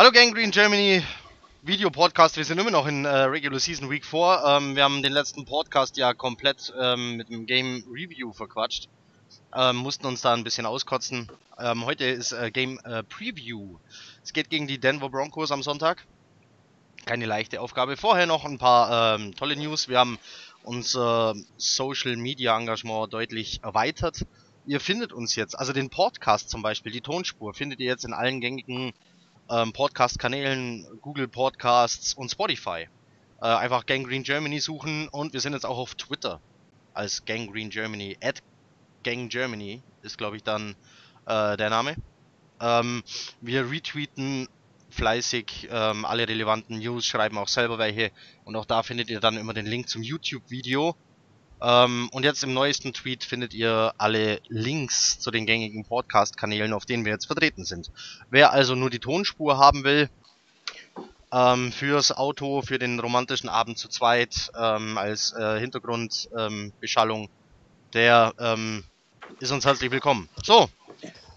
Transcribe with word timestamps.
Hallo 0.00 0.12
Gang 0.12 0.32
Green 0.32 0.50
Germany, 0.50 1.04
Video-Podcast. 1.60 2.38
Wir 2.38 2.46
sind 2.46 2.58
immer 2.58 2.70
noch 2.70 2.86
in 2.86 3.04
äh, 3.04 3.10
Regular 3.10 3.60
Season 3.60 3.90
Week 3.90 4.02
4. 4.02 4.42
Ähm, 4.46 4.74
wir 4.74 4.82
haben 4.82 5.02
den 5.02 5.12
letzten 5.12 5.44
Podcast 5.44 5.98
ja 5.98 6.14
komplett 6.14 6.72
ähm, 6.80 7.18
mit 7.18 7.28
dem 7.28 7.44
Game 7.44 7.84
Review 7.86 8.32
verquatscht. 8.32 8.88
Ähm, 9.54 9.76
mussten 9.76 10.06
uns 10.06 10.22
da 10.22 10.32
ein 10.32 10.42
bisschen 10.42 10.64
auskotzen. 10.64 11.30
Ähm, 11.58 11.84
heute 11.84 12.06
ist 12.06 12.32
äh, 12.32 12.50
Game 12.50 12.80
äh, 12.84 13.02
Preview. 13.02 13.76
Es 14.24 14.32
geht 14.32 14.48
gegen 14.48 14.66
die 14.66 14.78
Denver 14.78 15.10
Broncos 15.10 15.52
am 15.52 15.62
Sonntag. 15.62 16.06
Keine 17.04 17.26
leichte 17.26 17.60
Aufgabe. 17.60 17.98
Vorher 17.98 18.24
noch 18.24 18.46
ein 18.46 18.56
paar 18.56 19.16
ähm, 19.16 19.34
tolle 19.34 19.54
News. 19.54 19.86
Wir 19.88 19.98
haben 19.98 20.18
unser 20.62 21.34
Social 21.58 22.16
Media 22.16 22.58
Engagement 22.58 23.12
deutlich 23.12 23.62
erweitert. 23.62 24.24
Ihr 24.64 24.80
findet 24.80 25.12
uns 25.12 25.36
jetzt, 25.36 25.58
also 25.58 25.74
den 25.74 25.90
Podcast 25.90 26.48
zum 26.48 26.62
Beispiel, 26.62 26.90
die 26.90 27.02
Tonspur, 27.02 27.52
findet 27.52 27.80
ihr 27.80 27.86
jetzt 27.88 28.06
in 28.06 28.14
allen 28.14 28.40
gängigen 28.40 28.94
ähm, 29.50 29.72
Podcast-Kanälen, 29.72 30.86
Google 31.02 31.28
Podcasts 31.28 32.14
und 32.14 32.30
Spotify. 32.30 32.88
Äh, 33.40 33.46
einfach 33.46 33.86
Gangrene 33.86 34.22
Germany 34.22 34.60
suchen 34.60 35.08
und 35.08 35.32
wir 35.32 35.40
sind 35.40 35.54
jetzt 35.54 35.66
auch 35.66 35.78
auf 35.78 35.94
Twitter 35.94 36.40
als 36.94 37.24
Gangrene 37.24 37.70
Germany. 37.70 38.16
At 38.22 38.42
Gang 39.02 39.30
Germany 39.30 39.82
ist, 40.02 40.18
glaube 40.18 40.36
ich, 40.36 40.42
dann 40.42 40.76
äh, 41.26 41.56
der 41.56 41.70
Name. 41.70 41.96
Ähm, 42.60 43.02
wir 43.40 43.70
retweeten 43.70 44.48
fleißig 44.90 45.68
ähm, 45.70 46.04
alle 46.04 46.28
relevanten 46.28 46.78
News, 46.78 47.06
schreiben 47.06 47.38
auch 47.38 47.48
selber 47.48 47.78
welche 47.78 48.10
und 48.44 48.56
auch 48.56 48.66
da 48.66 48.82
findet 48.82 49.08
ihr 49.08 49.20
dann 49.20 49.36
immer 49.36 49.54
den 49.54 49.66
Link 49.66 49.88
zum 49.88 50.02
YouTube-Video 50.02 50.96
ähm, 51.62 52.08
und 52.12 52.24
jetzt 52.24 52.42
im 52.42 52.54
neuesten 52.54 52.92
Tweet 52.92 53.24
findet 53.24 53.54
ihr 53.54 53.92
alle 53.98 54.40
Links 54.48 55.18
zu 55.18 55.30
den 55.30 55.46
gängigen 55.46 55.84
Podcast-Kanälen, 55.84 56.72
auf 56.72 56.86
denen 56.86 57.04
wir 57.04 57.12
jetzt 57.12 57.26
vertreten 57.26 57.64
sind. 57.64 57.90
Wer 58.30 58.52
also 58.52 58.74
nur 58.74 58.90
die 58.90 58.98
Tonspur 58.98 59.58
haben 59.58 59.84
will, 59.84 60.08
ähm, 61.32 61.72
fürs 61.72 62.12
Auto, 62.12 62.62
für 62.62 62.78
den 62.78 62.98
romantischen 62.98 63.48
Abend 63.48 63.78
zu 63.78 63.88
zweit, 63.88 64.50
ähm, 64.58 64.98
als 64.98 65.32
äh, 65.32 65.60
Hintergrundbeschallung, 65.60 67.28
der 67.92 68.34
ähm, 68.38 68.84
ist 69.38 69.52
uns 69.52 69.64
herzlich 69.64 69.90
willkommen. 69.90 70.28
So, 70.42 70.68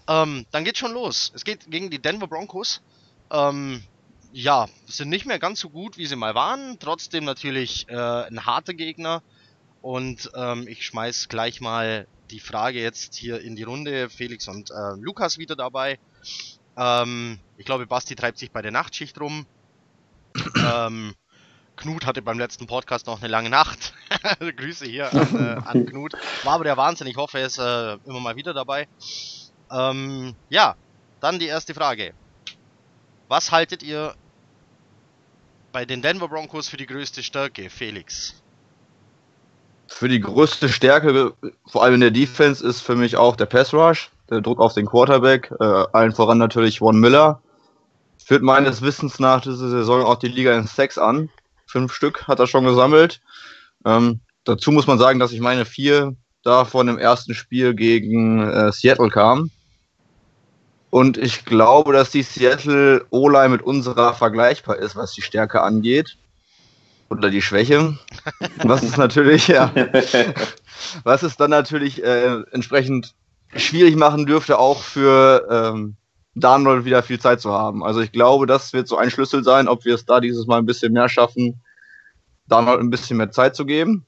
ähm, 0.08 0.46
dann 0.50 0.64
geht's 0.64 0.78
schon 0.78 0.92
los. 0.92 1.32
Es 1.34 1.44
geht 1.44 1.70
gegen 1.70 1.90
die 1.90 1.98
Denver 1.98 2.26
Broncos. 2.26 2.80
Ähm, 3.30 3.82
ja, 4.32 4.68
sind 4.86 5.10
nicht 5.10 5.26
mehr 5.26 5.38
ganz 5.38 5.60
so 5.60 5.70
gut, 5.70 5.96
wie 5.96 6.06
sie 6.06 6.16
mal 6.16 6.34
waren. 6.34 6.78
Trotzdem 6.80 7.24
natürlich 7.24 7.88
äh, 7.88 7.94
ein 7.94 8.44
harter 8.44 8.74
Gegner. 8.74 9.22
Und 9.84 10.30
ähm, 10.34 10.66
ich 10.66 10.86
schmeiß 10.86 11.28
gleich 11.28 11.60
mal 11.60 12.06
die 12.30 12.40
Frage 12.40 12.80
jetzt 12.80 13.16
hier 13.16 13.42
in 13.42 13.54
die 13.54 13.64
Runde. 13.64 14.08
Felix 14.08 14.48
und 14.48 14.70
äh, 14.70 14.98
Lukas 14.98 15.36
wieder 15.36 15.56
dabei. 15.56 15.98
Ähm, 16.74 17.38
ich 17.58 17.66
glaube, 17.66 17.86
Basti 17.86 18.14
treibt 18.14 18.38
sich 18.38 18.50
bei 18.50 18.62
der 18.62 18.70
Nachtschicht 18.70 19.20
rum. 19.20 19.44
ähm, 20.56 21.14
Knut 21.76 22.06
hatte 22.06 22.22
beim 22.22 22.38
letzten 22.38 22.66
Podcast 22.66 23.06
noch 23.08 23.18
eine 23.20 23.28
lange 23.28 23.50
Nacht. 23.50 23.92
Grüße 24.56 24.86
hier 24.86 25.12
an, 25.12 25.36
äh, 25.38 25.68
an, 25.68 25.84
Knut. 25.90 26.14
War 26.44 26.54
aber 26.54 26.64
der 26.64 26.78
Wahnsinn. 26.78 27.06
Ich 27.06 27.18
hoffe, 27.18 27.40
er 27.40 27.46
ist 27.46 27.58
äh, 27.58 27.98
immer 28.06 28.20
mal 28.20 28.36
wieder 28.36 28.54
dabei. 28.54 28.88
Ähm, 29.70 30.34
ja, 30.48 30.76
dann 31.20 31.38
die 31.38 31.48
erste 31.48 31.74
Frage. 31.74 32.14
Was 33.28 33.52
haltet 33.52 33.82
ihr 33.82 34.14
bei 35.72 35.84
den 35.84 36.00
Denver 36.00 36.28
Broncos 36.28 36.70
für 36.70 36.78
die 36.78 36.86
größte 36.86 37.22
Stärke, 37.22 37.68
Felix? 37.68 38.42
Für 39.94 40.08
die 40.08 40.20
größte 40.20 40.68
Stärke, 40.68 41.34
vor 41.66 41.84
allem 41.84 41.94
in 41.94 42.00
der 42.00 42.10
Defense, 42.10 42.66
ist 42.66 42.80
für 42.80 42.96
mich 42.96 43.16
auch 43.16 43.36
der 43.36 43.46
Pass 43.46 43.72
Rush, 43.72 44.10
der 44.28 44.40
Druck 44.40 44.58
auf 44.58 44.74
den 44.74 44.86
Quarterback, 44.86 45.52
äh, 45.60 45.84
allen 45.92 46.12
voran 46.12 46.38
natürlich 46.38 46.80
Von 46.80 46.98
Miller. 46.98 47.40
Führt 48.24 48.42
meines 48.42 48.82
Wissens 48.82 49.20
nach 49.20 49.42
diese 49.42 49.70
Saison 49.70 50.02
auch 50.02 50.16
die 50.16 50.28
Liga 50.28 50.52
in 50.56 50.66
Sex 50.66 50.98
an. 50.98 51.30
Fünf 51.66 51.92
Stück 51.92 52.26
hat 52.26 52.40
er 52.40 52.48
schon 52.48 52.64
gesammelt. 52.64 53.20
Ähm, 53.86 54.18
dazu 54.42 54.72
muss 54.72 54.88
man 54.88 54.98
sagen, 54.98 55.20
dass 55.20 55.30
ich 55.30 55.40
meine 55.40 55.64
vier 55.64 56.16
davon 56.42 56.88
im 56.88 56.98
ersten 56.98 57.32
Spiel 57.32 57.72
gegen 57.72 58.40
äh, 58.40 58.72
Seattle 58.72 59.10
kam. 59.10 59.50
Und 60.90 61.18
ich 61.18 61.44
glaube, 61.44 61.92
dass 61.92 62.10
die 62.10 62.22
Seattle 62.22 63.06
O-Line 63.10 63.50
mit 63.50 63.62
unserer 63.62 64.14
vergleichbar 64.14 64.76
ist, 64.76 64.96
was 64.96 65.12
die 65.12 65.22
Stärke 65.22 65.62
angeht 65.62 66.16
oder 67.10 67.30
die 67.30 67.42
Schwäche. 67.42 67.98
Was 68.64 68.82
ist 68.82 68.96
natürlich, 68.96 69.48
ja, 69.48 69.72
was 71.04 71.22
es 71.22 71.36
dann 71.36 71.50
natürlich 71.50 72.02
äh, 72.02 72.42
entsprechend 72.52 73.14
schwierig 73.54 73.96
machen 73.96 74.26
dürfte, 74.26 74.58
auch 74.58 74.82
für 74.82 75.46
ähm, 75.50 75.96
Darnold 76.34 76.84
wieder 76.84 77.02
viel 77.02 77.20
Zeit 77.20 77.40
zu 77.40 77.52
haben. 77.52 77.84
Also 77.84 78.00
ich 78.00 78.12
glaube, 78.12 78.46
das 78.46 78.72
wird 78.72 78.88
so 78.88 78.96
ein 78.96 79.10
Schlüssel 79.10 79.44
sein, 79.44 79.68
ob 79.68 79.84
wir 79.84 79.94
es 79.94 80.04
da 80.04 80.20
dieses 80.20 80.46
Mal 80.46 80.58
ein 80.58 80.66
bisschen 80.66 80.92
mehr 80.92 81.08
schaffen, 81.08 81.62
Darnold 82.46 82.80
ein 82.80 82.90
bisschen 82.90 83.16
mehr 83.16 83.30
Zeit 83.30 83.54
zu 83.54 83.64
geben. 83.64 84.04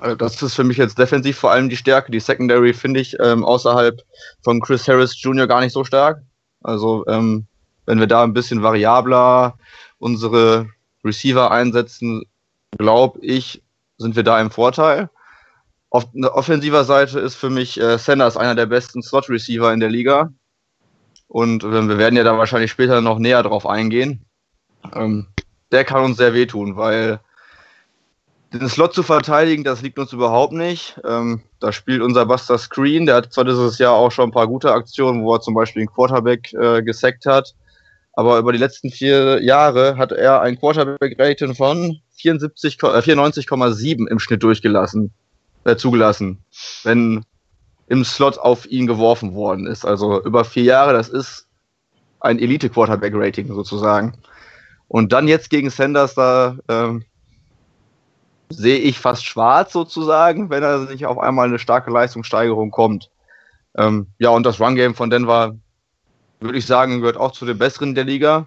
Also 0.00 0.16
das 0.16 0.42
ist 0.42 0.54
für 0.54 0.64
mich 0.64 0.76
jetzt 0.76 0.98
defensiv 0.98 1.38
vor 1.38 1.50
allem 1.50 1.68
die 1.68 1.76
Stärke. 1.76 2.12
Die 2.12 2.20
Secondary 2.20 2.74
finde 2.74 3.00
ich 3.00 3.16
ähm, 3.20 3.44
außerhalb 3.44 4.02
von 4.42 4.60
Chris 4.60 4.86
Harris 4.88 5.20
Jr. 5.20 5.46
gar 5.46 5.60
nicht 5.60 5.72
so 5.72 5.84
stark. 5.84 6.22
Also 6.62 7.04
ähm, 7.08 7.46
wenn 7.86 7.98
wir 7.98 8.06
da 8.06 8.22
ein 8.22 8.32
bisschen 8.32 8.62
variabler 8.62 9.58
unsere 9.98 10.68
Receiver 11.04 11.50
einsetzen, 11.50 12.24
glaube 12.78 13.20
ich, 13.20 13.62
sind 13.98 14.16
wir 14.16 14.22
da 14.22 14.40
im 14.40 14.50
Vorteil. 14.50 15.10
Auf 15.90 16.06
offensiver 16.14 16.84
Seite 16.84 17.20
ist 17.20 17.34
für 17.34 17.50
mich 17.50 17.78
äh, 17.78 17.98
Sanders 17.98 18.36
einer 18.36 18.54
der 18.54 18.66
besten 18.66 19.02
Slot-Receiver 19.02 19.72
in 19.72 19.80
der 19.80 19.90
Liga. 19.90 20.32
Und 21.28 21.64
äh, 21.64 21.88
wir 21.88 21.98
werden 21.98 22.16
ja 22.16 22.24
da 22.24 22.38
wahrscheinlich 22.38 22.70
später 22.70 23.00
noch 23.00 23.18
näher 23.18 23.42
drauf 23.42 23.66
eingehen. 23.66 24.24
Ähm, 24.94 25.26
der 25.70 25.84
kann 25.84 26.04
uns 26.04 26.16
sehr 26.16 26.34
wehtun, 26.34 26.76
weil 26.76 27.20
den 28.52 28.68
Slot 28.68 28.94
zu 28.94 29.02
verteidigen, 29.02 29.64
das 29.64 29.80
liegt 29.82 29.98
uns 29.98 30.12
überhaupt 30.12 30.52
nicht. 30.52 31.00
Ähm, 31.04 31.42
da 31.60 31.72
spielt 31.72 32.02
unser 32.02 32.26
Buster 32.26 32.58
Screen, 32.58 33.06
der 33.06 33.16
hat 33.16 33.32
zwar 33.32 33.44
dieses 33.44 33.78
Jahr 33.78 33.94
auch 33.94 34.10
schon 34.10 34.28
ein 34.28 34.32
paar 34.32 34.46
gute 34.46 34.72
Aktionen, 34.72 35.22
wo 35.24 35.34
er 35.34 35.40
zum 35.40 35.54
Beispiel 35.54 35.82
den 35.82 35.92
Quarterback 35.92 36.52
äh, 36.52 36.82
gesackt 36.82 37.24
hat, 37.24 37.54
aber 38.12 38.38
über 38.38 38.52
die 38.52 38.58
letzten 38.58 38.90
vier 38.90 39.42
Jahre 39.42 39.96
hat 39.96 40.12
er 40.12 40.42
ein 40.42 40.58
Quarterback-Rating 40.58 41.54
von 41.54 42.00
74, 42.22 42.82
äh, 42.82 43.02
94,7 43.02 44.08
im 44.08 44.18
Schnitt 44.18 44.42
durchgelassen, 44.42 45.12
äh, 45.64 45.76
zugelassen, 45.76 46.38
wenn 46.84 47.24
im 47.88 48.04
Slot 48.04 48.38
auf 48.38 48.66
ihn 48.70 48.86
geworfen 48.86 49.34
worden 49.34 49.66
ist. 49.66 49.84
Also 49.84 50.22
über 50.22 50.44
vier 50.44 50.64
Jahre, 50.64 50.92
das 50.92 51.08
ist 51.08 51.46
ein 52.20 52.38
Elite-Quarterback-Rating 52.38 53.48
sozusagen. 53.48 54.14
Und 54.88 55.12
dann 55.12 55.28
jetzt 55.28 55.50
gegen 55.50 55.70
Sanders, 55.70 56.14
da 56.14 56.56
ähm, 56.68 57.04
sehe 58.48 58.78
ich 58.78 58.98
fast 58.98 59.24
schwarz 59.24 59.72
sozusagen, 59.72 60.50
wenn 60.50 60.62
er 60.62 60.86
sich 60.86 61.06
auf 61.06 61.18
einmal 61.18 61.48
eine 61.48 61.58
starke 61.58 61.90
Leistungssteigerung 61.90 62.70
kommt. 62.70 63.10
Ähm, 63.76 64.08
ja, 64.18 64.30
und 64.30 64.44
das 64.44 64.60
Run-Game 64.60 64.94
von 64.94 65.10
Denver, 65.10 65.56
würde 66.40 66.58
ich 66.58 66.66
sagen, 66.66 67.00
gehört 67.00 67.16
auch 67.16 67.32
zu 67.32 67.46
den 67.46 67.58
besseren 67.58 67.94
der 67.94 68.04
Liga. 68.04 68.46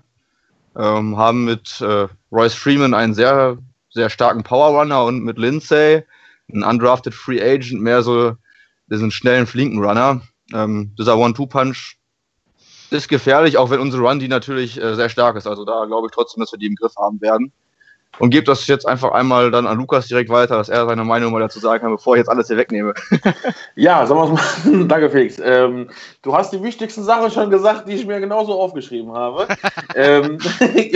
Ähm, 0.77 1.17
haben 1.17 1.45
mit 1.45 1.79
äh, 1.81 2.07
Royce 2.31 2.53
Freeman 2.53 2.93
einen 2.93 3.13
sehr, 3.13 3.57
sehr 3.95 4.09
starken 4.09 4.43
Power-Runner 4.43 5.03
und 5.05 5.23
mit 5.23 5.39
Lindsay 5.39 6.03
einen 6.51 6.63
undrafted 6.63 7.15
Free 7.15 7.41
Agent, 7.41 7.81
mehr 7.81 8.03
so 8.03 8.35
diesen 8.87 9.09
schnellen, 9.09 9.47
flinken 9.47 9.83
Runner. 9.83 10.21
Ähm, 10.53 10.93
dieser 10.99 11.17
One-Two-Punch 11.17 11.97
ist 12.91 13.09
gefährlich, 13.09 13.57
auch 13.57 13.71
wenn 13.71 13.79
unsere 13.79 14.03
Run 14.03 14.19
die 14.19 14.27
natürlich 14.27 14.79
äh, 14.79 14.95
sehr 14.95 15.09
stark 15.09 15.37
ist. 15.37 15.47
Also 15.47 15.65
da 15.65 15.85
glaube 15.85 16.07
ich 16.07 16.13
trotzdem, 16.13 16.41
dass 16.41 16.51
wir 16.51 16.59
die 16.59 16.67
im 16.67 16.75
Griff 16.75 16.95
haben 16.97 17.19
werden 17.21 17.51
und 18.19 18.29
gebe 18.29 18.45
das 18.45 18.67
jetzt 18.67 18.87
einfach 18.87 19.11
einmal 19.11 19.51
dann 19.51 19.67
an 19.67 19.77
Lukas 19.77 20.07
direkt 20.07 20.29
weiter, 20.29 20.57
dass 20.57 20.69
er 20.69 20.87
seine 20.87 21.03
Meinung 21.03 21.31
mal 21.31 21.39
dazu 21.39 21.59
sagen 21.59 21.81
kann, 21.81 21.91
bevor 21.91 22.15
ich 22.15 22.19
jetzt 22.19 22.29
alles 22.29 22.47
hier 22.47 22.57
wegnehme. 22.57 22.93
ja, 23.75 24.05
sagen 24.05 24.19
wir 24.19 24.73
mal. 24.73 24.87
Danke, 24.87 25.09
Felix. 25.09 25.39
Ähm, 25.43 25.89
du 26.21 26.35
hast 26.35 26.51
die 26.53 26.61
wichtigsten 26.61 27.03
Sachen 27.03 27.31
schon 27.31 27.49
gesagt, 27.49 27.87
die 27.87 27.93
ich 27.93 28.05
mir 28.05 28.19
genauso 28.19 28.53
aufgeschrieben 28.59 29.13
habe. 29.13 29.47
ähm, 29.95 30.39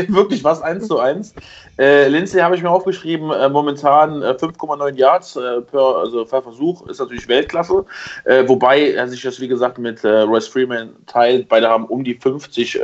wirklich 0.08 0.44
was 0.44 0.62
eins 0.62 0.88
zu 0.88 1.00
eins. 1.00 1.34
Äh, 1.78 2.08
Lindsay 2.08 2.42
habe 2.42 2.56
ich 2.56 2.64
mir 2.64 2.70
aufgeschrieben, 2.70 3.32
äh, 3.32 3.50
momentan 3.50 4.22
äh, 4.22 4.36
5,9 4.40 4.96
Yards 4.96 5.36
äh, 5.36 5.62
per, 5.62 5.98
also 5.98 6.26
per 6.26 6.42
Versuch, 6.42 6.88
ist 6.88 7.00
natürlich 7.00 7.28
Weltklasse. 7.28 7.86
Äh, 8.26 8.48
wobei 8.48 8.92
er 8.92 9.08
sich 9.08 9.22
das, 9.22 9.40
wie 9.40 9.48
gesagt, 9.48 9.78
mit 9.78 10.04
äh, 10.04 10.22
Royce 10.22 10.48
Freeman 10.48 10.96
teilt. 11.06 11.48
Beide 11.50 11.70
haben 11.70 11.86
um 11.86 12.04
die 12.04 12.16
50 12.16 12.80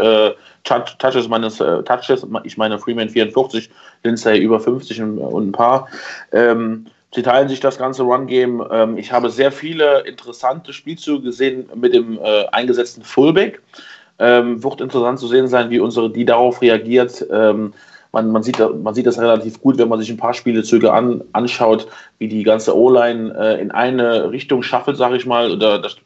Touches 0.66 1.28
meines 1.28 1.58
Touches. 1.58 2.26
Ich 2.44 2.58
meine 2.58 2.80
Freeman 2.80 3.10
44, 3.10 3.70
Lindsay 4.04 4.40
über 4.40 4.60
50 4.60 5.02
und 5.02 5.48
ein 5.48 5.52
paar. 5.52 5.88
Ähm, 6.32 6.88
sie 7.14 7.24
teilen 7.24 7.48
sich 7.48 7.60
das 7.60 7.78
ganze 7.78 8.04
Run-Game. 8.04 8.64
Ähm, 8.70 8.98
ich 8.98 9.12
habe 9.12 9.30
sehr 9.30 9.52
viele 9.52 10.02
interessante 10.02 10.74
Spielzüge 10.74 11.22
gesehen 11.22 11.70
mit 11.76 11.94
dem 11.94 12.20
äh, 12.20 12.46
eingesetzten 12.52 13.04
Fullback. 13.04 13.62
Ähm, 14.18 14.64
wird 14.64 14.82
interessant 14.82 15.20
zu 15.20 15.28
sehen 15.28 15.48
sein, 15.48 15.70
wie 15.70 15.80
unsere 15.80 16.10
die 16.10 16.26
darauf 16.26 16.62
reagiert. 16.62 17.26
Ähm, 17.32 17.74
man, 18.16 18.32
man, 18.32 18.44
sieht, 18.44 18.60
man 18.60 18.94
sieht 18.94 19.06
das 19.06 19.20
relativ 19.20 19.62
gut, 19.62 19.78
wenn 19.78 19.90
man 19.90 20.00
sich 20.00 20.10
ein 20.10 20.18
paar 20.18 20.34
Spielezüge 20.34 20.94
an, 20.94 21.22
anschaut, 21.34 21.88
wie 22.18 22.30
die 22.30 22.44
ganze 22.44 22.76
O-Line 22.76 23.36
äh, 23.38 23.62
in 23.62 23.72
eine 23.72 24.32
Richtung 24.32 24.64
schaffelt, 24.64 24.96
sage 24.96 25.18
ich 25.18 25.26
mal, 25.26 25.52
oder 25.52 25.80
das 25.80 25.98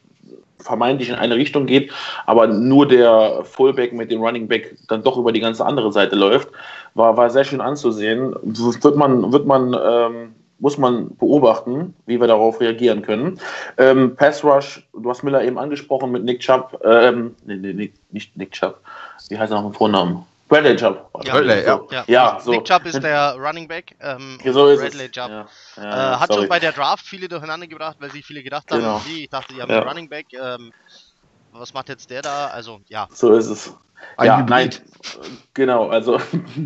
vermeintlich 0.60 1.08
in 1.08 1.14
eine 1.14 1.36
Richtung 1.36 1.66
geht, 1.66 1.92
aber 2.26 2.46
nur 2.46 2.86
der 2.86 3.42
Fullback 3.44 3.92
mit 3.92 4.10
dem 4.10 4.22
Running 4.22 4.48
Back 4.48 4.76
dann 4.88 5.02
doch 5.02 5.16
über 5.16 5.32
die 5.32 5.40
ganze 5.40 5.64
andere 5.64 5.92
Seite 5.92 6.16
läuft, 6.16 6.48
war, 6.94 7.16
war 7.16 7.30
sehr 7.30 7.44
schön 7.44 7.60
anzusehen. 7.60 8.34
Wird 8.42 8.96
man, 8.96 9.32
wird 9.32 9.46
man, 9.46 9.76
ähm, 9.82 10.34
muss 10.58 10.78
man 10.78 11.16
beobachten, 11.16 11.94
wie 12.06 12.20
wir 12.20 12.26
darauf 12.26 12.60
reagieren 12.60 13.02
können. 13.02 13.40
Ähm, 13.78 14.14
Pass 14.16 14.44
Rush, 14.44 14.86
du 14.92 15.08
hast 15.08 15.22
Miller 15.22 15.42
eben 15.42 15.58
angesprochen 15.58 16.12
mit 16.12 16.24
Nick 16.24 16.40
Chubb, 16.40 16.78
ähm, 16.84 17.34
nee, 17.46 17.56
nee, 17.56 17.92
nicht 18.10 18.36
Nick 18.36 18.52
Chubb, 18.52 18.80
wie 19.28 19.38
heißt 19.38 19.52
er 19.52 19.60
noch 19.60 19.68
im 19.68 19.74
Vornamen? 19.74 20.24
Bradley 20.50 20.76
Chubb. 20.76 21.08
Ja, 21.22 21.32
Bradley, 21.32 21.64
so. 21.64 21.88
Ja, 21.90 22.04
ja 22.06 22.32
Nick, 22.34 22.42
so. 22.42 22.50
Nick 22.50 22.64
Chubb 22.64 22.84
ist 22.84 23.02
der 23.02 23.36
Running 23.38 23.68
Back. 23.68 23.96
Ähm, 24.00 24.38
Ja, 24.44 24.52
so 24.52 24.66
ist 24.68 24.80
Bradley 24.80 25.06
es. 25.06 25.12
Chubb. 25.12 25.28
Ja, 25.30 25.46
ja, 25.76 25.82
Äh, 25.82 25.84
ja, 26.12 26.20
hat 26.20 26.26
sorry. 26.28 26.40
schon 26.42 26.48
bei 26.48 26.58
der 26.58 26.72
Draft 26.72 27.06
viele 27.06 27.28
durcheinander 27.28 27.66
gebracht, 27.68 27.96
weil 28.00 28.10
sich 28.10 28.26
viele 28.26 28.42
gedacht 28.42 28.70
haben, 28.70 28.80
Genau. 28.80 29.00
wie, 29.06 29.22
ich 29.24 29.30
dachte, 29.30 29.54
die 29.54 29.62
haben 29.62 29.70
Ja. 29.70 29.78
einen 29.78 29.88
Running 29.88 30.08
Back. 30.10 30.26
Ähm, 30.32 30.72
was 31.52 31.72
macht 31.72 31.88
jetzt 31.88 32.10
der 32.10 32.22
da? 32.22 32.48
Also, 32.48 32.80
ja. 32.88 33.08
So 33.12 33.32
ist 33.32 33.46
es. 33.46 33.72
Ein 34.16 34.26
ja, 34.26 34.36
Hybrid. 34.38 34.50
nein, 34.50 34.70
genau, 35.54 35.88
also 35.88 36.18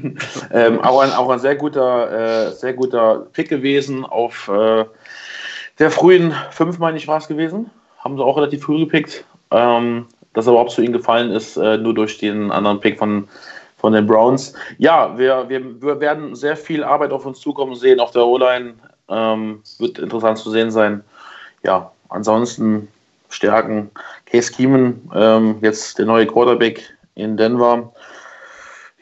ähm, 0.53 0.81
auch, 0.81 1.01
ein, 1.01 1.13
auch 1.13 1.29
ein 1.31 1.39
sehr 1.41 1.57
guter, 1.57 2.47
äh, 2.47 2.53
sehr 2.53 2.73
guter 2.75 3.27
Pick 3.33 3.49
gewesen 3.49 4.05
auf 4.05 4.49
äh, 4.49 4.85
der 5.79 5.91
frühen 5.91 6.35
fünf, 6.51 6.79
meine 6.79 6.97
ich, 6.97 7.09
war 7.09 7.19
es 7.19 7.27
gewesen. 7.29 7.71
Haben 7.99 8.17
sie 8.17 8.25
auch 8.25 8.37
relativ 8.37 8.63
früh 8.65 8.79
gepickt. 8.79 9.25
Ähm, 9.51 10.07
dass 10.33 10.47
er 10.47 10.51
überhaupt 10.53 10.73
zu 10.73 10.83
ihnen 10.83 10.93
gefallen 10.93 11.31
ist, 11.31 11.57
äh, 11.57 11.77
nur 11.79 11.95
durch 11.95 12.19
den 12.19 12.51
anderen 12.51 12.81
Pick 12.81 12.99
von, 12.99 13.29
von 13.85 13.93
den 13.93 14.07
Browns. 14.07 14.55
Ja, 14.79 15.13
wir, 15.19 15.47
wir, 15.51 15.83
wir 15.83 16.01
werden 16.01 16.35
sehr 16.35 16.57
viel 16.57 16.83
Arbeit 16.83 17.13
auf 17.13 17.27
uns 17.27 17.39
zukommen 17.39 17.75
sehen 17.75 18.01
auf 18.01 18.13
der 18.13 18.25
O-Line. 18.25 18.73
Ähm, 19.11 19.61
wird 19.79 19.99
interessant 19.99 20.39
zu 20.39 20.51
sehen 20.51 20.71
sein. 20.71 21.05
Ja, 21.65 21.93
ansonsten 22.09 22.89
Stärken. 23.29 23.91
Case 24.25 24.51
Keenum, 24.51 25.03
ähm, 25.15 25.57
jetzt 25.61 25.99
der 25.99 26.07
neue 26.07 26.27
Quarterback 26.27 26.97
in 27.15 27.37
Denver. 27.37 27.93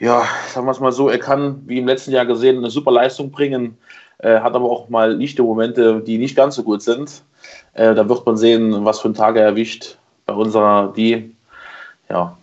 Ja, 0.00 0.24
sagen 0.52 0.66
wir 0.66 0.72
es 0.72 0.80
mal 0.80 0.90
so, 0.90 1.08
er 1.08 1.20
kann, 1.20 1.62
wie 1.66 1.78
im 1.78 1.86
letzten 1.86 2.10
Jahr 2.10 2.26
gesehen, 2.26 2.58
eine 2.58 2.70
super 2.70 2.90
Leistung 2.90 3.30
bringen, 3.30 3.78
äh, 4.18 4.40
hat 4.40 4.56
aber 4.56 4.68
auch 4.68 4.88
mal 4.88 5.14
lichte 5.14 5.44
Momente, 5.44 6.00
die 6.00 6.18
nicht 6.18 6.34
ganz 6.34 6.56
so 6.56 6.64
gut 6.64 6.82
sind. 6.82 7.22
Äh, 7.74 7.94
da 7.94 8.08
wird 8.08 8.26
man 8.26 8.36
sehen, 8.36 8.84
was 8.84 8.98
für 8.98 9.10
ein 9.10 9.14
Tag 9.14 9.36
er 9.36 9.44
erwischt 9.44 9.96
bei 10.26 10.34
unserer, 10.34 10.92
die, 10.96 11.36
ja, 12.10 12.36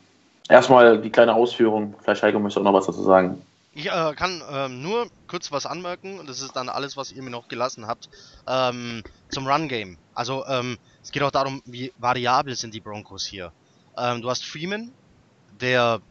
erstmal 0.50 1.02
die 1.02 1.12
kleine 1.12 1.34
Ausführung. 1.36 1.96
Vielleicht 2.02 2.24
Heiko 2.24 2.40
möchte 2.40 2.60
auch 2.60 2.64
noch 2.66 2.74
was 2.74 2.88
dazu 2.88 3.04
sagen. 3.04 3.42
Ich 3.72 3.86
äh, 3.88 4.14
kann 4.16 4.44
ähm, 4.52 4.82
nur 4.82 5.10
kurz 5.28 5.52
was 5.52 5.66
anmerken, 5.68 6.20
und 6.20 6.28
das 6.28 6.42
ist 6.42 6.56
dann 6.56 6.70
alles, 6.70 6.98
was 6.98 7.12
ihr 7.12 7.22
mir 7.24 7.30
noch 7.30 7.48
gelassen 7.48 7.88
habt, 7.88 8.10
ähm, 8.48 9.04
zum 9.30 9.48
Run-Game. 9.48 10.00
Also, 10.14 10.46
ähm, 10.48 10.78
es 11.04 11.12
geht 11.12 11.24
auch 11.24 11.32
darum, 11.32 11.62
wie 11.66 11.94
variabel 11.98 12.56
sind 12.56 12.74
die 12.74 12.82
Broncos 12.82 13.26
hier. 13.26 13.54
Ähm, 13.98 14.22
du 14.22 14.30
hast 14.30 14.46
Freeman, 14.46 14.96
der 15.52 16.02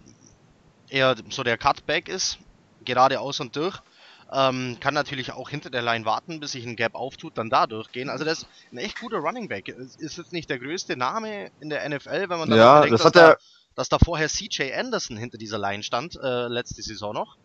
eher 0.89 1.17
so 1.31 1.43
der 1.43 1.59
Cutback 1.59 2.09
ist, 2.09 2.39
geradeaus 2.81 3.41
und 3.41 3.57
durch. 3.57 3.79
Ähm, 4.31 4.77
kann 4.81 4.93
natürlich 4.95 5.33
auch 5.33 5.49
hinter 5.49 5.71
der 5.71 5.83
Line 5.83 6.05
warten, 6.05 6.39
bis 6.39 6.53
sich 6.53 6.65
ein 6.67 6.77
Gap 6.77 6.95
auftut, 6.95 7.39
dann 7.39 7.49
da 7.49 7.67
durchgehen. 7.67 8.11
Also 8.11 8.25
das 8.27 8.43
ist 8.43 8.49
ein 8.73 8.79
echt 8.79 8.99
guter 9.01 9.19
Running 9.19 9.49
Back. 9.49 9.69
Ist 9.69 10.19
jetzt 10.19 10.33
nicht 10.33 10.51
der 10.51 10.59
größte 10.59 10.97
Name 10.97 11.51
in 11.61 11.71
der 11.71 11.89
NFL, 11.89 12.29
wenn 12.29 12.39
man 12.39 12.51
dann 12.51 12.59
Ja, 12.59 12.75
bedenkt, 12.75 12.93
das 12.93 13.01
dass 13.01 13.07
hat 13.07 13.17
da, 13.17 13.31
er- 13.31 13.39
dass 13.79 13.89
da 13.89 13.99
vorher 14.01 14.29
CJ 14.29 14.73
Anderson 14.75 15.17
hinter 15.17 15.39
dieser 15.39 15.57
Line 15.57 15.85
stand, 15.85 16.19
äh, 16.21 16.49
letzte 16.49 16.83
Saison 16.83 17.15
noch. 17.15 17.37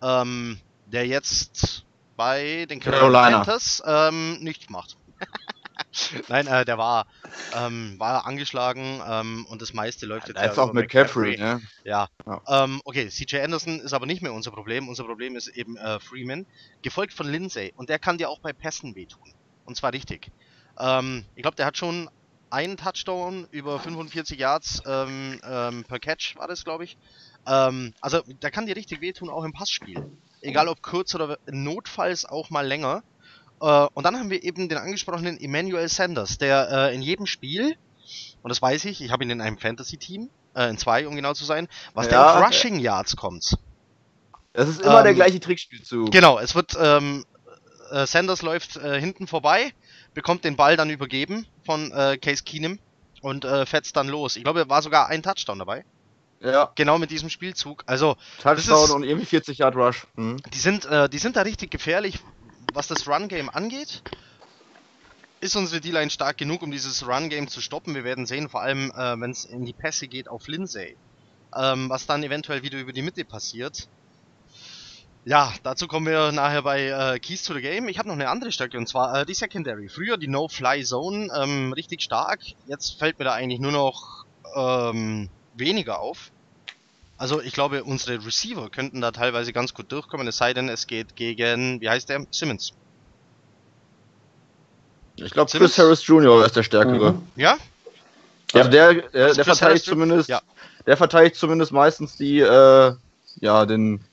Ähm, 0.00 0.60
der 0.86 1.08
jetzt 1.08 1.84
bei 2.16 2.66
den 2.66 2.78
Carolina. 2.78 3.38
Panthers 3.38 3.82
ähm, 3.84 4.38
nichts 4.40 4.70
macht. 4.70 4.96
Nein, 6.28 6.46
äh, 6.46 6.64
der 6.64 6.78
war, 6.78 7.06
ähm, 7.56 7.96
war 7.98 8.26
angeschlagen 8.26 9.02
ähm, 9.04 9.44
und 9.50 9.60
das 9.60 9.74
meiste 9.74 10.06
läuft 10.06 10.28
jetzt 10.28 10.36
ja 10.36 10.42
Einfach 10.42 10.70
über 10.70 10.74
mit 10.74 10.84
McCaffrey, 10.84 11.36
ne? 11.36 11.60
ja. 11.82 12.08
Ja. 12.26 12.40
Ähm, 12.46 12.80
okay, 12.84 13.08
CJ 13.08 13.40
Anderson 13.40 13.80
ist 13.80 13.92
aber 13.92 14.06
nicht 14.06 14.22
mehr 14.22 14.32
unser 14.32 14.52
Problem. 14.52 14.88
Unser 14.88 15.02
Problem 15.02 15.34
ist 15.34 15.48
eben 15.48 15.76
äh, 15.76 15.98
Freeman, 15.98 16.46
gefolgt 16.82 17.12
von 17.12 17.28
Lindsay. 17.28 17.72
Und 17.74 17.88
der 17.88 17.98
kann 17.98 18.18
dir 18.18 18.30
auch 18.30 18.38
bei 18.38 18.52
Pässen 18.52 18.94
wehtun. 18.94 19.34
Und 19.64 19.76
zwar 19.76 19.92
richtig. 19.92 20.30
Ähm, 20.78 21.24
ich 21.34 21.42
glaube, 21.42 21.56
der 21.56 21.66
hat 21.66 21.76
schon 21.76 22.08
einen 22.52 22.76
Touchdown 22.76 23.46
über 23.50 23.80
45 23.80 24.38
Yards 24.38 24.82
ähm, 24.86 25.40
ähm, 25.44 25.84
per 25.84 25.98
Catch, 25.98 26.36
war 26.36 26.48
das, 26.48 26.64
glaube 26.64 26.84
ich. 26.84 26.96
Ähm, 27.46 27.94
also, 28.00 28.20
der 28.42 28.50
kann 28.50 28.66
dir 28.66 28.76
richtig 28.76 29.00
wehtun, 29.00 29.30
auch 29.30 29.44
im 29.44 29.52
Passspiel. 29.52 30.04
Egal 30.42 30.68
ob 30.68 30.82
kurz 30.82 31.14
oder 31.14 31.38
notfalls 31.50 32.24
auch 32.24 32.50
mal 32.50 32.66
länger. 32.66 33.02
Äh, 33.60 33.86
und 33.94 34.04
dann 34.04 34.16
haben 34.18 34.30
wir 34.30 34.42
eben 34.42 34.68
den 34.68 34.78
angesprochenen 34.78 35.40
Emmanuel 35.40 35.88
Sanders, 35.88 36.38
der 36.38 36.68
äh, 36.70 36.94
in 36.94 37.00
jedem 37.02 37.26
Spiel, 37.26 37.74
und 38.42 38.48
das 38.50 38.60
weiß 38.60 38.84
ich, 38.84 39.00
ich 39.00 39.10
habe 39.10 39.24
ihn 39.24 39.30
in 39.30 39.40
einem 39.40 39.56
Fantasy-Team, 39.58 40.28
äh, 40.54 40.68
in 40.68 40.76
zwei, 40.76 41.06
um 41.06 41.16
genau 41.16 41.32
zu 41.32 41.44
sein, 41.44 41.68
was 41.94 42.08
der 42.08 42.18
Ja. 42.18 42.34
auf 42.34 42.46
Rushing 42.46 42.78
Yards 42.78 43.16
kommt. 43.16 43.56
Das 44.52 44.68
ist 44.68 44.82
immer 44.82 45.02
der 45.02 45.12
Ähm, 45.12 45.16
gleiche 45.16 45.40
Trickspielzug. 45.40 46.10
Genau, 46.10 46.38
es 46.38 46.54
wird, 46.54 46.76
ähm, 46.78 47.24
äh, 47.90 48.06
Sanders 48.06 48.42
läuft 48.42 48.76
äh, 48.76 49.00
hinten 49.00 49.26
vorbei, 49.26 49.72
bekommt 50.14 50.44
den 50.44 50.56
Ball 50.56 50.76
dann 50.76 50.90
übergeben 50.90 51.46
von 51.64 51.90
äh, 51.92 52.18
Case 52.18 52.42
Keenum 52.44 52.78
und 53.20 53.44
äh, 53.44 53.66
fetzt 53.66 53.96
dann 53.96 54.08
los. 54.08 54.36
Ich 54.36 54.44
glaube, 54.44 54.68
war 54.68 54.82
sogar 54.82 55.08
ein 55.08 55.22
Touchdown 55.22 55.58
dabei. 55.58 55.84
Ja, 56.40 56.72
Genau 56.74 56.98
mit 56.98 57.10
diesem 57.10 57.30
Spielzug. 57.30 57.84
Also, 57.86 58.16
Touchdown 58.42 58.84
ist- 58.84 58.90
und 58.90 59.04
irgendwie 59.04 59.26
40 59.26 59.58
Yard 59.58 59.76
Rush. 59.76 60.06
Mhm. 60.16 60.38
die 60.52 60.58
sind, 60.58 60.84
äh, 60.86 61.08
die 61.08 61.18
sind 61.18 61.36
da 61.36 61.42
richtig 61.42 61.70
gefährlich, 61.70 62.18
was 62.74 62.88
das 62.88 63.06
Run-Game 63.06 63.48
angeht. 63.48 64.02
Ist 65.40 65.56
unsere 65.56 65.80
D-Line 65.80 66.10
stark 66.10 66.38
genug, 66.38 66.62
um 66.62 66.70
dieses 66.70 67.06
Run-Game 67.06 67.48
zu 67.48 67.60
stoppen? 67.60 67.94
Wir 67.94 68.04
werden 68.04 68.26
sehen, 68.26 68.48
vor 68.48 68.62
allem 68.62 68.90
äh, 68.92 69.20
wenn 69.20 69.30
es 69.30 69.44
in 69.44 69.64
die 69.64 69.72
Pässe 69.72 70.08
geht 70.08 70.28
auf 70.28 70.46
Lindsay. 70.48 70.96
Ähm, 71.54 71.90
was 71.90 72.06
dann 72.06 72.22
eventuell 72.22 72.62
wieder 72.62 72.78
über 72.78 72.92
die 72.92 73.02
Mitte 73.02 73.24
passiert. 73.24 73.88
Ja, 75.24 75.52
dazu 75.62 75.86
kommen 75.86 76.06
wir 76.06 76.32
nachher 76.32 76.62
bei 76.62 76.88
äh, 76.88 77.18
Keys 77.20 77.44
to 77.44 77.54
the 77.54 77.60
Game. 77.60 77.86
Ich 77.88 77.98
habe 77.98 78.08
noch 78.08 78.16
eine 78.16 78.28
andere 78.28 78.50
Stärke 78.50 78.76
und 78.76 78.88
zwar 78.88 79.20
äh, 79.20 79.26
die 79.26 79.34
Secondary. 79.34 79.88
Früher 79.88 80.16
die 80.16 80.26
No-Fly-Zone, 80.26 81.28
ähm, 81.40 81.72
richtig 81.72 82.02
stark. 82.02 82.40
Jetzt 82.66 82.98
fällt 82.98 83.20
mir 83.20 83.26
da 83.26 83.32
eigentlich 83.32 83.60
nur 83.60 83.70
noch 83.70 84.24
ähm, 84.56 85.28
weniger 85.54 86.00
auf. 86.00 86.32
Also 87.18 87.40
ich 87.40 87.52
glaube, 87.52 87.84
unsere 87.84 88.24
Receiver 88.26 88.68
könnten 88.68 89.00
da 89.00 89.12
teilweise 89.12 89.52
ganz 89.52 89.74
gut 89.74 89.92
durchkommen, 89.92 90.26
es 90.26 90.38
sei 90.38 90.54
denn, 90.54 90.68
es 90.68 90.88
geht 90.88 91.14
gegen, 91.14 91.80
wie 91.80 91.88
heißt 91.88 92.08
der? 92.08 92.26
Simmons. 92.32 92.72
Ich 95.14 95.30
glaube, 95.30 95.48
Simmons? 95.48 95.74
Chris 95.74 95.84
Harris 95.84 96.04
Jr. 96.04 96.44
ist 96.44 96.56
der 96.56 96.64
stärkere. 96.64 97.12
Mhm. 97.12 97.22
Ja? 97.36 97.58
Also 98.54 98.70
der, 98.70 98.94
der, 98.94 99.26
Chris 99.26 99.36
der 99.36 99.44
verteidigt 99.44 99.84
zumindest, 99.84 100.28
Ja. 100.28 100.42
der 100.84 100.96
verteidigt 100.96 101.36
zumindest 101.36 101.70
meistens 101.70 102.16
die, 102.16 102.40
äh, 102.40 102.92
ja, 103.40 103.66
den 103.66 104.04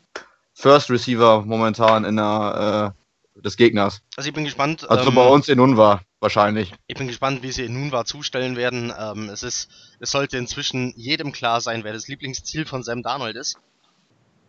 First 0.59 0.89
Receiver 0.89 1.43
momentan 1.45 2.03
in 2.03 2.17
der, 2.17 2.93
äh, 3.37 3.41
des 3.41 3.55
Gegners. 3.55 4.01
Also 4.17 4.27
ich 4.27 4.33
bin 4.33 4.43
gespannt. 4.43 4.89
Also 4.89 5.07
ähm, 5.07 5.15
bei 5.15 5.25
uns 5.25 5.47
in 5.47 5.61
Unwahr 5.61 6.01
wahrscheinlich. 6.19 6.73
Ich 6.87 6.97
bin 6.97 7.07
gespannt, 7.07 7.43
wie 7.43 7.51
sie 7.53 7.63
in 7.63 7.73
Nunwa 7.73 8.03
zustellen 8.03 8.57
werden. 8.57 8.91
Ähm, 8.99 9.29
es 9.29 9.41
ist, 9.41 9.69
es 10.01 10.11
sollte 10.11 10.37
inzwischen 10.37 10.93
jedem 10.97 11.31
klar 11.31 11.61
sein, 11.61 11.85
wer 11.85 11.93
das 11.93 12.09
Lieblingsziel 12.09 12.65
von 12.65 12.83
Sam 12.83 13.03
Darnold 13.03 13.37
ist. 13.37 13.57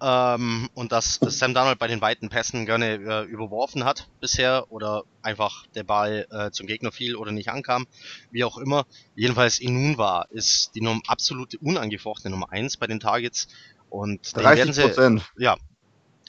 Ähm, 0.02 0.68
und 0.74 0.90
dass 0.90 1.20
Sam 1.22 1.54
Darnold 1.54 1.78
bei 1.78 1.86
den 1.86 2.00
weiten 2.00 2.28
Pässen 2.28 2.66
gerne 2.66 2.94
äh, 2.94 3.24
überworfen 3.26 3.84
hat 3.84 4.08
bisher 4.20 4.64
oder 4.70 5.04
einfach 5.22 5.64
der 5.76 5.84
Ball 5.84 6.26
äh, 6.32 6.50
zum 6.50 6.66
Gegner 6.66 6.90
fiel 6.90 7.14
oder 7.14 7.30
nicht 7.30 7.50
ankam, 7.50 7.86
wie 8.32 8.42
auch 8.42 8.58
immer. 8.58 8.84
Jedenfalls 9.14 9.60
Inunwa 9.60 10.26
ist 10.30 10.72
die 10.74 10.80
Num 10.80 11.02
absolute 11.06 11.56
unangefochtene 11.58 12.32
Nummer 12.32 12.50
1 12.50 12.78
bei 12.78 12.88
den 12.88 12.98
Targets 12.98 13.46
und 13.90 14.34
den 14.34 14.42
werden 14.42 14.72
30 14.72 14.74
sie 14.74 14.82
Prozent. 14.82 15.32
ja. 15.38 15.56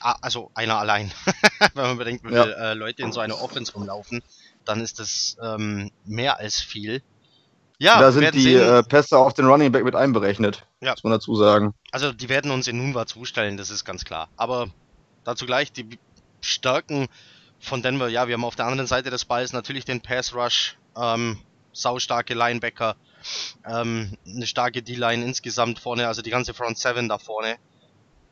Ah, 0.01 0.17
also 0.21 0.51
einer 0.55 0.77
allein. 0.77 1.11
Wenn 1.75 1.83
man 1.87 1.97
bedenkt, 1.97 2.23
wie 2.27 2.33
Ja. 2.33 2.43
viele 2.43 2.55
äh, 2.55 2.73
Leute 2.73 3.03
in 3.03 3.11
so 3.11 3.19
einer 3.19 3.41
Offense 3.41 3.73
rumlaufen, 3.73 4.21
dann 4.65 4.81
ist 4.81 4.99
das 4.99 5.37
ähm, 5.41 5.91
mehr 6.05 6.37
als 6.39 6.59
viel. 6.59 7.01
Ja, 7.77 7.99
da 7.99 8.11
sind 8.11 8.33
die 8.35 8.41
sehen. 8.41 8.61
äh, 8.61 8.83
Pässe 8.83 9.17
auf 9.17 9.33
den 9.33 9.45
Running 9.47 9.71
Back 9.71 9.83
mit 9.83 9.95
einberechnet. 9.95 10.65
Ja. 10.81 10.91
Muss 10.91 11.03
man 11.03 11.11
dazu 11.13 11.35
sagen. 11.35 11.73
also 11.91 12.11
die 12.11 12.29
werden 12.29 12.51
uns 12.51 12.67
in 12.67 12.77
Nunwa 12.77 13.05
zustellen, 13.07 13.57
das 13.57 13.69
ist 13.71 13.85
ganz 13.85 14.05
klar. 14.05 14.29
Aber 14.37 14.67
dazu 15.23 15.45
gleich 15.47 15.71
die 15.71 15.97
Stärken 16.41 17.07
von 17.59 17.81
Denver. 17.81 18.07
Ja, 18.07 18.27
wir 18.27 18.33
haben 18.35 18.45
auf 18.45 18.55
der 18.55 18.65
anderen 18.65 18.87
Seite 18.87 19.09
des 19.09 19.25
Balls 19.25 19.51
natürlich 19.53 19.85
den 19.85 20.01
Pass 20.01 20.33
Rush, 20.35 20.77
ähm, 20.95 21.39
saustarke 21.73 22.33
Linebacker, 22.33 22.95
ähm, 23.67 24.15
eine 24.27 24.45
starke 24.47 24.81
D-Line 24.83 25.23
insgesamt 25.23 25.79
vorne, 25.79 26.07
also 26.07 26.21
die 26.21 26.31
ganze 26.31 26.53
Front 26.53 26.77
7 26.77 27.07
da 27.09 27.17
vorne. 27.17 27.57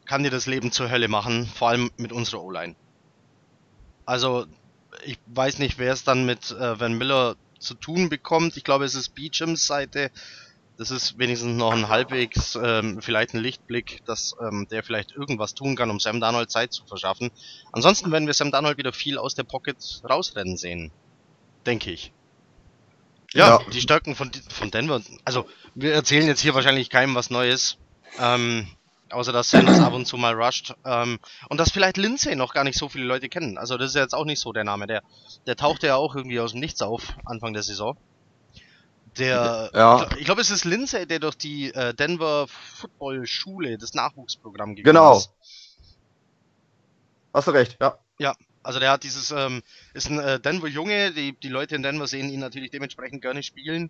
Kann 0.09 0.23
dir 0.23 0.31
das 0.31 0.47
Leben 0.47 0.71
zur 0.71 0.89
Hölle 0.89 1.07
machen, 1.07 1.45
vor 1.45 1.69
allem 1.69 1.91
mit 1.97 2.11
unserer 2.11 2.41
O-Line. 2.41 2.75
Also, 4.07 4.47
ich 5.05 5.19
weiß 5.27 5.59
nicht, 5.59 5.77
wer 5.77 5.93
es 5.93 6.03
dann 6.03 6.25
mit 6.25 6.49
äh, 6.49 6.79
Van 6.79 6.97
Miller 6.97 7.35
zu 7.59 7.75
tun 7.75 8.09
bekommt. 8.09 8.57
Ich 8.57 8.63
glaube, 8.63 8.85
es 8.85 8.95
ist 8.95 9.13
Beechams 9.13 9.67
Seite. 9.67 10.09
Das 10.77 10.89
ist 10.89 11.19
wenigstens 11.19 11.55
noch 11.55 11.73
ein 11.73 11.89
halbwegs, 11.89 12.57
ähm, 12.59 13.03
vielleicht 13.03 13.35
ein 13.35 13.39
Lichtblick, 13.39 14.03
dass 14.05 14.35
ähm, 14.41 14.67
der 14.71 14.81
vielleicht 14.81 15.11
irgendwas 15.11 15.53
tun 15.53 15.75
kann, 15.75 15.91
um 15.91 15.99
Sam 15.99 16.19
Darnold 16.19 16.49
Zeit 16.49 16.73
zu 16.73 16.87
verschaffen. 16.87 17.29
Ansonsten 17.71 18.11
werden 18.11 18.25
wir 18.25 18.33
Sam 18.33 18.49
Darnold 18.49 18.79
wieder 18.79 18.93
viel 18.93 19.19
aus 19.19 19.35
der 19.35 19.43
Pocket 19.43 19.77
rausrennen 20.09 20.57
sehen. 20.57 20.91
Denke 21.67 21.91
ich. 21.91 22.11
Ja, 23.35 23.59
ja, 23.59 23.69
die 23.71 23.81
Stärken 23.81 24.15
von, 24.15 24.31
von 24.49 24.71
Denver. 24.71 25.03
Also, 25.23 25.45
wir 25.75 25.93
erzählen 25.93 26.25
jetzt 26.25 26.41
hier 26.41 26.55
wahrscheinlich 26.55 26.89
keinem 26.89 27.13
was 27.13 27.29
Neues. 27.29 27.77
Ähm, 28.17 28.67
außer 29.11 29.31
dass 29.31 29.49
Sanders 29.49 29.79
ab 29.79 29.93
und 29.93 30.05
zu 30.05 30.17
mal 30.17 30.33
rusht. 30.33 30.73
Ähm, 30.85 31.19
und 31.49 31.59
dass 31.59 31.71
vielleicht 31.71 31.97
Lindsay 31.97 32.35
noch 32.35 32.53
gar 32.53 32.63
nicht 32.63 32.77
so 32.77 32.89
viele 32.89 33.05
Leute 33.05 33.29
kennen. 33.29 33.57
Also, 33.57 33.77
das 33.77 33.89
ist 33.89 33.95
ja 33.95 34.01
jetzt 34.01 34.15
auch 34.15 34.25
nicht 34.25 34.39
so 34.39 34.53
der 34.53 34.63
Name. 34.63 34.87
Der, 34.87 35.03
der 35.45 35.55
tauchte 35.55 35.87
ja 35.87 35.95
auch 35.95 36.15
irgendwie 36.15 36.39
aus 36.39 36.51
dem 36.51 36.59
Nichts 36.59 36.81
auf, 36.81 37.15
Anfang 37.25 37.53
der 37.53 37.63
Saison. 37.63 37.97
Der, 39.17 39.71
ja. 39.73 40.07
ich 40.17 40.25
glaube, 40.25 40.41
es 40.41 40.51
ist 40.51 40.65
Lindsay, 40.65 41.05
der 41.05 41.19
durch 41.19 41.35
die 41.35 41.73
äh, 41.73 41.93
Denver 41.93 42.47
Football 42.47 43.25
Schule, 43.25 43.77
das 43.77 43.93
Nachwuchsprogramm 43.93 44.75
gegangen 44.75 44.95
genau. 44.95 45.17
ist. 45.17 45.31
Hast 47.33 47.47
du 47.47 47.51
recht, 47.51 47.77
ja. 47.81 47.97
Ja, 48.19 48.33
also 48.63 48.79
der 48.79 48.91
hat 48.91 49.03
dieses, 49.03 49.31
ähm, 49.31 49.61
ist 49.93 50.09
ein 50.09 50.19
äh, 50.19 50.39
Denver-Junge, 50.39 51.11
die, 51.11 51.33
die 51.33 51.49
Leute 51.49 51.75
in 51.75 51.83
Denver 51.83 52.07
sehen 52.07 52.29
ihn 52.29 52.39
natürlich 52.39 52.71
dementsprechend 52.71 53.21
gerne 53.21 53.43
spielen, 53.43 53.89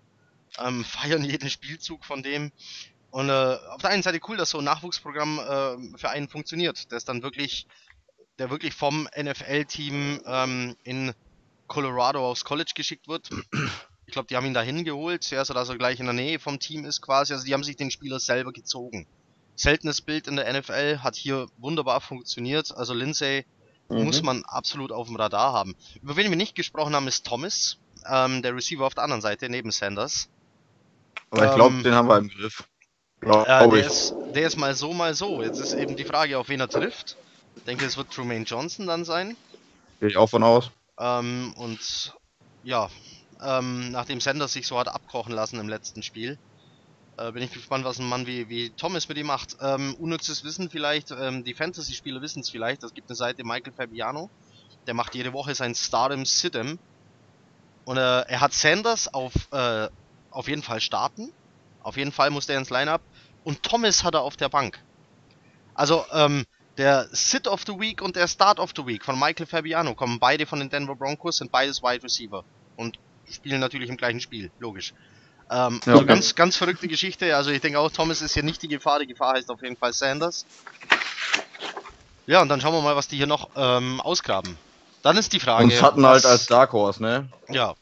ähm, 0.58 0.84
feiern 0.84 1.24
jeden 1.24 1.50
Spielzug 1.50 2.06
von 2.06 2.24
dem. 2.24 2.52
Und 3.12 3.30
äh, 3.30 3.58
auf 3.70 3.82
der 3.82 3.90
einen 3.90 4.04
Seite 4.04 4.20
cool, 4.28 4.38
dass 4.38 4.52
so 4.52 4.60
ein 4.60 4.64
Nachwuchsprogramm 4.66 5.40
äh, 5.40 5.98
für 5.98 6.10
einen 6.10 6.30
funktioniert, 6.30 6.92
das 6.92 7.06
dann 7.06 7.24
wirklich, 7.24 7.68
der 8.38 8.50
wirklich 8.50 8.74
vom 8.74 9.08
NFL-Team 9.18 10.22
ähm, 10.26 10.76
in 10.84 11.14
Colorado 11.68 12.30
aufs 12.30 12.46
College 12.46 12.72
geschickt 12.76 13.08
wird. 13.08 13.30
Ich 14.06 14.14
glaube, 14.14 14.28
die 14.28 14.36
haben 14.36 14.46
ihn 14.48 14.56
da 14.56 14.64
hingeholt, 14.64 15.24
zuerst, 15.24 15.52
dass 15.52 15.70
er 15.70 15.78
gleich 15.78 16.00
in 16.00 16.08
der 16.08 16.16
Nähe 16.16 16.40
vom 16.40 16.60
Team 16.60 16.84
ist 16.84 17.00
quasi. 17.00 17.32
Also 17.32 17.46
die 17.46 17.54
haben 17.54 17.64
sich 17.64 17.76
den 17.76 17.92
Spieler 17.92 18.20
selber 18.20 18.52
gezogen. 18.52 19.06
Seltenes 19.56 20.02
Bild 20.02 20.28
in 20.28 20.36
der 20.36 20.52
NFL, 20.52 21.00
hat 21.04 21.16
hier 21.16 21.48
wunderbar 21.58 22.02
funktioniert. 22.02 22.76
Also 22.76 22.96
Lindsay 22.96 23.46
mhm. 23.88 24.06
muss 24.06 24.24
man 24.24 24.44
absolut 24.46 24.92
auf 24.92 25.06
dem 25.08 25.16
Radar 25.16 25.54
haben. 25.54 25.76
Über 26.02 26.16
wen 26.16 26.30
wir 26.32 26.38
nicht 26.38 26.56
gesprochen 26.56 26.96
haben, 26.96 27.08
ist 27.08 27.24
Thomas, 27.26 27.78
ähm, 28.08 28.42
der 28.42 28.56
Receiver 28.56 28.86
auf 28.86 28.96
der 28.96 29.04
anderen 29.04 29.22
Seite, 29.22 29.48
neben 29.48 29.70
Sanders. 29.70 30.30
Aber 31.30 31.48
ich 31.48 31.56
glaube, 31.56 31.76
ähm, 31.76 31.84
den 31.84 31.94
haben 31.94 32.08
wir 32.08 32.18
im 32.18 32.30
Griff. 32.30 32.64
Ja, 33.26 33.64
äh, 33.64 33.70
der, 33.70 33.86
ist, 33.86 34.14
der 34.34 34.48
ist 34.48 34.58
mal 34.58 34.74
so, 34.76 34.94
mal 34.94 35.14
so. 35.14 35.44
Jetzt 35.44 35.60
ist 35.60 35.74
eben 35.74 35.96
die 35.96 36.06
Frage, 36.06 36.38
auf 36.38 36.50
wen 36.50 36.60
er 36.60 36.70
trifft. 36.70 37.18
Ich 37.56 37.64
denke, 37.64 37.86
es 37.86 37.98
wird 37.98 38.12
Trumaine 38.12 38.46
Johnson 38.46 38.88
dann 38.88 39.04
sein. 39.04 39.36
Gehe 40.00 40.10
ich 40.10 40.18
auch 40.18 40.30
von 40.30 40.44
aus. 40.44 40.72
Ähm, 40.98 41.54
und 41.58 42.14
ja, 42.64 42.90
ähm, 43.42 43.92
nachdem 43.92 44.22
Sanders 44.22 44.54
sich 44.54 44.68
so 44.68 44.80
hat 44.80 44.88
abkochen 44.88 45.34
lassen 45.34 45.60
im 45.60 45.68
letzten 45.68 46.04
Spiel. 46.04 46.38
Äh, 47.18 47.32
bin 47.34 47.44
ich 47.44 47.52
gespannt, 47.52 47.84
was 47.84 48.00
ein 48.00 48.08
Mann 48.08 48.28
wie, 48.28 48.48
wie 48.48 48.70
Thomas 48.70 49.10
mit 49.10 49.18
ihm 49.18 49.28
macht. 49.28 49.58
Ähm, 49.62 49.96
unnützes 50.00 50.44
Wissen 50.46 50.70
vielleicht, 50.70 51.12
ähm, 51.12 51.44
die 51.44 51.54
Fantasy-Spieler 51.54 52.22
wissen 52.22 52.40
es 52.40 52.50
vielleicht. 52.50 52.84
Es 52.84 52.94
gibt 52.94 53.10
eine 53.10 53.16
Seite 53.16 53.44
Michael 53.44 53.74
Fabiano, 53.74 54.30
der 54.88 54.94
macht 54.94 55.16
jede 55.16 55.34
Woche 55.34 55.54
sein 55.56 55.76
Stardom 55.76 56.26
Sitem. 56.26 56.80
Und 57.84 57.98
äh, 57.98 58.22
er 58.22 58.42
hat 58.42 58.54
Sanders 58.54 59.14
auf, 59.14 59.34
äh, 59.52 59.90
auf 60.32 60.48
jeden 60.48 60.64
Fall 60.64 60.80
starten. 60.80 61.32
Auf 61.82 61.98
jeden 61.98 62.12
Fall 62.12 62.30
muss 62.30 62.46
der 62.46 62.58
ins 62.58 62.70
Lineup. 62.70 63.02
Und 63.50 63.64
Thomas 63.64 64.04
hat 64.04 64.14
er 64.14 64.22
auf 64.22 64.38
der 64.38 64.48
Bank. 64.48 64.80
Also, 65.74 66.06
ähm, 66.14 66.46
der 66.78 67.08
Sit 67.12 67.48
of 67.48 67.64
the 67.66 67.80
Week 67.80 68.00
und 68.00 68.16
der 68.16 68.28
Start 68.28 68.60
of 68.60 68.74
the 68.76 68.86
Week 68.86 69.04
von 69.04 69.20
Michael 69.20 69.48
Fabiano 69.48 69.96
kommen 69.96 70.20
beide 70.20 70.46
von 70.46 70.60
den 70.60 70.70
Denver 70.70 70.96
Broncos, 70.96 71.38
sind 71.38 71.52
beides 71.52 71.82
Wide 71.82 72.04
Receiver. 72.04 72.44
Und 72.76 73.00
spielen 73.28 73.60
natürlich 73.60 73.90
im 73.90 73.98
gleichen 73.98 74.20
Spiel, 74.20 74.52
logisch. 74.60 74.94
Ähm, 75.50 75.82
ja, 75.84 75.94
also 75.94 76.06
ganz, 76.06 76.36
ganz 76.36 76.58
verrückte 76.58 76.88
Geschichte. 76.88 77.36
Also 77.36 77.50
ich 77.50 77.60
denke 77.60 77.80
auch, 77.80 77.90
Thomas 77.90 78.22
ist 78.22 78.36
hier 78.36 78.44
nicht 78.44 78.62
die 78.62 78.68
Gefahr. 78.68 79.00
Die 79.00 79.08
Gefahr 79.08 79.34
heißt 79.34 79.50
auf 79.50 79.64
jeden 79.64 79.78
Fall 79.78 79.94
Sanders. 79.94 80.46
Ja, 82.28 82.44
und 82.44 82.50
dann 82.50 82.62
schauen 82.62 82.76
wir 82.76 82.82
mal, 82.82 82.96
was 82.96 83.08
die 83.08 83.18
hier 83.18 83.26
noch 83.26 83.50
ähm, 83.56 84.00
ausgraben. 84.00 84.60
Dann 85.02 85.18
ist 85.18 85.34
die 85.34 85.40
Frage. 85.40 85.64
Und 85.64 85.72
Sutton 85.74 86.06
halt 86.06 86.24
als 86.24 86.46
Dark 86.46 86.72
Horse, 86.72 87.02
ne? 87.02 87.30
Ja, 87.50 87.74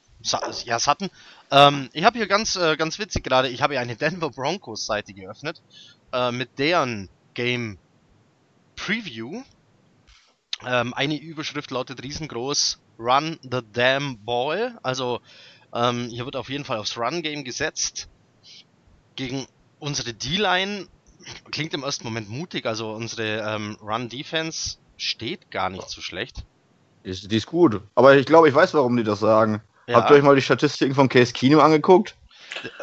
ja 0.64 0.80
Sutton. 0.80 1.10
Ähm, 1.52 1.90
ich 1.94 2.04
habe 2.04 2.18
hier 2.18 2.28
ganz, 2.28 2.56
äh, 2.56 2.76
ganz 2.76 3.00
witzig 3.00 3.24
gerade, 3.24 3.50
ich 3.50 3.62
habe 3.62 3.74
hier 3.74 3.82
eine 3.82 3.96
Denver 3.96 4.30
Broncos 4.30 4.86
Seite 4.86 5.14
geöffnet. 5.14 5.62
Äh, 6.12 6.32
mit 6.32 6.58
deren 6.60 7.10
Game 7.34 7.78
Preview. 8.76 9.44
Ähm, 10.66 10.94
eine 10.94 11.20
Überschrift 11.20 11.72
lautet 11.72 12.04
riesengroß 12.04 12.80
Run 12.98 13.38
the 13.44 13.60
Damn 13.74 14.24
Ball. 14.26 14.78
Also 14.82 15.20
ähm, 15.74 16.08
hier 16.10 16.26
wird 16.26 16.36
auf 16.36 16.50
jeden 16.50 16.66
Fall 16.66 16.78
aufs 16.78 16.98
Run-Game 16.98 17.44
gesetzt. 17.44 18.08
Gegen 19.16 19.48
unsere 19.80 20.14
D-Line 20.14 20.88
klingt 21.52 21.74
im 21.74 21.84
ersten 21.84 22.06
Moment 22.06 22.30
mutig. 22.30 22.66
Also 22.66 22.92
unsere 22.92 23.40
ähm, 23.42 23.78
Run-Defense 23.82 24.78
steht 24.96 25.52
gar 25.52 25.70
nicht 25.70 25.90
so 25.90 26.02
schlecht. 26.02 26.44
Ist, 27.04 27.32
die 27.32 27.38
ist 27.38 27.48
gut. 27.48 27.82
Aber 27.96 28.16
ich 28.16 28.26
glaube, 28.26 28.50
ich 28.50 28.56
weiß, 28.56 28.74
warum 28.74 28.98
die 28.98 29.04
das 29.04 29.20
sagen. 29.20 29.62
Ja. 29.88 29.96
Habt 29.96 30.10
ihr 30.10 30.18
euch 30.18 30.24
mal 30.24 30.36
die 30.36 30.42
Statistiken 30.42 30.94
von 30.94 31.08
Case 31.08 31.32
Keenum 31.32 31.62
angeguckt? 31.62 32.16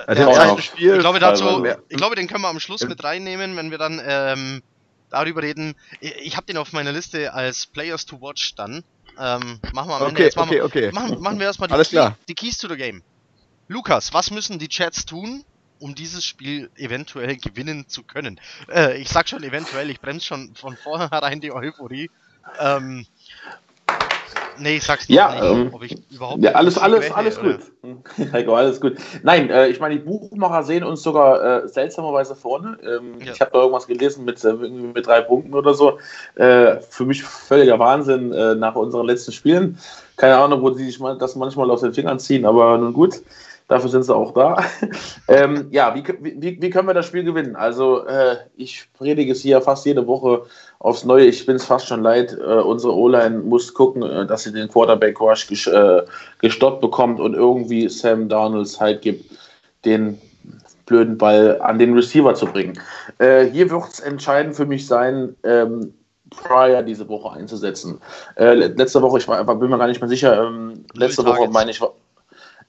Äh, 0.07 0.19
ja, 0.19 0.59
Spiel, 0.59 0.95
ich, 0.95 1.01
glaube 1.01 1.19
dazu, 1.19 1.65
ich 1.89 1.97
glaube, 1.97 2.17
den 2.17 2.27
können 2.27 2.43
wir 2.43 2.49
am 2.49 2.61
Schluss 2.61 2.83
mit 2.85 3.03
reinnehmen, 3.05 3.57
wenn 3.57 3.71
wir 3.71 3.79
dann 3.79 4.01
ähm, 4.05 4.63
darüber 5.11 5.43
reden. 5.43 5.75
Ich, 6.01 6.15
ich 6.17 6.37
habe 6.37 6.47
den 6.47 6.57
auf 6.57 6.73
meiner 6.73 6.93
Liste 6.93 7.33
als 7.35 7.67
Players 7.67 8.07
to 8.07 8.21
Watch 8.21 8.55
dann. 8.55 8.85
Ähm, 9.19 9.61
machen 9.73 9.89
wir 9.89 9.97
am 9.97 10.03
okay, 10.03 10.09
Ende. 10.09 10.23
Jetzt 10.23 10.37
machen, 10.37 10.49
okay, 10.51 10.63
okay. 10.63 10.93
Machen, 10.93 11.21
machen 11.21 11.39
wir 11.39 11.47
erstmal 11.47 11.69
die, 11.69 11.75
Alles 11.75 11.91
klar. 11.91 12.17
die 12.29 12.35
Keys 12.35 12.59
to 12.59 12.69
the 12.69 12.77
Game. 12.77 13.03
Lukas, 13.69 14.13
was 14.13 14.31
müssen 14.31 14.59
die 14.59 14.69
Chats 14.69 15.07
tun, 15.07 15.45
um 15.79 15.95
dieses 15.95 16.25
Spiel 16.25 16.71
eventuell 16.77 17.37
gewinnen 17.37 17.89
zu 17.89 18.03
können? 18.03 18.41
Äh, 18.69 18.99
ich 18.99 19.09
sag 19.09 19.29
schon 19.29 19.43
eventuell, 19.43 19.91
ich 19.91 20.01
bremse 20.01 20.27
schon 20.27 20.55
von 20.55 20.77
vornherein 20.77 21.41
die 21.41 21.53
Euphorie. 21.53 22.11
Ähm, 22.59 23.07
Nee, 24.59 24.77
ich 24.77 24.85
sag's 24.85 25.09
nicht, 25.09 25.17
ja, 25.17 25.51
ähm, 25.51 25.71
ob 25.73 25.83
ich 25.83 25.97
überhaupt. 26.11 26.43
Ja, 26.43 26.53
alles, 26.53 26.79
alles, 26.79 27.11
alles 27.11 27.39
gut. 27.39 27.61
Heiko, 28.33 28.55
alles 28.55 28.81
gut. 28.81 28.97
Nein, 29.23 29.51
äh, 29.51 29.69
ich 29.69 29.81
meine, 29.81 29.97
die 29.97 30.03
Buchmacher 30.03 30.63
sehen 30.63 30.85
uns 30.85 31.03
sogar 31.03 31.65
äh, 31.65 31.69
seltsamerweise 31.69 32.35
vorne. 32.35 32.79
Ähm, 32.83 33.21
ja. 33.21 33.33
Ich 33.33 33.41
habe 33.41 33.51
da 33.53 33.59
irgendwas 33.59 33.87
gelesen 33.87 34.25
mit, 34.25 34.45
äh, 34.45 34.53
mit 34.53 35.07
drei 35.07 35.21
Punkten 35.21 35.55
oder 35.55 35.75
so. 35.75 35.99
Äh, 36.37 36.77
für 36.89 37.05
mich 37.05 37.23
völliger 37.23 37.79
Wahnsinn 37.79 38.33
äh, 38.33 38.55
nach 38.55 38.75
unseren 38.75 39.07
letzten 39.07 39.33
Spielen. 39.33 39.79
Keine 40.17 40.37
Ahnung, 40.37 40.63
wo 40.63 40.71
sie 40.71 40.85
sich 40.85 40.99
das 41.19 41.35
manchmal 41.35 41.71
aus 41.71 41.81
den 41.81 41.93
Fingern 41.93 42.21
ziehen, 42.21 42.47
aber 42.47 42.79
nun 42.79 42.93
gut. 42.93 43.21
Dafür 43.67 43.89
sind 43.89 44.03
sie 44.03 44.15
auch 44.15 44.35
da. 44.35 44.63
ähm, 45.29 45.69
ja, 45.71 45.95
wie, 45.95 46.05
wie, 46.21 46.61
wie 46.61 46.71
können 46.71 46.87
wir 46.87 46.95
das 46.95 47.07
Spiel 47.07 47.25
gewinnen? 47.25 47.57
Also, 47.57 48.07
äh, 48.07 48.37
ich 48.57 48.89
predige 48.93 49.33
es 49.33 49.41
hier 49.41 49.61
fast 49.63 49.87
jede 49.87 50.07
Woche 50.07 50.43
aufs 50.81 51.05
Neue. 51.05 51.25
Ich 51.25 51.47
bin 51.47 51.57
es 51.57 51.65
fast 51.65 51.87
schon 51.87 52.03
leid. 52.03 52.37
Äh, 52.39 52.61
unsere 52.61 52.95
O-Line 52.95 53.39
muss 53.39 53.73
gucken, 53.73 54.03
äh, 54.03 54.27
dass 54.27 54.43
sie 54.43 54.53
den 54.53 54.69
Quarterback-Rush 54.69 55.47
ges 55.47 55.67
äh, 55.67 56.03
gestoppt 56.41 56.83
bekommt 56.83 57.21
und 57.21 57.35
irgendwie 57.35 57.89
Sam 57.89 58.29
Darnold 58.29 58.69
Zeit 58.69 59.01
gibt, 59.01 59.25
den 59.87 60.21
blöden 60.85 61.17
Ball 61.17 61.59
an 61.63 61.79
den 61.79 61.95
Receiver 61.95 62.35
zu 62.35 62.45
bringen. 62.45 62.79
Äh, 63.19 63.47
hier 63.47 63.71
wird 63.71 63.89
es 63.91 64.01
entscheidend 64.01 64.57
für 64.57 64.67
mich 64.67 64.87
sein, 64.87 65.35
ähm, 65.43 65.95
Pryor 66.31 66.83
diese 66.83 67.09
Woche 67.09 67.33
einzusetzen. 67.33 68.01
Äh, 68.37 68.55
letzte 68.55 69.01
Woche, 69.03 69.19
ich 69.19 69.29
war, 69.29 69.43
bin 69.55 69.71
mir 69.71 69.79
gar 69.79 69.87
nicht 69.87 70.01
mehr 70.01 70.09
sicher, 70.09 70.47
ähm, 70.47 70.85
letzte 70.95 71.25
Woche 71.25 71.49
meine 71.49 71.71
ich, 71.71 71.81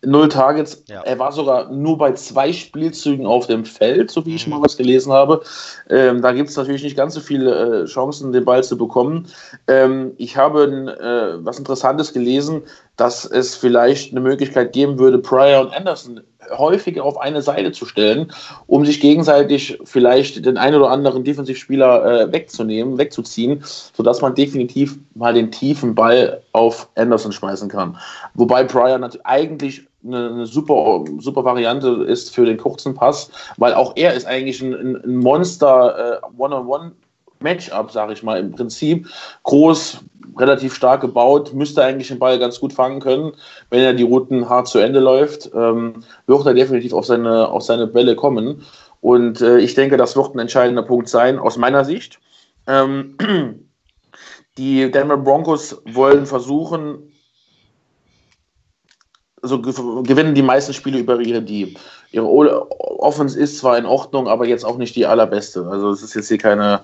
Null 0.04 0.30
Targets. 0.30 0.84
Ja. 0.88 1.02
Er 1.02 1.20
war 1.20 1.32
sogar 1.32 1.72
nur 1.72 1.98
bei 1.98 2.14
zwei 2.14 2.52
Spielzügen 2.52 3.26
auf 3.26 3.48
dem 3.48 3.66
Feld, 3.66 4.12
so 4.12 4.26
wie 4.26 4.36
ich 4.36 4.48
mhm. 4.48 4.54
mal 4.54 4.62
was 4.62 4.78
gelesen 4.78 5.12
habe. 5.12 5.42
Ähm, 5.90 6.22
da 6.22 6.32
gibt 6.32 6.50
es 6.50 6.58
natürlich 6.58 6.84
nicht 6.84 6.98
ganz 6.98 7.14
so 7.14 7.20
viele 7.20 7.84
äh, 7.84 7.86
Chancen, 7.86 8.32
den 8.32 8.46
Ball 8.46 8.64
zu 8.64 8.78
bekommen. 8.78 9.28
Ähm, 9.68 10.14
ich 10.18 10.38
habe 10.38 10.64
äh, 10.64 11.46
was 11.46 11.60
Interessantes 11.60 12.14
gelesen, 12.14 12.64
dass 12.98 13.26
es 13.26 13.56
vielleicht 13.56 14.12
eine 14.12 14.22
Möglichkeit 14.22 14.74
geben 14.74 14.98
würde, 15.00 15.20
Pryor 15.20 15.62
und 15.62 15.74
Anderson 15.74 16.22
häufiger 16.52 17.04
auf 17.04 17.18
eine 17.20 17.42
Seite 17.42 17.72
zu 17.72 17.86
stellen, 17.86 18.32
um 18.68 18.86
sich 18.86 19.00
gegenseitig 19.00 19.80
vielleicht 19.84 20.46
den 20.46 20.58
einen 20.58 20.76
oder 20.76 20.90
anderen 20.90 21.24
Defensivspieler 21.24 22.22
äh, 22.22 22.32
wegzunehmen, 22.32 22.98
wegzuziehen, 22.98 23.64
sodass 23.66 24.22
man 24.22 24.36
definitiv 24.36 24.98
mal 25.16 25.34
den 25.34 25.52
tiefen 25.52 25.96
Ball 25.96 26.42
auf 26.52 26.90
Anderson 26.96 27.32
schmeißen 27.32 27.70
kann. 27.70 27.98
Wobei 28.34 28.64
Pryor 28.64 28.98
natürlich 28.98 29.26
eigentlich 29.26 29.88
eine, 30.06 30.30
eine, 30.30 30.46
super, 30.46 31.04
super 31.18 31.44
Variante 31.44 32.06
ist 32.08 32.34
für 32.34 32.46
den 32.46 32.58
kurzen 32.58 32.94
Pass, 32.94 33.32
weil 33.58 33.74
auch 33.74 33.94
er 33.96 34.14
ist 34.14 34.28
eigentlich 34.28 34.62
ein, 34.62 34.74
ein 35.04 35.18
Monster 35.18 36.22
äh, 36.22 36.26
One-on-One 36.38 36.92
Matchup, 37.46 37.92
sage 37.92 38.14
ich 38.14 38.24
mal, 38.24 38.40
im 38.40 38.52
Prinzip. 38.52 39.08
Groß, 39.44 40.00
relativ 40.38 40.76
stark 40.76 41.02
gebaut, 41.02 41.54
müsste 41.54 41.84
eigentlich 41.84 42.10
den 42.10 42.20
Ball 42.20 42.40
ganz 42.40 42.60
gut 42.60 42.74
fangen 42.74 43.00
können. 43.00 43.34
Wenn 43.70 43.82
er 43.82 43.94
die 43.94 44.04
Routen 44.04 44.50
hart 44.50 44.68
zu 44.68 44.80
Ende 44.80 45.00
läuft, 45.00 45.52
ähm, 45.56 46.04
wird 46.28 46.46
er 46.46 46.54
definitiv 46.54 46.94
auf 46.94 47.06
seine, 47.06 47.48
auf 47.48 47.62
seine 47.62 47.88
Bälle 47.88 48.16
kommen. 48.16 48.64
Und 49.02 49.42
äh, 49.42 49.60
ich 49.60 49.76
denke, 49.76 49.98
das 49.98 50.16
wird 50.16 50.36
ein 50.36 50.40
entscheidender 50.40 50.84
Punkt 50.84 51.08
sein, 51.08 51.40
aus 51.40 51.58
meiner 51.58 51.86
Sicht. 51.86 52.20
Ähm, 52.68 53.16
die 54.58 54.92
Denver 54.92 55.18
Broncos 55.18 55.82
wollen 55.86 56.26
versuchen, 56.26 57.12
also 59.46 59.62
gewinnen 59.62 60.34
die 60.34 60.42
meisten 60.42 60.74
Spiele 60.74 60.98
über 60.98 61.20
ihre 61.20 61.42
die. 61.42 61.78
Ihre 62.12 62.26
Offense 62.26 63.40
ist 63.40 63.60
zwar 63.60 63.78
in 63.78 63.86
Ordnung, 63.86 64.28
aber 64.28 64.48
jetzt 64.48 64.66
auch 64.66 64.78
nicht 64.78 64.96
die 64.96 65.06
allerbeste. 65.06 65.68
Also 65.68 65.92
es 65.92 66.02
ist 66.02 66.16
jetzt 66.16 66.30
hier 66.30 66.40
keine 66.40 66.82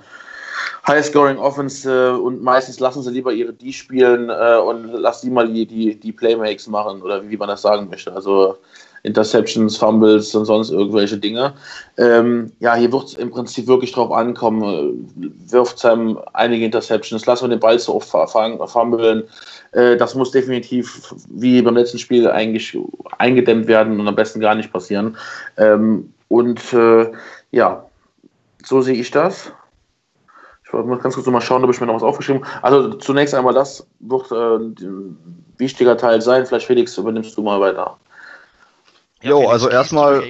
High-Scoring 0.87 1.37
Offense 1.37 1.89
äh, 1.89 2.11
und 2.11 2.41
meistens 2.41 2.79
lassen 2.79 3.03
sie 3.03 3.11
lieber 3.11 3.31
ihre 3.31 3.53
D 3.53 3.71
spielen 3.71 4.29
äh, 4.29 4.57
und 4.57 4.91
lassen 4.93 5.27
die 5.27 5.31
mal 5.31 5.47
die, 5.47 5.65
die, 5.65 5.99
die 5.99 6.11
Playmakes 6.11 6.67
machen 6.67 7.01
oder 7.01 7.29
wie, 7.29 7.37
man 7.37 7.49
das 7.49 7.61
sagen 7.61 7.87
möchte. 7.89 8.13
Also 8.13 8.57
Interceptions, 9.03 9.77
Fumbles 9.77 10.33
und 10.35 10.45
sonst 10.45 10.69
irgendwelche 10.69 11.17
Dinge. 11.17 11.53
Ähm, 11.97 12.51
ja, 12.59 12.75
hier 12.75 12.91
wird 12.91 13.05
es 13.05 13.13
im 13.15 13.31
Prinzip 13.31 13.67
wirklich 13.67 13.91
drauf 13.91 14.11
ankommen. 14.11 15.11
Wirft 15.47 15.79
Sam 15.79 16.19
einige 16.33 16.65
Interceptions, 16.65 17.25
lassen 17.25 17.45
wir 17.45 17.49
den 17.49 17.59
Ball 17.59 17.79
so 17.79 17.95
oft 17.95 18.09
fummeln. 18.09 19.23
Äh, 19.71 19.97
das 19.97 20.15
muss 20.15 20.31
definitiv, 20.31 21.15
wie 21.29 21.61
beim 21.61 21.75
letzten 21.75 21.97
Spiel, 21.97 22.29
eigentlich 22.29 22.77
eingedämmt 23.17 23.67
werden 23.67 23.99
und 23.99 24.07
am 24.07 24.15
besten 24.15 24.39
gar 24.39 24.55
nicht 24.55 24.71
passieren. 24.71 25.17
Ähm, 25.57 26.13
und 26.27 26.73
äh, 26.73 27.11
ja, 27.51 27.85
so 28.63 28.81
sehe 28.81 28.95
ich 28.95 29.11
das. 29.11 29.51
Ich 30.73 30.85
muss 30.85 31.03
ganz 31.03 31.15
kurz 31.15 31.27
mal 31.27 31.41
schauen, 31.41 31.63
ob 31.63 31.69
ich 31.69 31.81
mir 31.81 31.87
noch 31.87 31.95
was 31.95 32.03
aufgeschrieben 32.03 32.45
habe. 32.45 32.63
Also 32.63 32.93
zunächst 32.95 33.33
einmal, 33.33 33.53
das 33.53 33.85
wird 33.99 34.31
äh, 34.31 34.85
ein 34.85 35.17
wichtiger 35.57 35.97
Teil 35.97 36.21
sein. 36.21 36.45
Vielleicht, 36.45 36.65
Felix, 36.65 36.97
übernimmst 36.97 37.35
du 37.37 37.41
mal 37.41 37.59
weiter. 37.59 37.97
Ja, 39.21 39.31
jo, 39.31 39.49
also 39.49 39.69
erstmal 39.69 40.23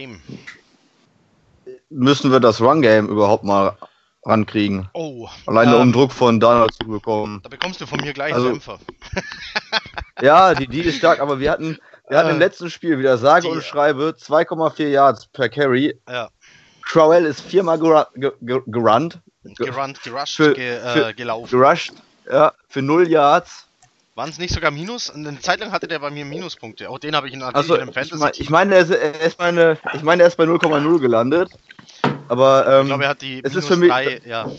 müssen 1.90 2.32
wir 2.32 2.40
das 2.40 2.60
Run-Game 2.62 3.08
überhaupt 3.08 3.44
mal 3.44 3.78
rankriegen. 4.26 4.90
Oh. 4.94 5.28
Alleine 5.46 5.76
ähm, 5.76 5.82
um 5.82 5.94
Druck 5.94 6.12
von 6.12 6.40
Donald 6.40 6.74
zu 6.74 6.88
bekommen. 6.88 7.40
Da 7.44 7.50
bekommst 7.50 7.82
du 7.82 7.86
von 7.86 8.00
mir 8.02 8.14
gleich 8.14 8.34
also, 8.34 8.48
einen 8.48 8.56
Dämpfer. 8.56 8.80
ja, 10.22 10.54
die, 10.54 10.68
die 10.68 10.82
ist 10.82 10.98
stark, 10.98 11.20
aber 11.20 11.40
wir 11.40 11.52
hatten, 11.52 11.78
wir 12.08 12.18
hatten 12.18 12.30
äh, 12.30 12.34
im 12.34 12.40
letzten 12.40 12.70
Spiel 12.70 13.00
wieder 13.00 13.18
sage 13.18 13.48
die, 13.48 13.50
und 13.50 13.64
schreibe 13.64 14.16
2,4 14.20 14.88
Yards 14.88 15.28
per 15.28 15.50
Carry. 15.50 16.00
Ja. 16.10 16.30
Crowell 16.84 17.26
ist 17.26 17.42
viermal 17.42 17.80
gerannt. 17.80 19.20
Gerannt, 19.58 20.04
gerusht, 20.04 20.36
für, 20.36 20.54
ge, 20.54 20.76
äh, 20.76 20.94
für, 20.94 21.14
gelaufen. 21.14 21.50
Gerusht, 21.50 21.94
ja, 22.30 22.54
für 22.70 22.82
0 22.82 23.08
Yards. 23.08 23.68
Waren 24.16 24.30
es 24.30 24.38
nicht 24.38 24.54
sogar 24.54 24.72
Minus? 24.72 25.10
Eine 25.10 25.40
Zeit 25.40 25.62
lang 25.62 25.72
hatte 25.72 25.88
der 25.88 26.00
bei 26.00 26.12
mir 26.12 26.26
Minuspunkte. 26.26 26.90
Auch 26.90 27.00
den 27.00 27.16
habe 27.16 27.28
ich 27.28 27.34
in, 27.34 27.42
also, 27.42 27.76
in 27.76 27.82
einem 27.82 27.94
Fantasy. 27.94 28.42
Ich, 28.42 28.50
meine, 28.50 28.78
ich 28.78 28.86
meine, 28.90 29.00
er 29.00 29.22
ist, 29.22 29.40
meine, 29.40 29.78
ich 29.94 30.04
meine, 30.04 30.24
er 30.24 30.28
ist 30.28 30.36
bei 30.36 30.44
0,0 30.44 31.00
gelandet. 31.00 31.50
Aber 32.28 32.68
ähm, 32.68 32.82
ich 32.82 32.88
glaube, 32.88 33.04
er 33.06 33.10
hat 33.10 33.22
die 33.22 33.42
es 33.44 33.56
ist 33.56 33.68
für 33.68 33.78
mich, 33.78 33.90
drei, 33.90 34.22
ja. 34.26 34.50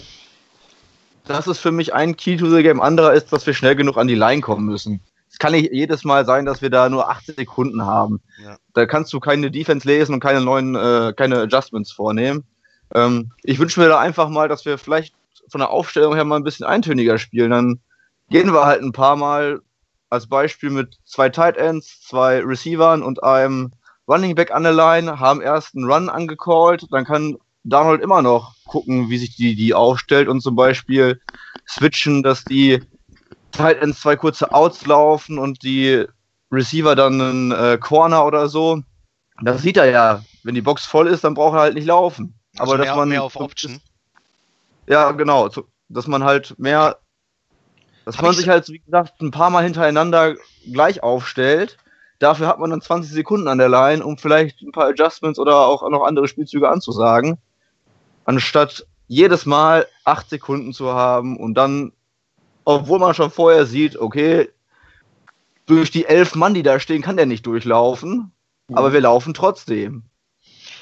Das 1.24 1.46
ist 1.46 1.58
für 1.58 1.70
mich 1.70 1.94
ein 1.94 2.16
Key 2.16 2.36
to 2.36 2.50
the 2.50 2.62
Game. 2.62 2.80
Anderer 2.80 3.12
ist, 3.12 3.32
dass 3.32 3.46
wir 3.46 3.54
schnell 3.54 3.76
genug 3.76 3.96
an 3.96 4.08
die 4.08 4.14
Line 4.14 4.40
kommen 4.40 4.66
müssen. 4.66 5.00
Kann 5.42 5.54
nicht 5.54 5.72
jedes 5.72 6.04
Mal 6.04 6.25
sein, 6.25 6.46
dass 6.46 6.62
wir 6.62 6.70
da 6.70 6.88
nur 6.88 7.11
80 7.11 7.34
Sekunden 7.34 7.84
haben. 7.84 8.20
Ja. 8.44 8.58
Da 8.75 8.87
kannst 8.87 9.12
du 9.12 9.18
keine 9.18 9.50
Defense 9.50 9.88
lesen 9.88 10.14
und 10.14 10.20
keine 10.20 10.40
neuen, 10.40 10.76
äh, 10.76 11.12
keine 11.16 11.40
Adjustments 11.40 11.90
vornehmen. 11.90 12.44
Ähm, 12.94 13.32
ich 13.42 13.58
wünsche 13.58 13.80
mir 13.80 13.88
da 13.88 13.99
einfach 13.99 14.28
mal, 14.28 14.49
dass 14.49 14.64
wir 14.66 14.78
vielleicht 14.78 15.16
von 15.49 15.58
der 15.58 15.70
Aufstellung 15.70 16.14
her 16.14 16.25
mal 16.25 16.37
ein 16.37 16.44
bisschen 16.44 16.64
eintöniger 16.64 17.18
spielen. 17.18 17.50
Dann 17.50 17.80
gehen 18.30 18.52
wir 18.52 18.64
halt 18.64 18.82
ein 18.82 18.92
paar 18.92 19.16
Mal 19.16 19.62
als 20.11 20.28
Beispiel 20.28 20.70
mit 20.70 20.99
zwei 21.06 21.28
Tight 21.28 21.56
Ends, 21.56 22.00
zwei 22.02 22.38
Receivern 22.38 23.02
und 23.02 23.25
einem 23.25 23.72
Running 24.06 24.37
Back 24.37 24.52
an 24.52 24.62
der 24.62 24.75
Line, 24.75 25.18
haben 25.18 25.40
erst 25.40 25.75
einen 25.75 25.90
Run 25.90 26.08
angecallt, 26.08 26.87
dann 26.92 27.04
kann 27.04 27.37
Donald 27.64 28.00
immer 28.00 28.22
noch 28.22 28.54
gucken, 28.64 29.11
wie 29.11 29.18
sich 29.18 29.34
die, 29.34 29.56
die 29.56 29.75
aufstellt 29.75 30.28
und 30.28 30.40
zum 30.40 30.54
Beispiel 30.54 31.20
switchen, 31.68 32.22
dass 32.22 32.44
die 32.44 32.80
Tight 33.52 33.80
Ends 33.80 34.00
zwei 34.00 34.16
kurze 34.16 34.52
Outs 34.52 34.87
laufen 34.87 35.38
und 35.38 35.62
die 35.62 36.04
Receiver 36.50 36.94
dann 36.94 37.21
einen 37.21 37.52
äh, 37.52 37.78
Corner 37.78 38.26
oder 38.26 38.49
so. 38.49 38.82
Das 39.42 39.62
sieht 39.62 39.76
er 39.76 39.87
ja. 39.87 40.25
Wenn 40.42 40.54
die 40.54 40.62
Box 40.62 40.85
voll 40.85 41.06
ist, 41.06 41.25
dann 41.25 41.35
braucht 41.35 41.56
er 41.56 41.61
halt 41.61 41.75
nicht 41.75 41.87
laufen. 41.87 42.35
Also 42.59 42.73
Aber 42.73 42.78
mehr, 42.78 42.87
dass 42.87 42.97
man. 42.97 43.09
Mehr 43.09 43.23
auf 43.23 43.37
Option. 43.37 43.80
Ja, 44.87 45.12
genau. 45.12 45.49
Dass 45.88 46.06
man 46.06 46.25
halt 46.25 46.59
mehr. 46.59 46.99
Dass 48.04 48.16
Hab 48.16 48.25
man 48.25 48.35
sich 48.35 48.49
halt, 48.49 48.68
wie 48.68 48.80
gesagt, 48.80 49.21
ein 49.21 49.30
paar 49.30 49.50
Mal 49.50 49.64
hintereinander 49.64 50.35
gleich 50.71 51.02
aufstellt. 51.02 51.78
Dafür 52.18 52.47
hat 52.47 52.59
man 52.59 52.71
dann 52.71 52.80
20 52.80 53.12
Sekunden 53.12 53.49
an 53.49 53.59
der 53.59 53.68
Line, 53.68 54.04
um 54.04 54.18
vielleicht 54.18 54.61
ein 54.62 54.73
paar 54.73 54.88
Adjustments 54.88 55.38
oder 55.38 55.56
auch 55.56 55.88
noch 55.88 56.04
andere 56.04 56.28
Spielzüge 56.28 56.68
anzusagen. 56.68 57.38
Anstatt 58.25 58.87
jedes 59.09 59.44
Mal 59.44 59.87
8 60.04 60.30
Sekunden 60.30 60.73
zu 60.73 60.92
haben 60.94 61.37
und 61.37 61.54
dann, 61.54 61.92
obwohl 62.64 62.99
man 62.99 63.14
schon 63.14 63.31
vorher 63.31 63.66
sieht, 63.66 63.97
okay, 63.97 64.49
durch 65.66 65.90
die 65.90 66.07
elf 66.07 66.35
Mann, 66.35 66.55
die 66.55 66.62
da 66.62 66.81
stehen, 66.81 67.03
kann 67.03 67.16
der 67.16 67.27
nicht 67.27 67.46
durchlaufen, 67.46 68.33
mhm. 68.68 68.77
aber 68.77 68.92
wir 68.92 69.01
laufen 69.01 69.35
trotzdem. 69.35 70.05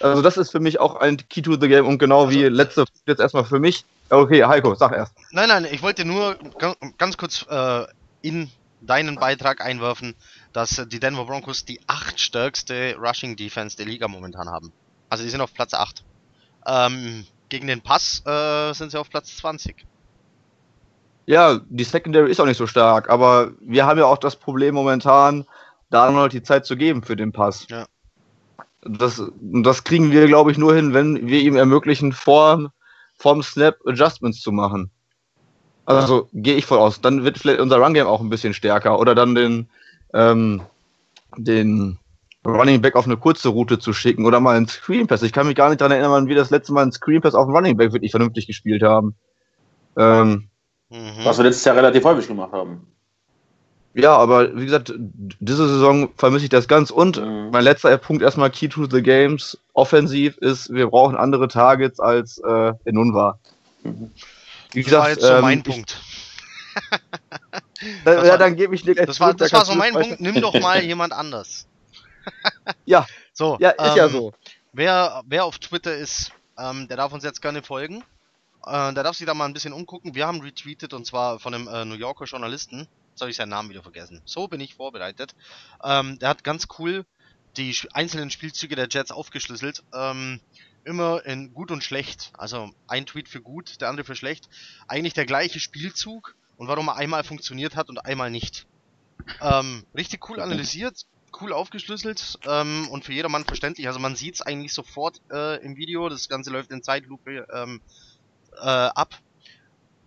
Also 0.00 0.22
das 0.22 0.38
ist 0.38 0.50
für 0.50 0.60
mich 0.60 0.80
auch 0.80 0.96
ein 0.96 1.18
Key 1.28 1.42
to 1.42 1.60
the 1.60 1.68
Game 1.68 1.86
und 1.86 1.98
genau 1.98 2.26
also, 2.26 2.30
wie 2.30 2.44
letzte 2.44 2.84
jetzt 3.06 3.20
erstmal 3.20 3.44
für 3.44 3.60
mich. 3.60 3.84
Okay, 4.08 4.44
Heiko, 4.44 4.74
sag 4.74 4.92
erst. 4.92 5.14
Nein, 5.30 5.48
nein, 5.48 5.66
ich 5.70 5.82
wollte 5.82 6.04
nur 6.04 6.36
ganz, 6.96 7.16
kurz 7.16 7.46
äh, 7.48 7.84
in 8.22 8.50
deinen 8.80 9.16
Beitrag 9.16 9.60
einwerfen, 9.60 10.14
dass 10.52 10.82
die 10.88 10.98
Denver 10.98 11.26
Broncos 11.26 11.64
die 11.64 11.80
acht 11.86 12.18
stärkste 12.18 12.96
Rushing 12.98 13.36
Defense 13.36 13.76
der 13.76 13.86
Liga 13.86 14.08
momentan 14.08 14.48
haben. 14.48 14.72
Also 15.10 15.22
die 15.22 15.30
sind 15.30 15.42
auf 15.42 15.52
Platz 15.52 15.74
8. 15.74 16.02
Ähm, 16.66 17.26
gegen 17.50 17.66
den 17.66 17.82
Pass 17.82 18.22
äh, 18.26 18.72
sind 18.72 18.90
sie 18.90 18.98
auf 18.98 19.10
Platz 19.10 19.36
20. 19.36 19.84
Ja, 21.30 21.60
die 21.68 21.84
Secondary 21.84 22.28
ist 22.28 22.40
auch 22.40 22.46
nicht 22.46 22.56
so 22.56 22.66
stark, 22.66 23.08
aber 23.08 23.52
wir 23.60 23.86
haben 23.86 24.00
ja 24.00 24.06
auch 24.06 24.18
das 24.18 24.34
Problem 24.34 24.74
momentan, 24.74 25.46
da 25.88 26.10
noch 26.10 26.26
die 26.26 26.42
Zeit 26.42 26.66
zu 26.66 26.76
geben 26.76 27.04
für 27.04 27.14
den 27.14 27.30
Pass. 27.30 27.68
Ja. 27.70 27.86
Das, 28.82 29.22
das 29.38 29.84
kriegen 29.84 30.10
wir, 30.10 30.26
glaube 30.26 30.50
ich, 30.50 30.58
nur 30.58 30.74
hin, 30.74 30.92
wenn 30.92 31.28
wir 31.28 31.38
ihm 31.38 31.54
ermöglichen, 31.54 32.12
vor, 32.12 32.72
vorm 33.14 33.44
Snap 33.44 33.76
Adjustments 33.86 34.40
zu 34.40 34.50
machen. 34.50 34.90
Also 35.84 36.28
gehe 36.32 36.56
ich 36.56 36.66
voll 36.66 36.78
aus. 36.78 37.00
Dann 37.00 37.22
wird 37.22 37.38
vielleicht 37.38 37.60
unser 37.60 37.78
Run 37.78 37.94
Game 37.94 38.08
auch 38.08 38.20
ein 38.20 38.28
bisschen 38.30 38.52
stärker 38.52 38.98
oder 38.98 39.14
dann 39.14 39.36
den, 39.36 39.68
ähm, 40.12 40.62
den 41.36 41.96
Running 42.44 42.82
Back 42.82 42.96
auf 42.96 43.04
eine 43.04 43.16
kurze 43.16 43.50
Route 43.50 43.78
zu 43.78 43.92
schicken 43.92 44.26
oder 44.26 44.40
mal 44.40 44.56
einen 44.56 44.66
Screen 44.66 45.06
Pass. 45.06 45.22
Ich 45.22 45.32
kann 45.32 45.46
mich 45.46 45.54
gar 45.54 45.68
nicht 45.68 45.80
daran 45.80 45.92
erinnern, 45.92 46.10
wann 46.10 46.26
wir 46.26 46.34
das 46.34 46.50
letzte 46.50 46.72
Mal 46.72 46.82
einen 46.82 46.92
Screen 46.92 47.20
Pass 47.20 47.36
auf 47.36 47.46
einen 47.46 47.54
Running 47.54 47.76
Back 47.76 47.92
wirklich 47.92 48.10
vernünftig 48.10 48.48
gespielt 48.48 48.82
haben. 48.82 49.14
Ähm, 49.96 50.49
mhm. 50.90 51.24
Was 51.24 51.38
wir 51.38 51.44
letztes 51.44 51.64
Jahr 51.64 51.76
relativ 51.76 52.04
häufig 52.04 52.26
gemacht 52.26 52.52
haben. 52.52 52.86
Ja, 53.94 54.16
aber 54.16 54.56
wie 54.56 54.64
gesagt, 54.64 54.92
diese 54.96 55.68
Saison 55.68 56.10
vermisse 56.16 56.44
ich 56.44 56.50
das 56.50 56.68
ganz. 56.68 56.90
Und 56.90 57.20
mhm. 57.20 57.50
mein 57.50 57.64
letzter 57.64 57.96
Punkt 57.98 58.22
erstmal 58.22 58.50
Key 58.50 58.68
to 58.68 58.86
the 58.88 59.02
Games 59.02 59.58
offensiv 59.72 60.36
ist, 60.38 60.72
wir 60.72 60.88
brauchen 60.88 61.16
andere 61.16 61.48
Targets 61.48 61.98
als 61.98 62.38
äh, 62.38 62.72
in 62.84 62.98
Unwahr. 62.98 63.38
Mhm. 63.82 64.12
Wie 64.72 64.82
gesagt, 64.84 64.92
das 64.92 65.02
war 65.02 65.10
jetzt 65.10 65.22
so 65.22 65.32
ähm, 65.32 65.40
mein 65.40 65.62
Punkt. 65.64 66.00
ja, 68.04 68.28
war, 68.28 68.38
dann 68.38 68.54
gebe 68.54 68.74
ich 68.74 68.84
dir 68.84 68.94
gleich 68.94 69.06
Das 69.06 69.18
war, 69.18 69.34
das 69.34 69.52
war 69.52 69.64
so 69.64 69.74
mein 69.74 69.92
Punkt. 69.92 70.20
Nimm 70.20 70.40
doch 70.40 70.58
mal 70.60 70.82
jemand 70.82 71.12
anders. 71.12 71.66
ja. 72.84 73.06
So. 73.32 73.56
Ja, 73.58 73.70
ist 73.70 73.90
ähm, 73.90 73.96
ja 73.96 74.08
so. 74.08 74.32
Wer, 74.72 75.22
wer 75.26 75.44
auf 75.44 75.58
Twitter 75.58 75.96
ist, 75.96 76.30
ähm, 76.56 76.86
der 76.86 76.96
darf 76.96 77.12
uns 77.12 77.24
jetzt 77.24 77.42
gerne 77.42 77.62
folgen. 77.62 78.04
Äh, 78.66 78.94
der 78.94 79.02
darf 79.02 79.16
sich 79.16 79.26
da 79.26 79.34
mal 79.34 79.46
ein 79.46 79.52
bisschen 79.52 79.72
umgucken. 79.72 80.14
Wir 80.14 80.26
haben 80.26 80.40
retweetet 80.40 80.92
und 80.92 81.06
zwar 81.06 81.38
von 81.40 81.54
einem 81.54 81.68
äh, 81.68 81.84
New 81.84 81.94
Yorker 81.94 82.24
Journalisten. 82.24 82.88
Jetzt 83.10 83.20
habe 83.20 83.30
ich 83.30 83.36
seinen 83.36 83.50
Namen 83.50 83.70
wieder 83.70 83.82
vergessen. 83.82 84.22
So 84.24 84.48
bin 84.48 84.60
ich 84.60 84.74
vorbereitet. 84.74 85.34
Ähm, 85.82 86.18
der 86.18 86.28
hat 86.28 86.44
ganz 86.44 86.68
cool 86.78 87.04
die 87.56 87.74
einzelnen 87.92 88.30
Spielzüge 88.30 88.76
der 88.76 88.88
Jets 88.90 89.10
aufgeschlüsselt. 89.10 89.82
Ähm, 89.92 90.40
immer 90.84 91.24
in 91.26 91.52
gut 91.52 91.70
und 91.70 91.84
schlecht. 91.84 92.30
Also 92.34 92.70
ein 92.86 93.06
Tweet 93.06 93.28
für 93.28 93.40
gut, 93.40 93.80
der 93.80 93.88
andere 93.88 94.04
für 94.04 94.16
schlecht. 94.16 94.48
Eigentlich 94.88 95.14
der 95.14 95.26
gleiche 95.26 95.60
Spielzug 95.60 96.34
und 96.56 96.68
warum 96.68 96.88
er 96.88 96.96
einmal 96.96 97.24
funktioniert 97.24 97.76
hat 97.76 97.88
und 97.88 98.04
einmal 98.04 98.30
nicht. 98.30 98.66
Ähm, 99.40 99.84
richtig 99.94 100.28
cool 100.28 100.40
analysiert, 100.40 101.06
cool 101.40 101.52
aufgeschlüsselt 101.52 102.38
ähm, 102.46 102.88
und 102.90 103.04
für 103.04 103.12
jedermann 103.12 103.44
verständlich. 103.44 103.86
Also 103.86 103.98
man 104.00 104.16
sieht 104.16 104.36
es 104.36 104.42
eigentlich 104.42 104.72
sofort 104.72 105.20
äh, 105.30 105.62
im 105.64 105.76
Video. 105.76 106.08
Das 106.08 106.28
Ganze 106.28 106.50
läuft 106.50 106.70
in 106.70 106.82
Zeitlupe 106.82 107.46
ähm, 107.52 107.80
äh, 108.56 108.66
ab 108.66 109.18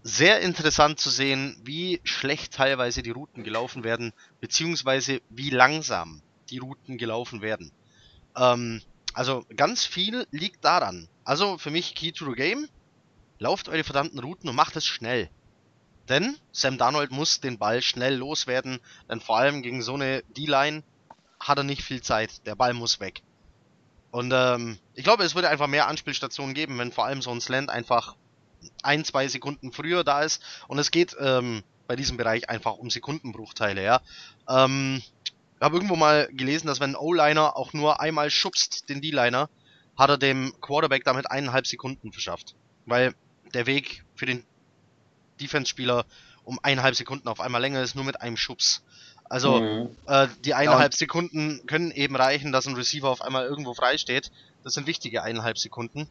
sehr 0.03 0.41
interessant 0.41 0.99
zu 0.99 1.09
sehen, 1.09 1.55
wie 1.63 2.01
schlecht 2.03 2.53
teilweise 2.53 3.01
die 3.01 3.11
Routen 3.11 3.43
gelaufen 3.43 3.83
werden, 3.83 4.11
beziehungsweise 4.41 5.21
wie 5.29 5.49
langsam 5.49 6.21
die 6.49 6.57
Routen 6.57 6.97
gelaufen 6.97 7.41
werden. 7.41 7.71
Ähm, 8.35 8.81
also 9.13 9.45
ganz 9.55 9.85
viel 9.85 10.27
liegt 10.31 10.65
daran. 10.65 11.07
Also 11.23 11.57
für 11.57 11.71
mich 11.71 11.95
Key 11.95 12.11
to 12.11 12.25
the 12.25 12.35
Game, 12.35 12.67
lauft 13.39 13.69
eure 13.69 13.83
verdammten 13.83 14.19
Routen 14.19 14.49
und 14.49 14.55
macht 14.55 14.75
es 14.75 14.85
schnell. 14.85 15.29
Denn 16.09 16.37
Sam 16.51 16.77
Darnold 16.77 17.11
muss 17.11 17.39
den 17.39 17.57
Ball 17.57 17.81
schnell 17.81 18.15
loswerden, 18.15 18.79
denn 19.09 19.21
vor 19.21 19.37
allem 19.37 19.61
gegen 19.61 19.81
so 19.81 19.93
eine 19.93 20.23
D-Line 20.35 20.83
hat 21.39 21.57
er 21.57 21.63
nicht 21.63 21.83
viel 21.83 22.01
Zeit. 22.01 22.45
Der 22.45 22.55
Ball 22.55 22.73
muss 22.73 22.99
weg. 22.99 23.21
Und 24.11 24.31
ähm, 24.33 24.79
ich 24.95 25.03
glaube, 25.03 25.23
es 25.23 25.33
würde 25.33 25.49
einfach 25.49 25.67
mehr 25.67 25.87
Anspielstationen 25.87 26.53
geben, 26.53 26.77
wenn 26.77 26.91
vor 26.91 27.05
allem 27.05 27.21
so 27.21 27.31
ein 27.31 27.41
Slant 27.41 27.69
einfach 27.69 28.15
ein, 28.81 29.03
zwei 29.05 29.27
Sekunden 29.27 29.71
früher 29.71 30.03
da 30.03 30.21
ist. 30.23 30.41
Und 30.67 30.79
es 30.79 30.91
geht 30.91 31.15
ähm, 31.19 31.63
bei 31.87 31.95
diesem 31.95 32.17
Bereich 32.17 32.49
einfach 32.49 32.73
um 32.73 32.89
Sekundenbruchteile, 32.89 33.83
ja. 33.83 34.01
Ähm, 34.47 35.01
ich 35.55 35.61
habe 35.61 35.75
irgendwo 35.75 35.95
mal 35.95 36.27
gelesen, 36.31 36.67
dass 36.67 36.79
wenn 36.79 36.91
ein 36.91 36.95
O-Liner 36.97 37.55
auch 37.55 37.73
nur 37.73 38.01
einmal 38.01 38.29
schubst, 38.29 38.89
den 38.89 39.01
D-Liner, 39.01 39.49
hat 39.95 40.09
er 40.09 40.17
dem 40.17 40.53
Quarterback 40.59 41.03
damit 41.03 41.29
eineinhalb 41.31 41.67
Sekunden 41.67 42.11
verschafft. 42.11 42.55
Weil 42.85 43.13
der 43.53 43.65
Weg 43.65 44.03
für 44.15 44.25
den 44.25 44.43
Defense-Spieler 45.39 46.05
um 46.43 46.59
eineinhalb 46.61 46.95
Sekunden 46.95 47.27
auf 47.27 47.39
einmal 47.39 47.61
länger 47.61 47.81
ist, 47.81 47.95
nur 47.95 48.03
mit 48.03 48.19
einem 48.21 48.35
Schubs. 48.35 48.83
Also 49.29 49.61
Mhm. 49.61 49.97
äh, 50.07 50.27
die 50.43 50.53
eineinhalb 50.53 50.93
Sekunden 50.93 51.65
können 51.65 51.91
eben 51.91 52.15
reichen, 52.15 52.51
dass 52.51 52.67
ein 52.67 52.75
Receiver 52.75 53.09
auf 53.09 53.21
einmal 53.21 53.45
irgendwo 53.45 53.73
frei 53.73 53.97
steht. 53.97 54.31
Das 54.63 54.73
sind 54.73 54.87
wichtige 54.87 55.23
eineinhalb 55.23 55.57
Sekunden. 55.57 56.09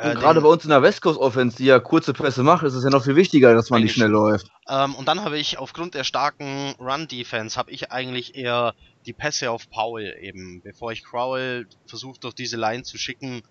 Äh, 0.00 0.14
gerade 0.14 0.40
bei 0.40 0.48
uns 0.48 0.64
in 0.64 0.70
der 0.70 0.80
West 0.80 1.02
Coast 1.02 1.18
Offense, 1.18 1.58
die 1.58 1.66
ja 1.66 1.78
kurze 1.78 2.14
Pässe 2.14 2.42
macht, 2.42 2.62
ist 2.64 2.72
es 2.72 2.84
ja 2.84 2.90
noch 2.90 3.04
viel 3.04 3.16
wichtiger, 3.16 3.54
dass 3.54 3.68
man 3.68 3.82
nicht 3.82 3.94
schnell 3.94 4.08
läuft. 4.08 4.50
Ähm, 4.66 4.94
und 4.94 5.06
dann 5.06 5.22
habe 5.22 5.36
ich 5.36 5.58
aufgrund 5.58 5.94
der 5.94 6.04
starken 6.04 6.74
Run-Defense 6.80 7.58
habe 7.58 7.70
ich 7.70 7.92
eigentlich 7.92 8.34
eher 8.34 8.74
die 9.04 9.12
Pässe 9.12 9.50
auf 9.50 9.68
Powell 9.68 10.16
eben. 10.22 10.62
Bevor 10.62 10.90
ich 10.92 11.04
Crowell 11.04 11.66
versuche 11.86 12.18
durch 12.18 12.34
diese 12.34 12.56
Line 12.56 12.82
zu 12.82 12.96
schicken, 12.96 13.42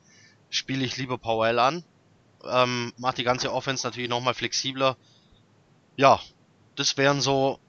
spiele 0.49 0.83
ich 0.83 0.97
lieber 0.97 1.19
Powell 1.19 1.59
an. 1.59 1.83
Ähm, 2.43 2.93
macht 2.97 3.19
die 3.19 3.23
ganze 3.23 3.53
Offense 3.53 3.85
natürlich 3.85 4.09
nochmal 4.09 4.33
flexibler. 4.33 4.97
Ja, 5.97 6.19
das 6.75 6.97
wären 6.97 7.21
so 7.21 7.59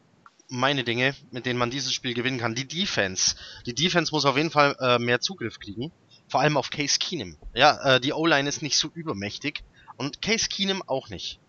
meine 0.49 0.85
Dinge, 0.85 1.15
mit 1.31 1.45
denen 1.45 1.59
man 1.59 1.71
dieses 1.71 1.93
Spiel 1.93 2.15
gewinnen 2.15 2.39
kann. 2.39 2.55
Die 2.55 2.67
Defense. 2.67 3.37
Die 3.67 3.75
Defense 3.75 4.11
muss 4.13 4.25
auf 4.25 4.39
jeden 4.39 4.51
Fall 4.51 4.75
äh, 4.81 4.99
mehr 4.99 5.21
Zugriff 5.21 5.59
kriegen. 5.59 5.93
Vor 6.31 6.41
allem 6.41 6.57
auf 6.57 6.71
Case 6.71 6.99
Keenum. 6.99 7.37
Ja, 7.55 7.97
äh, 7.97 8.01
die 8.01 8.13
O-Line 8.15 8.49
ist 8.49 8.63
nicht 8.63 8.79
so 8.79 8.89
übermächtig. 8.95 9.63
Und 9.97 10.23
Case 10.23 10.49
Keenum 10.49 10.83
auch 10.87 11.09
nicht. 11.11 11.41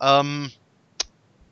Ähm, 0.00 0.52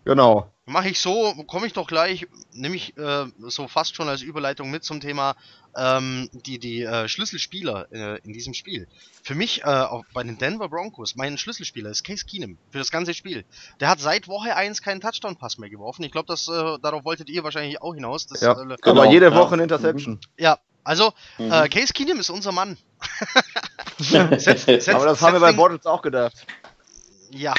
Genau. 0.05 0.53
Mache 0.67 0.89
ich 0.89 1.01
so, 1.01 1.33
komme 1.49 1.67
ich 1.67 1.73
doch 1.73 1.89
gleich, 1.89 2.27
nehme 2.53 2.77
ich 2.77 2.97
äh, 2.97 3.27
so 3.39 3.67
fast 3.67 3.97
schon 3.97 4.09
als 4.09 4.23
Überleitung 4.23 4.71
mit 4.71 4.85
zum 4.85 5.01
Thema 5.01 5.35
ähm, 5.77 6.29
die, 6.33 6.59
die 6.61 6.83
äh, 6.83 7.09
Schlüsselspieler 7.09 7.87
äh, 7.93 8.21
in 8.23 8.33
diesem 8.33 8.55
Spiel. 8.55 8.87
Für 9.25 9.35
mich 9.35 9.63
äh, 9.63 9.65
auch 9.67 10.05
bei 10.15 10.23
den 10.23 10.39
Denver 10.39 10.69
Broncos, 10.69 11.17
mein 11.17 11.39
Schlüsselspieler 11.39 11.91
ist 11.91 12.05
Case 12.05 12.25
Keenum 12.25 12.57
für 12.71 12.79
das 12.79 12.93
ganze 12.93 13.15
Spiel. 13.15 13.45
Der 13.81 13.89
hat 13.89 13.99
seit 14.01 14.29
Woche 14.29 14.55
1 14.57 14.81
keinen 14.81 15.01
Touchdown-Pass 15.01 15.59
mehr 15.59 15.71
geworfen. 15.71 16.05
Ich 16.05 16.13
glaube, 16.13 16.27
das 16.29 16.47
äh, 16.49 16.79
darauf 16.81 17.05
wolltet 17.05 17.31
ihr 17.31 17.43
wahrscheinlich 17.45 17.83
auch 17.83 17.95
hinaus. 17.95 18.27
Das, 18.29 18.41
Ja. 18.43 18.53
äh, 18.53 18.77
Genau, 18.81 19.03
Aber 19.03 19.11
jede 19.11 19.27
ja. 19.31 19.35
Woche 19.37 19.55
eine 19.55 19.65
Interception. 19.65 20.21
ja, 20.39 20.59
also 20.87 21.13
Mhm. 21.39 21.53
äh, 21.53 21.69
Case 21.69 21.93
Keenum 21.93 22.21
ist 22.21 22.31
unser 22.31 22.53
Mann. 22.53 22.79
Setz- 23.99 24.65
setz- 24.65 24.89
Aber 24.95 25.07
das 25.07 25.21
haben 25.23 25.35
wir 25.35 25.41
bei 25.41 25.53
Bortles 25.53 25.87
auch 25.87 26.03
gedacht. 26.03 26.47
Ja. 27.31 27.55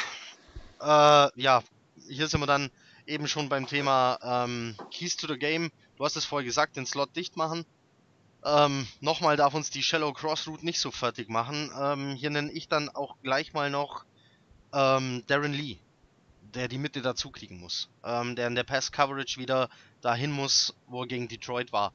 Äh, 0.82 1.42
ja, 1.42 1.64
hier 2.08 2.28
sind 2.28 2.40
wir 2.40 2.48
dann 2.48 2.70
eben 3.06 3.28
schon 3.28 3.50
beim 3.50 3.68
Thema 3.68 4.20
ähm, 4.22 4.76
Keys 4.92 5.16
to 5.18 5.28
the 5.28 5.38
Game. 5.38 5.72
Du 5.98 6.06
hast 6.06 6.16
es 6.16 6.26
vorher 6.26 6.46
gesagt, 6.46 6.76
den 6.78 6.86
Slot 6.86 7.16
dicht 7.16 7.38
machen. 7.38 7.66
Ähm, 8.46 8.88
nochmal 9.02 9.36
darf 9.36 9.54
uns 9.56 9.70
die 9.72 9.82
Shallow 9.82 10.14
Cross 10.14 10.48
Route 10.48 10.64
nicht 10.66 10.80
so 10.80 10.92
fertig 10.92 11.28
machen. 11.30 11.72
Ähm, 11.80 12.16
hier 12.16 12.30
nenne 12.30 12.52
ich 12.52 12.68
dann 12.68 12.90
auch 12.90 13.16
gleich 13.24 13.54
mal 13.54 13.70
noch 13.70 14.06
ähm, 14.74 15.24
Darren 15.28 15.54
Lee, 15.54 15.78
der 16.54 16.68
die 16.68 16.78
Mitte 16.78 17.02
dazu 17.02 17.32
kriegen 17.32 17.60
muss. 17.60 17.90
Ähm, 18.04 18.36
der 18.36 18.48
in 18.48 18.56
der 18.56 18.64
Pass 18.64 18.92
Coverage 18.92 19.40
wieder 19.40 19.70
dahin 20.02 20.32
muss, 20.32 20.76
wo 20.86 21.02
er 21.02 21.08
gegen 21.08 21.28
Detroit 21.28 21.72
war. 21.74 21.94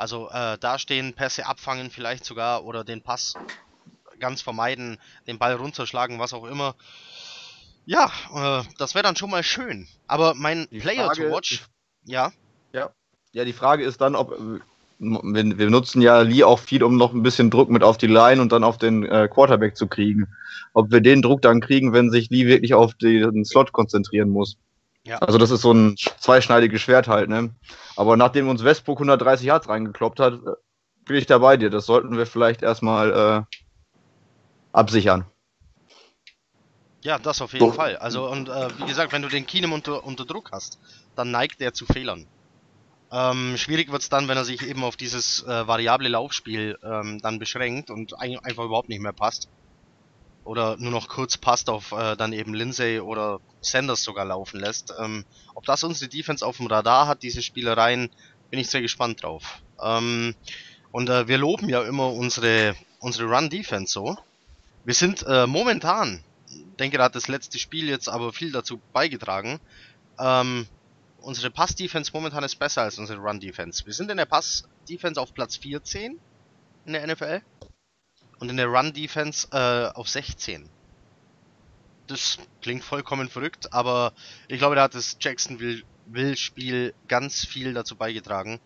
Also 0.00 0.30
äh, 0.30 0.56
da 0.58 0.78
stehen, 0.78 1.12
Pässe 1.12 1.46
abfangen 1.46 1.90
vielleicht 1.90 2.24
sogar 2.24 2.64
oder 2.64 2.84
den 2.84 3.02
Pass 3.02 3.34
ganz 4.18 4.40
vermeiden, 4.40 4.98
den 5.26 5.38
Ball 5.38 5.54
runterschlagen, 5.54 6.18
was 6.18 6.32
auch 6.32 6.46
immer. 6.46 6.74
Ja, 7.84 8.10
äh, 8.34 8.64
das 8.78 8.94
wäre 8.94 9.02
dann 9.02 9.16
schon 9.16 9.30
mal 9.30 9.42
schön. 9.42 9.88
Aber 10.06 10.34
mein 10.34 10.66
Die 10.70 10.78
Player 10.78 11.06
Frage- 11.06 11.28
to 11.28 11.34
watch, 11.34 11.64
ja, 12.04 12.32
Ja, 13.32 13.44
die 13.44 13.52
Frage 13.52 13.84
ist 13.84 14.00
dann, 14.00 14.16
ob 14.16 14.30
wir, 14.98 15.58
wir 15.58 15.70
nutzen 15.70 16.02
ja 16.02 16.22
Lee 16.22 16.42
auch 16.44 16.58
viel, 16.58 16.82
um 16.82 16.96
noch 16.96 17.12
ein 17.12 17.22
bisschen 17.22 17.48
Druck 17.50 17.70
mit 17.70 17.84
auf 17.84 17.96
die 17.96 18.08
Line 18.08 18.42
und 18.42 18.50
dann 18.52 18.64
auf 18.64 18.76
den 18.76 19.04
äh, 19.04 19.28
Quarterback 19.30 19.76
zu 19.76 19.86
kriegen. 19.86 20.26
Ob 20.72 20.90
wir 20.90 21.00
den 21.00 21.22
Druck 21.22 21.40
dann 21.42 21.60
kriegen, 21.60 21.92
wenn 21.92 22.10
sich 22.10 22.28
Lee 22.30 22.46
wirklich 22.46 22.74
auf 22.74 22.94
den 22.94 23.44
Slot 23.44 23.72
konzentrieren 23.72 24.30
muss. 24.30 24.56
Ja. 25.04 25.18
Also 25.18 25.38
das 25.38 25.50
ist 25.50 25.62
so 25.62 25.72
ein 25.72 25.96
zweischneidiges 25.96 26.82
Schwert 26.82 27.08
halt, 27.08 27.28
ne? 27.28 27.54
Aber 27.96 28.16
nachdem 28.16 28.48
uns 28.48 28.64
Westbrook 28.64 28.98
130 28.98 29.46
Yards 29.46 29.68
reingekloppt 29.68 30.20
hat, 30.20 30.34
äh, 30.34 30.52
bin 31.06 31.16
ich 31.16 31.26
da 31.26 31.38
bei 31.38 31.56
dir. 31.56 31.70
Das 31.70 31.86
sollten 31.86 32.16
wir 32.16 32.26
vielleicht 32.26 32.62
erstmal 32.62 33.46
äh, 33.50 33.56
absichern. 34.72 35.24
ja, 37.02 37.18
das 37.18 37.40
auf 37.40 37.52
jeden 37.52 37.66
Doch. 37.66 37.74
Fall. 37.74 37.96
Also 37.96 38.28
und 38.30 38.48
äh, 38.48 38.68
wie 38.78 38.86
gesagt, 38.86 39.12
wenn 39.12 39.22
du 39.22 39.28
den 39.28 39.46
Keenum 39.46 39.72
unter, 39.72 40.04
unter 40.04 40.26
Druck 40.26 40.52
hast, 40.52 40.78
dann 41.16 41.30
neigt 41.30 41.60
er 41.60 41.72
zu 41.72 41.86
Fehlern. 41.86 42.26
Ähm, 43.12 43.56
schwierig 43.56 43.90
wird's 43.90 44.08
dann, 44.08 44.28
wenn 44.28 44.36
er 44.36 44.44
sich 44.44 44.62
eben 44.62 44.84
auf 44.84 44.96
dieses 44.96 45.42
äh, 45.42 45.66
variable 45.66 46.08
Laufspiel 46.08 46.78
ähm, 46.84 47.18
dann 47.20 47.38
beschränkt 47.38 47.90
und 47.90 48.18
ein, 48.20 48.38
einfach 48.38 48.64
überhaupt 48.64 48.88
nicht 48.88 49.00
mehr 49.00 49.12
passt. 49.12 49.48
Oder 50.44 50.76
nur 50.78 50.90
noch 50.90 51.08
kurz 51.08 51.36
passt 51.36 51.68
auf 51.68 51.92
äh, 51.92 52.16
dann 52.16 52.32
eben 52.32 52.54
Lindsay 52.54 52.98
oder 53.00 53.40
Sanders 53.60 54.02
sogar 54.02 54.24
laufen 54.24 54.58
lässt. 54.58 54.94
Ähm, 54.98 55.24
ob 55.54 55.64
das 55.66 55.84
unsere 55.84 56.08
Defense 56.08 56.44
auf 56.44 56.56
dem 56.56 56.66
Radar 56.66 57.06
hat, 57.06 57.22
diese 57.22 57.42
Spielereien, 57.42 58.10
bin 58.50 58.58
ich 58.58 58.70
sehr 58.70 58.80
gespannt 58.80 59.22
drauf. 59.22 59.60
Ähm, 59.82 60.34
und 60.92 61.08
äh, 61.08 61.28
wir 61.28 61.38
loben 61.38 61.68
ja 61.68 61.82
immer 61.82 62.12
unsere, 62.12 62.74
unsere 62.98 63.28
Run-Defense 63.28 63.92
so. 63.92 64.18
Wir 64.84 64.94
sind 64.94 65.24
äh, 65.26 65.46
momentan, 65.46 66.24
denke, 66.78 66.98
da 66.98 67.04
hat 67.04 67.14
das 67.14 67.28
letzte 67.28 67.58
Spiel 67.58 67.88
jetzt 67.88 68.08
aber 68.08 68.32
viel 68.32 68.50
dazu 68.50 68.80
beigetragen. 68.92 69.60
Ähm, 70.18 70.66
unsere 71.20 71.50
Pass-Defense 71.50 72.10
momentan 72.12 72.42
ist 72.44 72.58
besser 72.58 72.82
als 72.82 72.98
unsere 72.98 73.20
Run-Defense. 73.20 73.84
Wir 73.86 73.92
sind 73.92 74.10
in 74.10 74.16
der 74.16 74.26
Pass-Defense 74.26 75.20
auf 75.20 75.34
Platz 75.34 75.56
14 75.56 76.18
in 76.86 76.92
der 76.92 77.06
NFL 77.06 77.42
und 78.40 78.48
in 78.48 78.56
der 78.56 78.66
Run-Defense 78.66 79.48
äh, 79.52 79.96
auf 79.96 80.08
16. 80.08 80.68
Das 82.06 82.38
klingt 82.62 82.82
vollkommen 82.82 83.28
verrückt, 83.28 83.72
aber 83.72 84.12
ich 84.48 84.58
glaube, 84.58 84.74
da 84.74 84.82
hat 84.82 84.94
das 84.94 85.16
Jacksonville-Spiel 85.20 86.92
ganz 87.06 87.44
viel 87.44 87.72
dazu 87.72 87.94
beigetragen. 87.94 88.58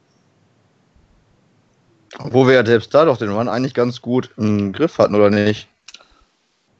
Wo 2.18 2.46
wir 2.46 2.54
ja 2.54 2.64
selbst 2.64 2.94
da 2.94 3.04
doch 3.04 3.18
den 3.18 3.30
Run 3.30 3.48
eigentlich 3.48 3.74
ganz 3.74 4.00
gut 4.00 4.30
im 4.36 4.72
Griff 4.72 4.98
hatten, 4.98 5.14
oder 5.14 5.30
nicht? 5.30 5.68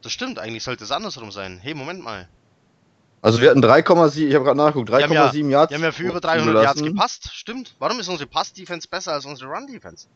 Das 0.03 0.13
stimmt, 0.13 0.39
eigentlich 0.39 0.63
sollte 0.63 0.85
es 0.85 0.93
andersrum 0.93 1.33
sein. 1.33 1.59
Hey, 1.63 1.75
Moment 1.75 2.03
mal. 2.03 2.29
Also 3.21 3.41
wir 3.41 3.51
hatten 3.51 3.65
3,7, 3.65 4.29
ich 4.29 4.35
habe 4.35 4.45
gerade 4.45 4.59
nachgeguckt, 4.59 4.91
haben 4.93 5.13
ja- 5.13 5.31
3,7 5.31 5.51
Yards. 5.51 5.71
Die 5.71 5.75
haben 5.75 5.83
ja 5.83 5.93
für 5.93 6.03
über 6.05 6.21
300 6.21 6.63
Yards 6.63 6.83
gepasst. 6.83 7.31
Stimmt. 7.33 7.75
Warum 7.79 7.99
ist 7.99 8.09
unsere 8.09 8.29
Pass-Defense 8.29 8.87
besser 8.87 9.13
als 9.15 9.25
unsere 9.25 9.51
Run-Defense? 9.51 10.07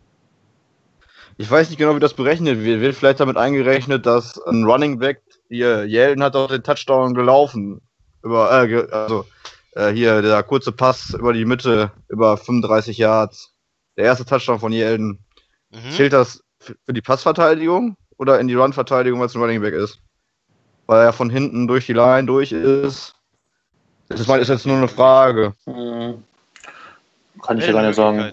Ich 1.40 1.48
weiß 1.48 1.68
nicht 1.68 1.79
genau, 1.79 1.94
wie 1.94 2.01
das 2.01 2.14
berechnet 2.14 2.64
wird. 2.64 2.81
Wird 2.81 2.96
vielleicht 2.96 3.20
damit 3.20 3.37
eingerechnet, 3.37 4.05
dass 4.07 4.42
ein 4.46 4.64
Running 4.64 4.98
Back, 4.98 5.22
hier, 5.48 5.85
Yeldon 5.85 6.24
hat 6.24 6.35
auch 6.35 6.48
den 6.48 6.64
Touchdown 6.64 7.14
gelaufen. 7.14 7.81
Über, 8.24 8.51
äh, 8.51 8.88
also, 8.90 9.24
äh, 9.77 9.92
hier, 9.92 10.20
der 10.20 10.42
kurze 10.42 10.72
Pass 10.72 11.14
über 11.14 11.33
die 11.33 11.44
Mitte, 11.44 11.92
über 12.09 12.37
35 12.37 12.98
Yards. 12.98 13.55
Der 13.96 14.07
erste 14.07 14.24
Touchdown 14.24 14.59
von 14.59 14.72
Yeldon. 14.72 15.20
Mhm. 15.70 15.90
Zählt 15.92 16.12
das 16.12 16.42
für 16.59 16.92
die 16.92 17.03
Passverteidigung 17.03 17.96
oder 18.16 18.40
in 18.40 18.48
die 18.48 18.55
Run-Verteidigung, 18.55 19.20
weil 19.20 19.27
es 19.27 19.37
ein 19.37 19.40
Running 19.40 19.62
Back 19.62 19.74
ist? 19.74 20.01
Weil 20.87 21.05
er 21.05 21.12
von 21.12 21.31
hinten 21.31 21.68
durch 21.68 21.87
die 21.87 21.92
Line 21.92 22.27
durch 22.27 22.51
ist. 22.51 23.14
Das 24.09 24.20
ist, 24.20 24.48
jetzt 24.48 24.66
nur 24.66 24.77
eine 24.77 24.88
Frage. 24.88 25.53
Mhm. 25.66 26.24
Kann 27.42 27.59
ich 27.59 27.66
ja 27.66 27.72
gar 27.72 27.87
nicht 27.87 27.94
sagen. 27.94 28.33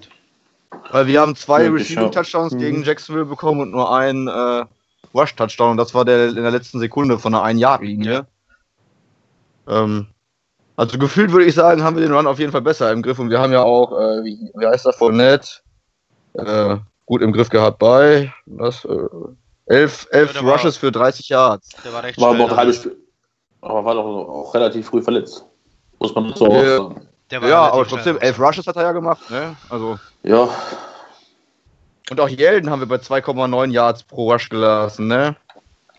Weil 0.92 1.08
wir 1.08 1.22
haben 1.22 1.36
zwei 1.36 1.66
ja. 1.66 1.72
Receiving-Touchdowns 1.72 2.54
Mhm. 2.54 2.60
gegen 2.60 2.84
Jacksonville 2.84 3.26
bekommen 3.26 3.62
und 3.62 3.72
nur 3.72 3.94
einen 3.94 4.28
äh, 4.28 4.66
Rush-Touchdown. 5.14 5.72
Und 5.72 5.78
das 5.78 5.94
war 5.94 6.06
der 6.06 6.30
in 6.30 6.36
der 6.36 6.52
letzten 6.52 6.80
Sekunde 6.80 7.20
von 7.20 7.34
einer 7.34 7.44
1-Yard-Linie. 7.44 8.26
Ähm, 9.68 10.08
also 10.76 10.98
gefühlt 10.98 11.32
würde 11.32 11.46
ich 11.46 11.56
sagen, 11.56 11.84
haben 11.84 11.96
wir 11.96 12.04
den 12.04 12.14
Run 12.14 12.28
auf 12.28 12.40
jeden 12.40 12.52
Fall 12.52 12.62
besser 12.62 12.92
im 12.92 13.02
Griff. 13.02 13.20
Und 13.20 13.30
wir 13.30 13.40
haben 13.40 13.54
ja 13.54 13.64
auch, 13.64 13.92
äh, 13.94 14.24
wie, 14.24 14.52
wie 14.56 14.66
heißt 14.66 14.86
das, 14.86 14.96
Fournette, 14.98 15.48
äh, 16.34 16.78
gut 17.06 17.22
im 17.22 17.32
Griff 17.32 17.50
gehabt 17.50 17.80
bei 17.80 18.34
das, 18.46 18.84
äh, 18.86 18.98
elf, 19.68 20.08
elf 20.12 20.34
Ja, 20.36 20.42
der 20.42 20.48
war- 20.48 20.54
Rushes 20.58 20.78
für 20.78 20.92
30 20.92 21.30
Yards. 21.30 21.70
Der 21.84 21.94
war 21.94 22.04
recht 22.04 22.20
War 22.20 22.34
schnell 22.34 22.44
aber 22.44 22.54
auch 22.54 22.58
halbes. 22.58 22.90
Aber 23.62 23.84
war 23.86 23.96
doch 23.96 24.04
auch 24.06 24.54
relativ 24.54 24.88
früh 24.88 25.02
verletzt. 25.02 25.46
Muss 26.00 26.14
man 26.14 26.34
so 26.36 26.46
Ja. 26.52 26.80
auch 26.80 26.90
sagen. 26.92 27.08
Der 27.32 27.42
war 27.42 27.50
Ja, 27.50 27.72
aber 27.72 27.88
trotzdem, 27.88 28.18
elf 28.18 28.40
Rushes 28.40 28.68
hat 28.68 28.76
er 28.76 28.84
ja 28.84 28.92
gemacht. 28.92 29.30
Ne? 29.30 29.56
Also, 29.70 29.98
Ja, 30.24 30.50
und 32.12 32.20
auch 32.20 32.30
Yeldon 32.30 32.70
haben 32.70 32.80
wir 32.82 32.88
bei 32.88 32.98
2,9 32.98 33.72
Yards 33.72 34.04
pro 34.04 34.32
Rush 34.32 34.50
gelassen. 34.50 35.08
Ne? 35.08 35.36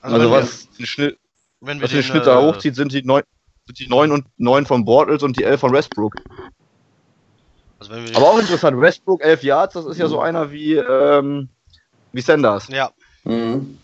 Also, 0.01 0.17
wenn 0.17 0.23
wir- 0.23 0.31
was 0.31 0.71
den 0.71 0.87
Schnitt, 0.87 1.19
wenn 1.61 1.83
Was 1.83 1.91
den 1.91 1.99
den, 1.99 2.03
Schnitt 2.05 2.27
da 2.27 2.39
äh, 2.41 2.43
hochzieht, 2.43 2.77
sind 2.77 2.93
die 2.93 3.03
9, 3.03 3.23
sind 3.67 3.79
die 3.81 3.89
9 3.89 4.13
und 4.13 4.27
9 4.37 4.67
von 4.67 4.85
Bortles 4.85 5.23
und 5.25 5.37
die 5.37 5.43
11 5.43 5.61
von 5.61 5.73
Westbrook. 5.73 6.15
Also 7.81 7.93
wenn 7.93 8.09
wir 8.09 8.17
Aber 8.17 8.31
auch 8.31 8.39
interessant, 8.39 8.81
Westbrook 8.81 9.23
11 9.23 9.43
Yards, 9.43 9.75
das 9.75 9.85
ist 9.87 9.99
ja 9.99 10.07
so 10.07 10.21
einer 10.21 10.51
wie, 10.53 10.75
ähm, 10.77 11.49
wie 12.13 12.21
Sanders. 12.21 12.69
ja, 12.69 12.91
Mhm. 13.25 13.79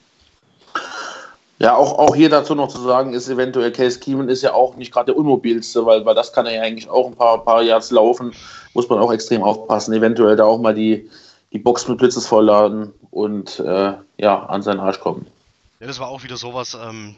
Ja, 1.63 1.77
auch, 1.77 1.97
auch 1.97 2.17
hier 2.17 2.29
dazu 2.29 2.57
noch 2.57 2.67
zu 2.67 2.81
sagen, 2.81 3.15
ist 3.15 3.29
eventuell 3.29 3.71
Case 3.71 4.01
Keenum 4.01 4.29
ist 4.29 4.43
ja 4.43 4.53
auch 4.53 4.75
nicht 4.75 4.93
gerade 4.93 5.13
der 5.13 5.17
unmobilste, 5.17 5.87
weil, 5.87 6.05
weil 6.05 6.17
das 6.17 6.33
kann 6.33 6.45
er 6.45 6.55
ja 6.55 6.63
eigentlich 6.63 6.91
auch 6.91 7.07
ein 7.07 7.15
paar, 7.15 7.45
paar 7.45 7.63
Yards 7.63 7.93
laufen. 7.93 8.35
Muss 8.75 8.89
man 8.89 8.99
auch 8.99 9.13
extrem 9.13 9.45
aufpassen. 9.45 9.95
Eventuell 9.95 10.35
da 10.35 10.45
auch 10.45 10.59
mal 10.59 10.75
die, 10.75 11.09
die 11.53 11.61
Box 11.61 11.87
mit 11.87 11.99
Blitzes 11.99 12.27
vollladen 12.27 12.93
und 13.13 13.61
äh, 13.61 13.93
ja, 14.19 14.45
an 14.47 14.63
seinen 14.63 14.81
Arsch 14.81 14.99
kommen. 14.99 15.25
ja, 15.79 15.87
das 15.87 16.01
war 16.01 16.09
auch 16.09 16.25
wieder 16.25 16.37
sowas, 16.37 16.75
ähm, 16.75 17.15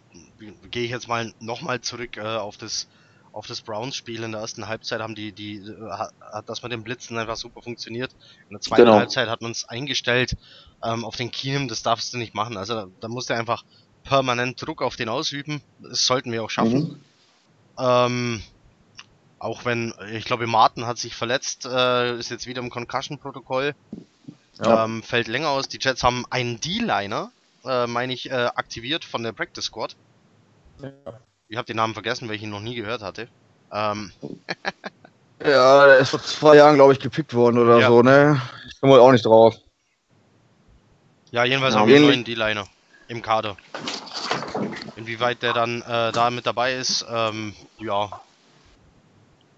gehe 0.71 0.85
ich 0.85 0.91
jetzt 0.91 1.09
mal 1.09 1.33
nochmal 1.41 1.81
zurück 1.81 2.19
äh, 2.19 2.21
auf 2.21 2.59
das 2.59 2.87
auf 3.33 3.49
das 3.49 3.63
Browns-Spiel 3.63 4.23
in 4.23 4.31
der 4.31 4.43
ersten 4.43 4.69
Halbzeit 4.69 5.01
haben 5.01 5.17
die, 5.17 5.33
die, 5.33 5.57
äh, 5.57 5.91
hat 5.91 6.49
das 6.49 6.63
mit 6.63 6.71
den 6.71 6.85
Blitzen 6.85 7.19
einfach 7.19 7.37
super 7.37 7.63
funktioniert. 7.63 8.13
In 8.49 8.53
der 8.53 8.61
zweiten 8.61 8.83
Genau. 8.83 8.97
Halbzeit 8.99 9.29
hat 9.29 9.43
man 9.43 9.51
es 9.51 9.69
eingestellt 9.69 10.37
ähm, 10.85 11.05
auf 11.05 11.17
den 11.17 11.33
Keenum, 11.33 11.67
das 11.67 11.83
darfst 11.83 12.15
du 12.15 12.19
nicht 12.19 12.35
machen. 12.35 12.57
Also 12.57 12.75
da, 12.75 12.87
da 13.01 13.09
musst 13.09 13.31
du 13.31 13.35
einfach 13.35 13.65
permanent 14.05 14.61
Druck 14.65 14.83
auf 14.83 14.97
den 14.97 15.09
ausüben. 15.09 15.63
Das 15.81 16.07
sollten 16.07 16.31
wir 16.33 16.43
auch 16.45 16.51
schaffen. 16.51 16.79
Mhm. 16.79 17.01
Ähm, 17.79 18.43
auch 19.39 19.65
wenn, 19.65 19.93
ich 20.13 20.25
glaube, 20.25 20.47
Martin 20.47 20.87
hat 20.87 20.99
sich 20.99 21.15
verletzt, 21.17 21.67
äh, 21.67 22.17
ist 22.19 22.31
jetzt 22.31 22.47
wieder 22.47 22.63
im 22.63 22.71
Concussion-Protokoll. 22.71 23.75
Ja. 24.63 24.85
Ähm, 24.85 25.03
fällt 25.03 25.27
länger 25.29 25.49
aus. 25.49 25.69
Die 25.69 25.79
Jets 25.81 26.03
haben 26.05 26.25
einen 26.31 26.61
D-Liner, 26.61 27.33
äh, 27.65 27.87
meine 27.87 28.13
ich, 28.13 28.31
äh, 28.31 28.35
aktiviert 28.55 29.05
von 29.05 29.23
der 29.23 29.33
Practice 29.33 29.65
Squad. 29.65 29.97
Ich 31.49 31.57
habe 31.57 31.67
den 31.67 31.77
Namen 31.77 31.95
vergessen, 31.95 32.29
weil 32.29 32.37
ich 32.37 32.43
ihn 32.43 32.51
noch 32.51 32.61
nie 32.61 32.75
gehört 32.77 33.03
hatte. 33.03 33.29
Ähm, 33.73 34.13
Ja, 35.45 35.87
der 35.87 35.99
ist 35.99 36.11
vor 36.11 36.23
zwei 36.23 36.57
Jahren, 36.57 36.77
glaube 36.77 36.93
ich, 36.95 37.01
gepickt 37.01 37.35
worden 37.35 37.59
oder 37.59 37.79
Ja. 37.81 37.89
so, 37.89 38.03
ne? 38.03 38.41
Ich 38.67 38.81
komme 38.81 38.99
auch 38.99 39.13
nicht 39.13 39.27
drauf. 39.27 39.55
ja, 41.33 41.45
jedenfalls 41.45 41.75
Ja, 41.75 41.81
haben 41.81 41.89
wir 41.89 41.97
einen 41.97 42.25
D-Liner 42.25 42.67
im 43.09 43.21
Kader. 43.21 43.57
Inwieweit 45.05 45.43
der 45.43 45.53
dann 45.53 45.83
äh, 45.83 46.13
da 46.13 46.31
mit 46.31 46.47
dabei 46.47 46.75
ist, 46.75 47.05
ähm, 47.11 47.55
ja. 47.79 48.21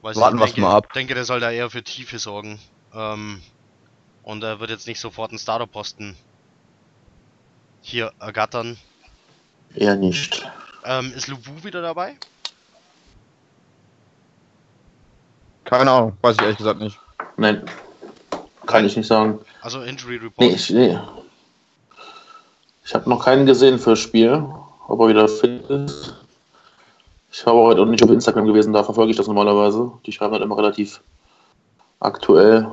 Weiß 0.03 0.17
Warten 0.17 0.39
ich 0.39 0.45
denke, 0.47 0.61
mal 0.61 0.77
ab. 0.77 0.93
denke, 0.93 1.15
der 1.15 1.25
soll 1.25 1.39
da 1.39 1.53
eher 1.53 1.71
für 1.71 1.85
Tiefe 1.85 2.19
sorgen. 2.19 2.59
Ähm, 2.93 3.41
und 4.25 4.43
er 4.43 4.59
wird 4.59 4.71
jetzt 4.71 4.89
nicht 4.89 4.99
sofort 4.99 5.31
einen 5.31 5.39
Starterposten 5.39 6.17
hier 7.81 8.13
ergattern. 8.19 8.77
Eher 9.77 9.95
nicht. 9.95 10.51
Ähm, 10.85 11.13
ist 11.15 11.29
Luwu 11.29 11.63
wieder 11.63 11.81
dabei? 11.81 12.17
Keine 15.63 15.93
Ahnung, 15.93 16.17
weiß 16.23 16.37
ich 16.37 16.43
ehrlich 16.43 16.59
gesagt 16.59 16.81
nicht. 16.81 16.99
Nein. 17.37 17.65
Kann 18.67 18.85
ich 18.85 18.97
nicht 18.97 19.07
sagen. 19.07 19.39
Also 19.61 19.83
Injury 19.83 20.17
Report. 20.17 20.41
Nee, 20.41 20.55
ich, 20.55 20.71
nee. 20.71 20.99
ich 22.85 22.95
habe 22.95 23.09
noch 23.09 23.25
keinen 23.25 23.47
gesehen 23.47 23.79
fürs 23.79 24.01
Spiel, 24.01 24.45
ob 24.89 25.01
er 25.01 25.09
wieder 25.09 25.29
fit 25.29 25.69
ist. 25.71 26.15
Ich 27.33 27.45
war 27.45 27.53
aber 27.53 27.65
heute 27.65 27.83
auch 27.83 27.87
nicht 27.87 28.03
auf 28.03 28.11
Instagram 28.11 28.47
gewesen, 28.47 28.73
da 28.73 28.83
verfolge 28.83 29.11
ich 29.11 29.17
das 29.17 29.27
normalerweise. 29.27 29.93
Die 30.07 30.13
schreiben 30.13 30.33
halt 30.33 30.43
immer 30.43 30.57
relativ 30.57 31.01
aktuell. 32.01 32.67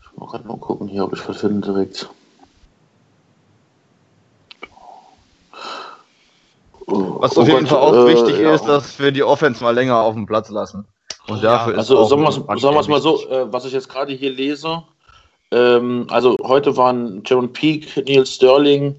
Ich 0.00 0.16
muss 0.16 0.30
gerade 0.30 0.46
mal 0.46 0.56
gucken 0.58 0.88
hier, 0.88 1.04
ob 1.04 1.12
ich 1.12 1.28
was 1.28 1.38
finde 1.38 1.66
direkt. 1.66 2.08
Was 6.86 7.36
oh 7.36 7.40
auf 7.40 7.48
jeden 7.48 7.60
Gott, 7.60 7.68
Fall 7.68 7.78
auch 7.78 7.94
äh, 7.94 8.14
wichtig 8.14 8.38
ja. 8.38 8.54
ist, 8.54 8.64
dass 8.66 8.98
wir 8.98 9.10
die 9.10 9.22
Offense 9.22 9.64
mal 9.64 9.74
länger 9.74 9.98
auf 9.98 10.14
dem 10.14 10.26
Platz 10.26 10.50
lassen. 10.50 10.86
Und 11.26 11.42
Ja, 11.42 11.56
dafür 11.56 11.72
ist 11.72 11.78
Also 11.78 11.98
auch 11.98 12.08
sagen 12.08 12.22
wir 12.22 12.76
wir's 12.76 12.88
mal 12.88 13.00
so, 13.00 13.26
äh, 13.28 13.50
was 13.50 13.64
ich 13.64 13.72
jetzt 13.72 13.88
gerade 13.88 14.12
hier 14.12 14.30
lese, 14.30 14.82
ähm, 15.50 16.06
also 16.10 16.36
heute 16.42 16.76
waren 16.76 17.22
Jaron 17.24 17.52
Peak, 17.52 17.96
Neil 18.06 18.26
Sterling, 18.26 18.96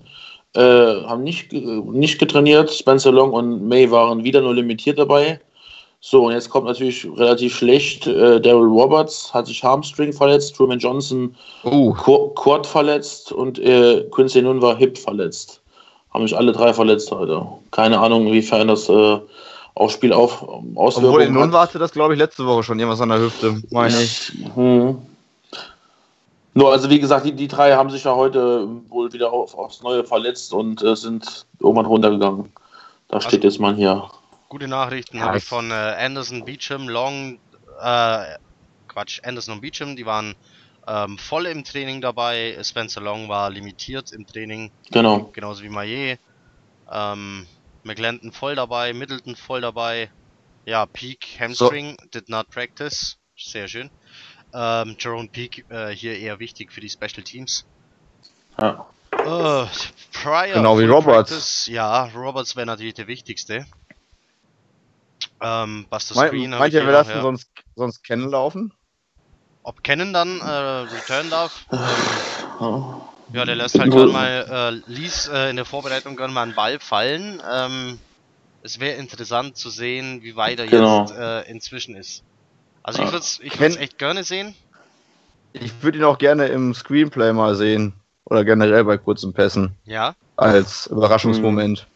äh, 0.56 1.04
haben 1.06 1.24
nicht, 1.24 1.52
nicht 1.54 2.20
getrainiert, 2.20 2.72
Spencer 2.72 3.12
Long 3.12 3.32
und 3.32 3.68
May 3.68 3.90
waren 3.92 4.24
wieder 4.24 4.42
nur 4.42 4.54
limitiert 4.56 4.98
dabei. 5.00 5.40
So, 6.02 6.26
und 6.28 6.34
jetzt 6.34 6.50
kommt 6.52 6.68
natürlich 6.68 7.08
relativ 7.18 7.56
schlecht, 7.58 8.06
äh, 8.06 8.40
Daryl 8.40 8.68
Roberts 8.68 9.34
hat 9.34 9.48
sich 9.48 9.64
Hamstring 9.64 10.14
verletzt, 10.14 10.56
Truman 10.56 10.78
Johnson 10.78 11.36
Uh, 11.64 11.94
Qu- 11.94 12.32
Quad 12.36 12.68
verletzt 12.68 13.32
und 13.32 13.58
äh, 13.58 14.04
Quincy 14.12 14.42
Nun 14.44 14.62
war 14.62 14.78
Hip 14.78 14.98
verletzt. 15.00 15.62
Haben 16.14 16.28
sich 16.28 16.38
alle 16.38 16.52
drei 16.52 16.74
verletzt 16.74 17.12
heute. 17.12 17.42
Keine 17.72 18.00
Ahnung, 18.00 18.28
inwiefern 18.28 18.68
das 18.68 18.88
äh, 18.88 19.18
aufs 19.74 19.96
Spiel 19.96 20.14
auf, 20.14 20.44
obwohl 20.44 20.72
Auswirkungen 20.76 21.28
in 21.28 21.34
nun 21.34 21.44
hat. 21.46 21.52
warte 21.54 21.80
das, 21.80 21.92
glaube 21.92 22.14
ich, 22.14 22.20
letzte 22.20 22.46
Woche 22.46 22.62
schon 22.64 22.78
irgendwas 22.78 23.02
an 23.02 23.10
der 23.10 23.20
Hüfte, 23.20 23.56
meine 23.72 24.00
ich. 24.02 24.32
Hm. 24.54 24.98
Nur, 26.58 26.72
also 26.72 26.90
wie 26.90 27.00
gesagt, 27.02 27.26
die, 27.26 27.34
die 27.34 27.50
drei 27.50 27.76
haben 27.76 27.90
sich 27.90 28.06
ja 28.06 28.16
heute 28.16 28.66
wohl 28.90 29.12
wieder 29.12 29.32
auf, 29.34 29.54
aufs 29.56 29.84
Neue 29.84 30.06
verletzt 30.06 30.54
und 30.54 30.82
äh, 30.82 30.96
sind 30.96 31.46
irgendwann 31.60 31.86
runtergegangen. 31.86 32.54
Da 33.10 33.20
steht 33.20 33.44
jetzt 33.44 33.60
mal 33.60 33.76
hier. 33.76 34.10
Gute 34.48 34.70
Nachrichten 34.70 35.18
Ja, 35.18 35.24
habe 35.26 35.38
ich 35.38 35.44
von 35.44 35.70
äh, 35.70 35.74
Anderson, 35.74 36.46
Beecham, 36.46 36.88
Long, 36.88 37.40
äh, 37.82 38.36
Quatsch, 38.88 39.20
Anderson 39.24 39.56
und 39.56 39.62
Beecham, 39.62 39.98
die 39.98 40.06
waren 40.06 40.34
ähm, 40.88 41.18
voll 41.18 41.46
im 41.48 41.66
Training 41.66 42.00
dabei. 42.00 42.58
Spencer 42.64 43.02
Long 43.02 43.28
war 43.28 43.50
limitiert 43.50 44.14
im 44.14 44.26
Training, 44.26 44.72
Genau. 44.92 45.30
genauso 45.34 45.62
wie 45.62 45.70
Maillet. 45.70 46.20
Ähm, 46.90 47.46
McLendon 47.84 48.32
voll 48.32 48.56
dabei, 48.56 48.94
Middleton 48.94 49.36
voll 49.36 49.60
dabei. 49.60 50.10
Ja, 50.66 50.86
Peak, 50.86 51.38
Hamstring, 51.38 51.98
did 52.14 52.30
not 52.30 52.50
practice. 52.50 53.18
Sehr 53.38 53.68
schön. 53.68 53.92
Ähm, 54.58 54.96
Jerome 54.98 55.28
Peak 55.28 55.66
äh, 55.70 55.90
hier 55.90 56.18
eher 56.18 56.40
wichtig 56.40 56.72
für 56.72 56.80
die 56.80 56.90
Special 56.90 57.24
Teams. 57.24 57.66
Ja. 58.60 58.86
Prior 60.14 60.54
Genau 60.54 60.80
wie 60.80 60.86
Roberts. 60.86 61.30
Practice, 61.32 61.66
ja, 61.68 62.06
Roberts 62.16 62.56
wäre 62.56 62.66
natürlich 62.66 62.94
der 62.94 63.08
wichtigste. 63.08 63.66
Ähm, 65.42 65.86
Buster 65.90 66.16
Mein, 66.16 66.28
Screen 66.30 66.52
meint 66.52 66.74
ihr, 66.74 66.86
wir 66.86 66.94
lassen 66.94 67.10
ja. 67.10 67.22
sonst, 67.22 67.50
sonst 67.76 68.04
kennen 68.04 68.30
laufen? 68.30 68.72
Ob 69.64 69.84
Cannon 69.84 70.14
dann 70.14 70.40
äh, 70.40 70.46
return 70.46 71.30
darf? 71.30 71.66
Ähm, 72.58 73.02
Ja. 73.34 73.44
der 73.44 73.56
lässt 73.56 73.78
halt 73.78 73.92
Wohl- 73.92 74.04
gern 74.04 74.12
mal, 74.14 74.82
äh, 74.88 74.92
ließ 74.92 75.28
äh, 75.28 75.50
in 75.50 75.56
der 75.58 75.66
Vorbereitung 75.66 76.16
gern 76.16 76.32
mal 76.32 76.44
einen 76.44 76.56
Ball 76.56 76.80
fallen. 76.80 77.42
Ähm, 77.52 78.00
es 78.62 78.80
wäre 78.80 78.96
interessant 78.98 79.58
zu 79.58 79.70
sehen, 79.70 80.22
wie 80.22 80.36
weit 80.38 80.60
er 80.60 80.68
Genau. 80.68 81.02
jetzt 81.02 81.12
äh, 81.18 81.42
inzwischen 81.50 81.96
ist. 81.96 82.24
Also 82.88 83.00
ich 83.00 83.06
Ja. 83.06 83.14
würde 83.14 83.24
es 83.24 83.40
ich 83.42 83.60
würd's 83.60 83.78
echt 83.78 83.98
gerne 83.98 84.24
sehen. 84.24 84.54
Ich 85.54 85.72
würde 85.82 85.98
ihn 85.98 86.04
auch 86.04 86.20
gerne 86.20 86.48
im 86.48 86.74
Screenplay 86.76 87.34
mal 87.34 87.56
sehen. 87.56 87.94
Oder 88.26 88.44
generell 88.46 88.84
bei 88.84 88.98
kurzen 88.98 89.34
Pässen. 89.34 89.76
Ja. 89.86 90.14
Als 90.38 90.88
Überraschungsmoment. 90.88 91.88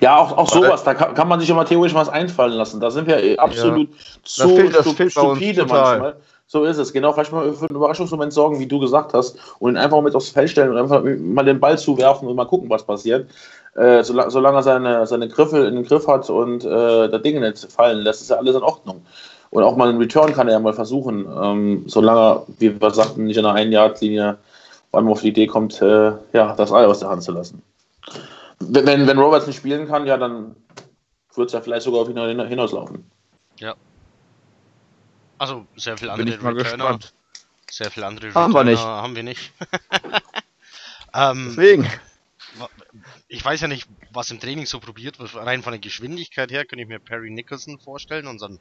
Ja, 0.00 0.16
auch, 0.16 0.36
auch 0.36 0.48
sowas, 0.50 0.84
da 0.84 0.94
kann, 0.94 1.14
kann 1.14 1.28
man 1.28 1.38
sich 1.40 1.48
immer 1.50 1.64
theoretisch 1.64 1.94
was 1.94 2.08
einfallen 2.08 2.52
lassen. 2.54 2.80
Da 2.80 2.90
sind 2.90 3.06
wir 3.06 3.22
äh, 3.22 3.36
absolut 3.36 3.88
zu 4.24 4.48
fehlt- 4.48 4.74
das 4.74 4.84
fehlt 4.92 5.00
uns 5.00 5.12
stupide 5.12 5.62
total. 5.62 5.98
manchmal. 5.98 6.16
So 6.46 6.64
ist 6.64 6.78
es, 6.78 6.92
genau. 6.92 7.12
Vielleicht 7.12 7.32
mal 7.32 7.52
für 7.52 7.66
einen 7.68 7.76
Überraschungsmoment 7.76 8.32
sorgen, 8.32 8.58
wie 8.58 8.66
du 8.66 8.78
gesagt 8.78 9.12
hast, 9.14 9.36
und 9.58 9.72
ihn 9.72 9.76
einfach 9.76 10.00
mit 10.00 10.14
aufs 10.14 10.30
Feld 10.30 10.50
stellen 10.50 10.70
und 10.70 10.78
einfach 10.78 11.02
mal 11.02 11.44
den 11.44 11.60
Ball 11.60 11.78
zuwerfen 11.78 12.28
und 12.28 12.36
mal 12.36 12.46
gucken, 12.46 12.70
was 12.70 12.84
passiert. 12.84 13.28
Äh, 13.76 14.02
solange, 14.04 14.30
solange 14.30 14.56
er 14.58 14.62
seine, 14.62 15.06
seine 15.06 15.28
Griffe 15.28 15.66
in 15.66 15.74
den 15.74 15.84
Griff 15.84 16.06
hat 16.08 16.28
und 16.30 16.64
äh, 16.64 17.08
das 17.08 17.22
Ding 17.22 17.40
nicht 17.40 17.70
fallen 17.70 17.98
lässt, 17.98 18.22
ist 18.22 18.30
ja 18.30 18.36
alles 18.36 18.56
in 18.56 18.62
Ordnung. 18.62 19.04
Und 19.50 19.62
auch 19.62 19.76
mal 19.76 19.88
einen 19.88 19.98
Return 19.98 20.32
kann 20.32 20.48
er 20.48 20.54
ja 20.54 20.60
mal 20.60 20.72
versuchen, 20.72 21.26
ähm, 21.42 21.84
solange 21.86 22.20
er, 22.20 22.46
wie 22.58 22.80
wir 22.80 22.90
sagten, 22.90 23.24
nicht 23.24 23.36
in 23.36 23.44
einer 23.44 23.54
Ein-Yard-Linie 23.54 24.38
vor 24.90 25.00
allem 25.00 25.08
auf 25.08 25.20
die 25.20 25.28
Idee 25.28 25.46
kommt, 25.46 25.80
äh, 25.82 26.12
ja, 26.32 26.54
das 26.56 26.72
Ei 26.72 26.86
aus 26.86 27.00
der 27.00 27.10
Hand 27.10 27.22
zu 27.22 27.32
lassen. 27.32 27.62
Wenn, 28.60 29.06
wenn 29.06 29.18
Roberts 29.18 29.46
nicht 29.46 29.56
spielen 29.56 29.86
kann, 29.86 30.06
ja, 30.06 30.16
dann 30.16 30.56
wird 31.34 31.48
es 31.48 31.52
ja 31.52 31.60
vielleicht 31.60 31.82
sogar 31.82 32.00
auf 32.02 32.08
ihn 32.08 32.16
hin- 32.18 32.46
hinauslaufen. 32.48 33.04
Also 35.38 35.66
sehr 35.76 35.98
viel 35.98 36.08
andere 36.08 36.30
Returner. 36.32 36.54
gespannt. 36.54 37.12
Sehr 37.70 37.90
viel 37.90 38.04
andere 38.04 38.32
Haben 38.32 38.54
wir 38.54 38.60
Returner 38.60 38.70
nicht. 38.70 38.80
haben 38.86 39.16
wir 39.16 39.22
nicht. 39.22 39.52
ähm, 41.14 41.46
Deswegen. 41.50 41.86
Ich 43.28 43.44
weiß 43.44 43.60
ja 43.60 43.68
nicht, 43.68 43.88
was 44.12 44.30
im 44.30 44.40
Training 44.40 44.66
so 44.66 44.80
probiert 44.80 45.18
wird. 45.18 45.34
Rein 45.34 45.62
von 45.62 45.72
der 45.72 45.80
Geschwindigkeit 45.80 46.50
her 46.50 46.64
könnte 46.64 46.82
ich 46.82 46.88
mir 46.88 47.00
Perry 47.00 47.30
Nicholson 47.30 47.78
vorstellen, 47.80 48.26
unseren 48.26 48.58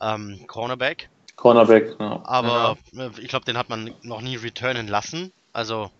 ähm, 0.00 0.44
Cornerback. 0.46 1.10
Cornerback, 1.36 1.96
ja. 2.00 2.20
Aber 2.24 2.78
äh, 2.94 3.10
ich 3.20 3.28
glaube, 3.28 3.44
den 3.44 3.58
hat 3.58 3.68
man 3.68 3.94
noch 4.02 4.20
nie 4.20 4.36
returnen 4.36 4.88
lassen. 4.88 5.32
Also 5.52 5.90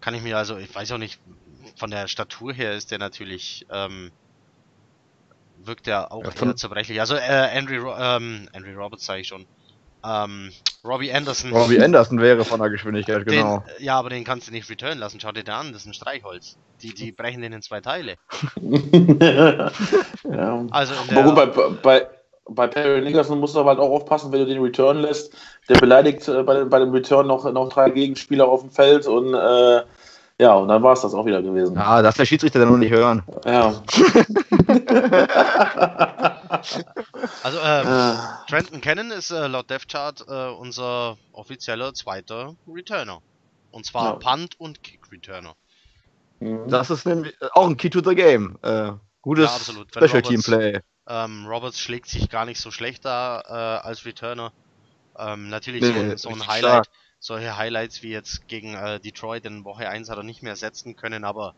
kann 0.00 0.14
ich 0.14 0.22
mir 0.22 0.36
also, 0.36 0.58
ich 0.58 0.74
weiß 0.74 0.92
auch 0.92 0.98
nicht, 0.98 1.18
von 1.78 1.90
der 1.90 2.08
Statur 2.08 2.52
her 2.52 2.74
ist 2.74 2.90
der 2.90 2.98
natürlich, 2.98 3.64
ähm, 3.70 4.12
wirkt 5.56 5.86
er 5.86 6.12
auch 6.12 6.24
Ja, 6.24 6.46
eher 6.46 6.56
zerbrechlich. 6.56 7.00
Also 7.00 7.14
äh, 7.14 7.50
Andrew, 7.56 7.90
ähm, 7.96 8.48
Andrew 8.52 8.74
Roberts 8.74 9.06
sage 9.06 9.22
ich 9.22 9.28
schon. 9.28 9.46
Ähm, 10.06 10.50
Robbie 10.84 11.12
Anderson. 11.12 11.50
Robbie 11.52 11.80
Anderson 11.82 12.20
wäre 12.20 12.44
von 12.44 12.60
der 12.60 12.68
Geschwindigkeit, 12.68 13.24
genau. 13.24 13.64
Den, 13.78 13.84
ja, 13.84 13.98
aber 13.98 14.10
den 14.10 14.22
kannst 14.24 14.48
du 14.48 14.52
nicht 14.52 14.68
returnen 14.68 14.98
lassen. 14.98 15.18
Schau 15.18 15.32
dir 15.32 15.42
den 15.44 15.54
an, 15.54 15.72
das 15.72 15.82
ist 15.82 15.88
ein 15.88 15.94
Streichholz. 15.94 16.56
Die, 16.82 16.92
die 16.92 17.10
brechen 17.12 17.40
den 17.40 17.54
in 17.54 17.62
zwei 17.62 17.80
Teile. 17.80 18.16
ja. 20.24 20.64
Also 20.70 20.92
Aber 21.10 21.22
gut, 21.22 21.34
bei, 21.34 21.46
bei, 21.82 22.06
bei 22.46 22.66
Perry 22.66 23.00
Nicholson 23.00 23.40
musst 23.40 23.54
du 23.54 23.60
aber 23.60 23.70
halt 23.70 23.78
auch 23.80 23.88
aufpassen, 23.90 24.30
wenn 24.32 24.40
du 24.40 24.46
den 24.46 24.60
Return 24.62 24.98
lässt. 24.98 25.32
Der 25.70 25.76
beleidigt 25.78 26.28
äh, 26.28 26.42
bei, 26.42 26.54
dem- 26.58 26.68
bei 26.68 26.78
dem 26.80 26.90
Return 26.90 27.26
noch, 27.26 27.50
noch 27.50 27.70
drei 27.70 27.88
Gegenspieler 27.90 28.46
auf 28.46 28.60
dem 28.60 28.70
Feld 28.70 29.06
und 29.06 29.32
äh, 29.32 29.82
ja, 30.40 30.52
und 30.54 30.66
dann 30.68 30.82
war 30.82 30.92
es 30.94 31.00
das 31.02 31.14
auch 31.14 31.24
wieder 31.24 31.40
gewesen. 31.40 31.76
Ja, 31.76 32.02
darf 32.02 32.16
der 32.16 32.26
Schiedsrichter 32.26 32.58
dann 32.58 32.68
noch 32.70 32.76
nicht 32.76 32.90
hören. 32.92 33.22
Ja. 33.46 33.82
also 37.42 37.58
ähm, 37.60 37.86
Äh, 37.86 38.50
Trenton 38.50 38.80
Cannon 38.80 39.10
ist 39.10 39.30
äh, 39.30 39.46
laut 39.46 39.70
DevChart 39.70 40.24
äh, 40.28 40.48
unser 40.50 41.16
offizieller 41.32 41.94
zweiter 41.94 42.54
Returner. 42.68 43.20
Und 43.70 43.86
zwar 43.86 44.04
Ja. 44.04 44.12
Punt 44.18 44.58
und 44.60 44.82
Kick 44.82 45.00
Returner. 45.10 45.54
mhm. 46.40 46.68
Das 46.68 46.90
ist 46.90 47.06
nämlich 47.06 47.34
auch 47.52 47.66
ein 47.68 47.76
Key 47.76 47.90
to 47.90 48.00
the 48.08 48.14
Game. 48.14 48.58
Äh, 48.62 48.92
Gutes 49.22 49.44
Ja, 49.50 49.58
Special 49.86 49.86
Roberts- 50.10 50.28
Team 50.28 50.42
Play. 50.42 50.80
Ähm, 51.06 51.46
Roberts 51.46 51.78
schlägt 51.80 52.08
sich 52.08 52.28
gar 52.30 52.44
nicht 52.46 52.60
so 52.60 52.70
schlecht 52.70 53.04
da 53.04 53.40
äh, 53.82 53.86
als 53.86 54.04
Returner. 54.06 54.52
Ähm, 55.18 55.48
natürlich 55.48 55.82
Nee, 55.82 55.92
so, 55.92 55.98
ein- 56.00 56.16
so 56.18 56.28
ein 56.30 56.46
Highlight, 56.46 56.86
stark. 56.86 56.88
solche 57.20 57.56
Highlights 57.56 58.02
wie 58.02 58.10
jetzt 58.10 58.48
gegen 58.48 58.74
äh, 58.74 59.00
Detroit 59.00 59.44
in 59.44 59.64
Woche 59.64 59.88
1 59.88 60.08
hat 60.10 60.16
er 60.16 60.22
nicht 60.24 60.42
mehr 60.42 60.56
setzen 60.56 60.96
können, 60.96 61.24
aber 61.24 61.54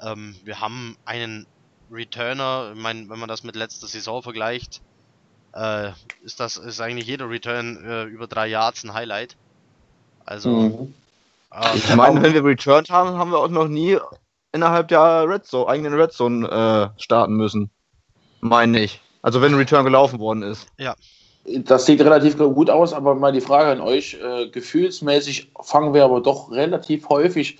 ähm, 0.00 0.36
wir 0.44 0.60
haben 0.60 0.96
einen 1.04 1.46
Returner, 1.90 2.72
ich 2.74 2.80
meine, 2.82 3.08
wenn 3.08 3.18
man 3.18 3.28
das 3.28 3.42
mit 3.42 3.56
letzter 3.56 3.86
Saison 3.86 4.22
vergleicht, 4.22 4.80
äh, 5.54 5.90
ist 6.22 6.40
das 6.40 6.56
ist 6.56 6.80
eigentlich 6.80 7.06
jeder 7.06 7.28
Return 7.28 7.84
äh, 7.84 8.04
über 8.04 8.26
drei 8.26 8.48
Yards 8.48 8.84
ein 8.84 8.94
Highlight. 8.94 9.36
Also 10.24 10.50
Mhm. 10.50 10.94
ähm, 11.54 11.76
Ich 11.76 11.94
meine, 11.94 12.22
wenn 12.22 12.34
wir 12.34 12.44
returned 12.44 12.90
haben, 12.90 13.18
haben 13.18 13.30
wir 13.30 13.38
auch 13.38 13.48
noch 13.48 13.68
nie 13.68 13.98
innerhalb 14.52 14.88
der 14.88 15.28
Red 15.28 15.46
Zone, 15.46 15.68
eigenen 15.68 15.94
Red 15.94 16.12
Zone 16.12 16.46
äh, 16.96 17.00
starten 17.00 17.34
müssen. 17.34 17.70
Meine 18.40 18.80
ich. 18.80 19.00
Also 19.22 19.40
wenn 19.42 19.52
ein 19.52 19.58
Return 19.58 19.84
gelaufen 19.84 20.18
worden 20.20 20.42
ist. 20.42 20.66
Das 21.64 21.86
sieht 21.86 22.00
relativ 22.02 22.36
gut 22.36 22.68
aus, 22.68 22.92
aber 22.92 23.14
mal 23.14 23.32
die 23.32 23.40
Frage 23.40 23.70
an 23.70 23.80
euch: 23.80 24.18
äh, 24.22 24.48
Gefühlsmäßig 24.50 25.52
fangen 25.62 25.94
wir 25.94 26.04
aber 26.04 26.20
doch 26.20 26.50
relativ 26.50 27.08
häufig 27.08 27.58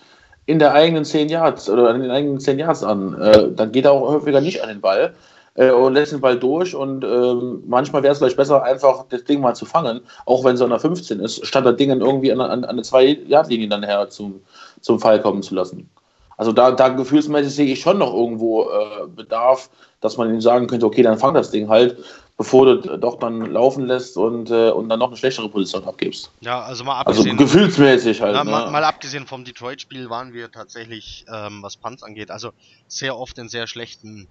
in 0.48 0.58
der 0.58 0.72
eigenen 0.72 1.04
10 1.04 1.28
Yards 1.28 1.68
oder 1.68 1.90
an 1.90 2.00
den 2.00 2.10
eigenen 2.10 2.40
10 2.40 2.58
Yards 2.58 2.82
an. 2.82 3.20
Äh, 3.20 3.52
dann 3.54 3.70
geht 3.70 3.84
er 3.84 3.92
auch 3.92 4.08
häufiger 4.08 4.40
nicht 4.40 4.62
an 4.62 4.70
den 4.70 4.80
Ball 4.80 5.14
äh, 5.56 5.70
und 5.70 5.92
lässt 5.92 6.12
den 6.12 6.22
Ball 6.22 6.38
durch. 6.38 6.74
Und 6.74 7.04
ähm, 7.04 7.62
manchmal 7.66 8.02
wäre 8.02 8.12
es 8.12 8.18
vielleicht 8.18 8.38
besser, 8.38 8.62
einfach 8.62 9.04
das 9.10 9.24
Ding 9.24 9.42
mal 9.42 9.54
zu 9.54 9.66
fangen, 9.66 10.00
auch 10.24 10.44
wenn 10.44 10.54
es 10.54 10.62
an 10.62 10.70
der 10.70 10.80
15 10.80 11.20
ist, 11.20 11.46
statt 11.46 11.66
das 11.66 11.76
Ding 11.76 11.90
irgendwie 11.90 12.32
an, 12.32 12.40
an, 12.40 12.64
an 12.64 12.70
eine 12.70 12.80
2-Yard-Linie 12.80 13.68
dann 13.68 13.82
her 13.82 14.08
zum, 14.08 14.40
zum 14.80 14.98
Fall 14.98 15.20
kommen 15.20 15.42
zu 15.42 15.54
lassen. 15.54 15.90
Also 16.38 16.52
da, 16.52 16.70
da 16.70 16.88
gefühlsmäßig 16.88 17.54
sehe 17.54 17.66
ich 17.66 17.82
schon 17.82 17.98
noch 17.98 18.14
irgendwo 18.14 18.70
äh, 18.70 19.06
Bedarf, 19.14 19.68
dass 20.00 20.16
man 20.16 20.32
ihm 20.32 20.40
sagen 20.40 20.66
könnte, 20.66 20.86
okay, 20.86 21.02
dann 21.02 21.18
fang 21.18 21.34
das 21.34 21.50
Ding 21.50 21.68
halt, 21.68 21.98
bevor 22.38 22.76
du 22.76 22.96
doch 22.98 23.18
dann 23.18 23.40
laufen 23.40 23.86
lässt 23.86 24.16
und, 24.16 24.50
äh, 24.50 24.70
und 24.70 24.88
dann 24.88 25.00
noch 25.00 25.08
eine 25.08 25.16
schlechtere 25.16 25.48
Position 25.50 25.84
abgibst. 25.84 26.30
ja, 26.40 26.62
also 26.62 26.84
mal 26.84 26.96
Also 27.00 27.10
abgesehen 27.10 27.36
gefühlsmäßig 27.36 28.22
halt. 28.22 28.32
Na, 28.34 28.44
ne? 28.44 28.50
mal, 28.50 28.70
mal 28.70 28.84
abgesehen 28.84 29.26
vom 29.26 29.44
Detroit-Spiel 29.44 30.08
waren 30.08 30.32
wir 30.32 30.50
tatsächlich, 30.50 31.24
ähm, 31.30 31.62
was 31.62 31.76
Punts 31.76 32.02
angeht, 32.04 32.30
also 32.30 32.52
sehr 32.86 33.18
oft 33.18 33.36
in 33.38 33.48
sehr 33.48 33.66
schlechten 33.66 34.28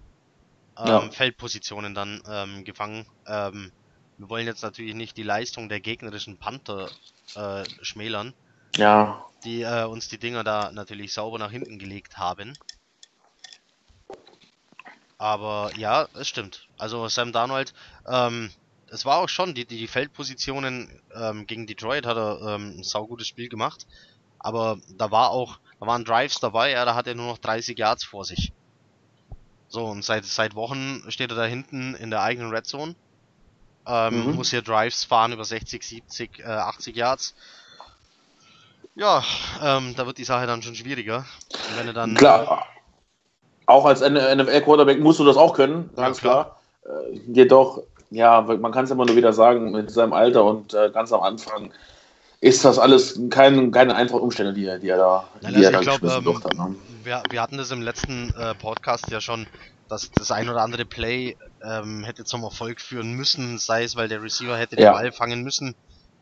ähm, 0.79 0.87
Ja. 0.87 1.11
Feldpositionen 1.11 1.93
dann 1.93 2.21
ähm, 2.29 2.63
gefangen. 2.63 3.05
Ähm, 3.27 3.71
wir 4.17 4.29
wollen 4.29 4.47
jetzt 4.47 4.63
natürlich 4.63 4.95
nicht 4.95 5.17
die 5.17 5.23
Leistung 5.23 5.67
der 5.67 5.81
gegnerischen 5.81 6.39
Panther 6.39 6.89
äh, 7.35 7.63
schmälern, 7.81 8.33
ja, 8.77 9.21
die 9.43 9.61
äh, 9.61 9.83
uns 9.83 10.07
die 10.07 10.17
Dinger 10.17 10.45
da 10.45 10.71
natürlich 10.71 11.13
sauber 11.13 11.39
nach 11.39 11.51
hinten 11.51 11.77
gelegt 11.77 12.17
haben. 12.17 12.53
Aber 15.17 15.71
ja, 15.77 16.07
es 16.13 16.27
stimmt. 16.27 16.67
Also 16.77 17.07
Sam 17.07 17.31
Darnold, 17.31 17.73
ähm, 18.07 18.51
es 18.89 19.05
war 19.05 19.17
auch 19.17 19.29
schon, 19.29 19.53
die, 19.53 19.65
die 19.65 19.87
Feldpositionen 19.87 21.01
ähm, 21.13 21.47
gegen 21.47 21.67
Detroit 21.67 22.05
hat 22.05 22.17
er 22.17 22.39
ähm, 22.41 22.79
ein 22.79 22.83
saugutes 22.83 23.27
Spiel 23.27 23.49
gemacht. 23.49 23.87
Aber 24.39 24.77
da 24.97 25.11
war 25.11 25.31
auch, 25.31 25.59
da 25.79 25.87
waren 25.87 26.05
Drives 26.05 26.39
dabei, 26.39 26.71
ja, 26.71 26.85
da 26.85 26.95
hat 26.95 27.07
er 27.07 27.15
nur 27.15 27.25
noch 27.27 27.39
30 27.39 27.77
Yards 27.77 28.03
vor 28.03 28.23
sich. 28.23 28.53
So, 29.67 29.85
und 29.85 30.05
seit, 30.05 30.23
seit 30.25 30.55
Wochen 30.55 31.03
steht 31.09 31.31
er 31.31 31.35
da 31.35 31.45
hinten 31.45 31.95
in 31.95 32.09
der 32.11 32.21
eigenen 32.21 32.51
Red 32.51 32.65
Zone. 32.65 32.95
Ähm, 33.85 34.25
Mhm. 34.27 34.35
Muss 34.35 34.51
hier 34.51 34.61
Drives 34.61 35.03
fahren 35.03 35.33
über 35.33 35.43
60, 35.43 35.83
70, 35.83 36.39
äh, 36.39 36.43
80 36.43 36.95
Yards. 36.95 37.35
Ja, 38.95 39.23
ähm, 39.61 39.95
da 39.95 40.05
wird 40.05 40.17
die 40.17 40.23
Sache 40.23 40.47
dann 40.47 40.61
schon 40.61 40.75
schwieriger. 40.75 41.25
Und 41.69 41.77
wenn 41.77 41.87
er 41.87 41.93
dann. 41.93 42.15
klar. 42.15 42.67
Auch 43.67 43.85
als 43.85 44.01
NFL-Quarterback 44.01 44.99
musst 44.99 45.19
du 45.19 45.25
das 45.25 45.37
auch 45.37 45.53
können, 45.53 45.89
ganz 45.95 46.17
Ja, 46.17 46.21
klar. 46.21 46.59
klar. 46.83 47.01
Äh, 47.13 47.19
jedoch, 47.33 47.83
ja, 48.09 48.41
man 48.41 48.71
kann 48.71 48.85
es 48.85 48.91
immer 48.91 49.05
nur 49.05 49.15
wieder 49.15 49.33
sagen, 49.33 49.71
mit 49.71 49.91
seinem 49.91 50.13
Alter 50.13 50.43
und 50.45 50.73
äh, 50.73 50.89
ganz 50.91 51.11
am 51.13 51.21
Anfang 51.21 51.71
ist 52.39 52.63
das 52.65 52.79
alles 52.79 53.19
kein, 53.29 53.71
keine 53.71 53.95
einfachen 53.95 54.21
Umstände, 54.21 54.53
die 54.53 54.65
er, 54.65 54.79
die 54.79 54.89
er 54.89 54.97
da, 54.97 55.27
Nein, 55.41 55.53
die 55.53 55.57
also 55.57 55.67
er 55.67 55.71
da 55.71 55.79
glaub, 55.81 56.01
geschmissen 56.01 56.27
ähm, 56.27 56.43
hat. 56.43 56.53
Ne? 56.69 56.75
wir, 57.03 57.23
wir 57.29 57.41
hatten 57.41 57.57
das 57.57 57.71
im 57.71 57.81
letzten 57.81 58.33
äh, 58.39 58.53
Podcast 58.55 59.09
ja 59.09 59.19
schon, 59.21 59.47
dass 59.89 60.11
das 60.11 60.31
ein 60.31 60.49
oder 60.49 60.61
andere 60.61 60.85
Play 60.85 61.35
ähm, 61.63 62.03
hätte 62.03 62.25
zum 62.25 62.43
Erfolg 62.43 62.79
führen 62.81 63.13
müssen, 63.13 63.57
sei 63.57 63.83
es, 63.83 63.95
weil 63.95 64.07
der 64.07 64.21
Receiver 64.21 64.57
hätte 64.57 64.75
den 64.75 64.85
Ja. 64.85 64.91
Ball 64.93 65.11
fangen 65.11 65.41
müssen 65.43 65.75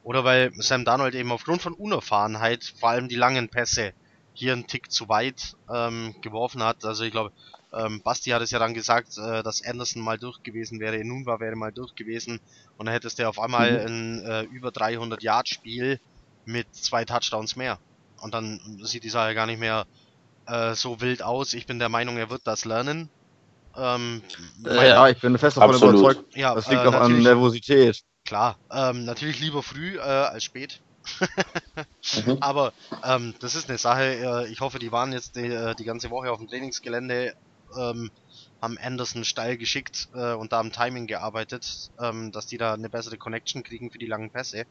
oder 0.04 0.24
weil 0.24 0.52
Sam 0.60 0.86
Darnold 0.86 1.16
eben 1.16 1.32
aufgrund 1.32 1.62
von 1.62 1.74
Unerfahrenheit, 1.74 2.64
vor 2.80 2.90
allem 2.90 3.08
die 3.10 3.16
langen 3.16 3.50
Pässe, 3.50 3.94
hier 4.38 4.54
einen 4.54 4.68
Tick 4.68 4.92
zu 4.92 5.10
weit 5.10 5.56
ähm, 5.74 6.16
geworfen 6.22 6.64
hat. 6.64 6.84
Also 6.86 7.04
ich 7.04 7.12
glaube, 7.12 7.32
ähm, 7.74 8.02
Basti 8.04 8.32
hat 8.32 8.42
es 8.42 8.52
ja 8.52 8.60
dann 8.60 8.74
gesagt, 8.74 9.18
äh, 9.18 9.44
dass 9.44 9.62
Anderson 9.64 10.02
mal 10.04 10.18
durch 10.20 10.42
gewesen 10.44 10.80
wäre, 10.80 10.98
Enunwa 11.00 11.40
wäre 11.40 11.56
mal 11.56 11.72
durch 11.74 11.96
gewesen 11.96 12.40
und 12.78 12.86
dann 12.88 12.94
hättest 12.94 13.20
du 13.20 13.28
auf 13.28 13.40
einmal 13.40 13.80
Mhm. 13.82 13.88
ein 13.88 14.26
äh, 14.26 14.42
über 14.44 14.72
300 14.72 15.24
Yard 15.24 15.50
Spiel 15.50 16.00
mit 16.46 16.68
zwei 16.74 17.06
Touchdowns 17.06 17.56
mehr. 17.56 17.80
Und 18.22 18.34
dann 18.34 18.60
sieht 18.84 19.04
die 19.04 19.10
Sache 19.10 19.36
gar 19.36 19.46
nicht 19.48 19.60
mehr 19.60 19.88
äh, 20.48 20.76
so 20.76 21.02
wild 21.02 21.22
aus. 21.24 21.54
Ich 21.54 21.66
bin 21.68 21.80
der 21.80 21.90
Meinung, 21.90 22.18
er 22.18 22.30
wird 22.30 22.48
das 22.48 22.66
lernen. 22.66 23.12
Ähm, 23.76 24.24
mein- 24.60 24.88
Ja, 24.88 25.10
ich 25.10 25.20
bin 25.20 25.38
fest 25.38 25.58
davon 25.58 25.76
überzeugt. 25.76 26.24
ja, 26.36 26.54
Das 26.56 26.68
liegt 26.70 26.86
äh, 26.86 26.88
auch 26.88 26.94
an 26.94 27.22
Nervosität. 27.22 28.02
Klar, 28.26 28.60
ähm, 28.72 29.06
natürlich 29.06 29.40
lieber 29.40 29.64
früh 29.64 29.98
äh, 29.98 30.02
als 30.02 30.44
spät. 30.44 30.82
Mhm. 32.26 32.38
Aber 32.40 32.72
ähm, 33.04 33.34
das 33.40 33.56
ist 33.56 33.68
eine 33.68 33.80
Sache. 33.80 34.04
Äh, 34.04 34.52
ich 34.52 34.62
hoffe, 34.62 34.80
die 34.80 34.92
waren 34.92 35.12
jetzt 35.12 35.36
die, 35.36 35.48
äh, 35.48 35.76
die 35.76 35.86
ganze 35.86 36.12
Woche 36.12 36.32
auf 36.32 36.38
dem 36.38 36.48
Trainingsgelände, 36.48 37.36
ähm, 37.76 38.12
haben 38.62 38.78
Anderson 38.78 39.26
steil 39.26 39.58
geschickt 39.58 40.08
äh, 40.14 40.34
und 40.34 40.52
da 40.52 40.60
am 40.60 40.72
Timing 40.72 41.08
gearbeitet, 41.08 41.92
ähm, 42.00 42.32
dass 42.32 42.48
die 42.48 42.58
da 42.58 42.74
eine 42.74 42.90
bessere 42.90 43.18
Connection 43.18 43.64
kriegen 43.64 43.92
für 43.92 43.98
die 43.98 44.06
langen 44.06 44.30
Pässe. 44.30 44.66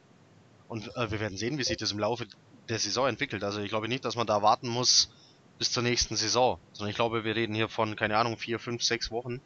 Und 0.68 0.97
äh, 0.97 1.11
wir 1.11 1.20
werden 1.20 1.37
sehen, 1.37 1.59
wie 1.59 1.64
sich 1.64 1.77
das 1.77 1.92
im 1.92 1.99
Laufe 1.99 2.27
der 2.68 2.79
Saison 2.79 3.09
entwickelt. 3.09 3.44
Also 3.44 3.61
ich 3.61 3.68
glaube 3.68 3.88
nicht, 3.88 4.05
dass 4.05 4.16
man 4.16 4.27
da 4.27 4.42
warten 4.42 4.68
muss 4.68 5.11
bis 5.59 5.70
zur 5.73 5.83
nächsten 5.83 6.16
Saison, 6.16 6.59
sondern 6.73 6.90
ich 6.90 6.97
glaube, 6.97 7.25
wir 7.25 7.37
reden 7.37 7.55
hier 7.55 7.68
von, 7.68 7.97
keine 7.97 8.16
Ahnung, 8.16 8.37
vier, 8.37 8.59
fünf, 8.59 8.83
sechs 8.83 9.11
Wochen, 9.11 9.40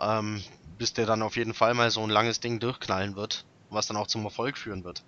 ähm, 0.00 0.42
bis 0.78 0.92
der 0.92 1.06
dann 1.06 1.22
auf 1.22 1.36
jeden 1.36 1.54
Fall 1.54 1.74
mal 1.74 1.90
so 1.90 2.02
ein 2.02 2.10
langes 2.10 2.40
Ding 2.40 2.60
durchknallen 2.60 3.16
wird, 3.16 3.46
was 3.70 3.86
dann 3.86 3.96
auch 3.96 4.06
zum 4.06 4.24
Erfolg 4.24 4.58
führen 4.58 4.84
wird. 4.84 5.04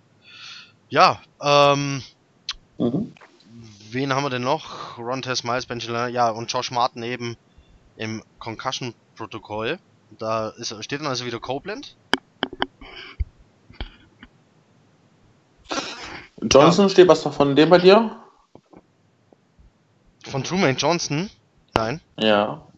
Ja, 0.88 1.20
ähm, 1.40 2.02
Mhm. 2.78 3.14
wen 3.90 4.12
haben 4.12 4.24
wir 4.24 4.30
denn 4.30 4.42
noch? 4.42 4.98
Ron 4.98 5.22
Tess, 5.22 5.44
Miles 5.44 5.66
Benjamin, 5.66 6.12
ja, 6.12 6.28
und 6.30 6.52
Josh 6.52 6.70
Martin 6.70 7.02
eben 7.02 7.36
im 7.96 8.22
Concussion-Protokoll. 8.38 9.78
Da 10.10 10.50
ist, 10.50 10.72
steht 10.84 11.00
dann 11.00 11.08
also 11.08 11.24
wieder 11.24 11.40
Copeland. 11.40 11.96
Johnson, 16.42 16.88
steht 16.88 17.08
was 17.08 17.22
von 17.22 17.56
dem 17.56 17.70
bei 17.70 17.78
dir? 17.78 18.22
Von 20.24 20.44
Truman 20.44 20.76
Johnson. 20.76 21.30
Nein. 21.74 22.00
Ja. 22.18 22.68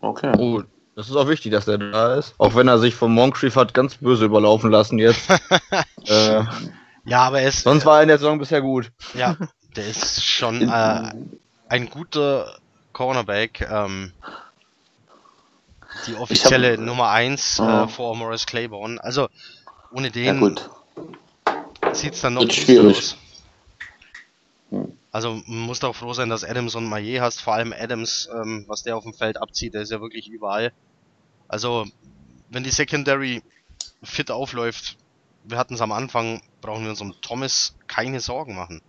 Okay. 0.00 0.32
Oh, 0.38 0.62
das 0.96 1.08
ist 1.08 1.16
auch 1.16 1.28
wichtig, 1.28 1.52
dass 1.52 1.68
er 1.68 1.78
da 1.78 2.14
ist. 2.14 2.34
Auch 2.38 2.54
wenn 2.54 2.68
er 2.68 2.78
sich 2.78 2.94
von 2.94 3.12
Moncrief 3.12 3.56
hat 3.56 3.74
ganz 3.74 3.96
böse 3.96 4.24
überlaufen 4.24 4.70
lassen 4.70 4.98
jetzt. 4.98 5.28
äh, 6.06 6.44
Ja, 7.08 7.22
aber 7.22 7.40
er 7.40 7.48
ist. 7.48 7.62
sonst 7.62 7.84
war 7.86 7.96
er 7.98 8.02
in 8.02 8.08
der 8.08 8.18
Saison 8.18 8.38
bisher 8.38 8.60
gut. 8.60 8.92
Ja, 9.14 9.36
der 9.76 9.86
ist 9.86 10.22
schon 10.24 10.62
äh, 10.62 11.12
ein 11.68 11.88
guter 11.90 12.58
Cornerback. 12.92 13.62
Ähm, 13.70 14.12
die 16.06 16.14
offizielle 16.14 16.78
Nummer 16.78 17.10
1 17.10 17.58
Ja. 17.58 17.84
äh, 17.84 17.88
vor 17.88 18.14
Morris 18.16 18.46
Claiborne. 18.46 19.02
Also 19.02 19.28
ohne 19.92 20.08
Ja, 20.08 20.12
den 20.12 20.40
gut. 20.40 20.68
sieht 21.92 22.14
es 22.14 22.20
dann 22.20 22.34
noch 22.34 22.50
schwierig. 22.50 22.96
aus. 22.96 23.16
Also 25.10 25.34
man 25.46 25.60
muss 25.60 25.82
auch 25.82 25.96
froh 25.96 26.12
sein, 26.12 26.28
dass 26.28 26.44
Adams 26.44 26.74
und 26.74 26.86
Maillet 26.86 27.20
hast. 27.20 27.40
Vor 27.40 27.54
allem 27.54 27.72
Adams, 27.72 28.28
ähm, 28.32 28.64
was 28.68 28.82
der 28.82 28.96
auf 28.96 29.04
dem 29.04 29.14
Feld 29.14 29.40
abzieht, 29.40 29.74
der 29.74 29.82
ist 29.82 29.90
ja 29.90 30.00
wirklich 30.00 30.28
überall. 30.28 30.72
Also 31.48 31.86
wenn 32.50 32.62
die 32.64 32.70
Secondary 32.70 33.42
fit 34.02 34.30
aufläuft, 34.30 34.96
wir 35.48 35.58
hatten 35.58 35.74
es 35.74 35.80
am 35.80 35.92
Anfang, 35.92 36.42
brauchen 36.60 36.84
wir 36.84 36.90
uns 36.90 37.00
um 37.00 37.14
Thomas 37.20 37.74
keine 37.86 38.20
Sorgen 38.20 38.54
machen. 38.54 38.82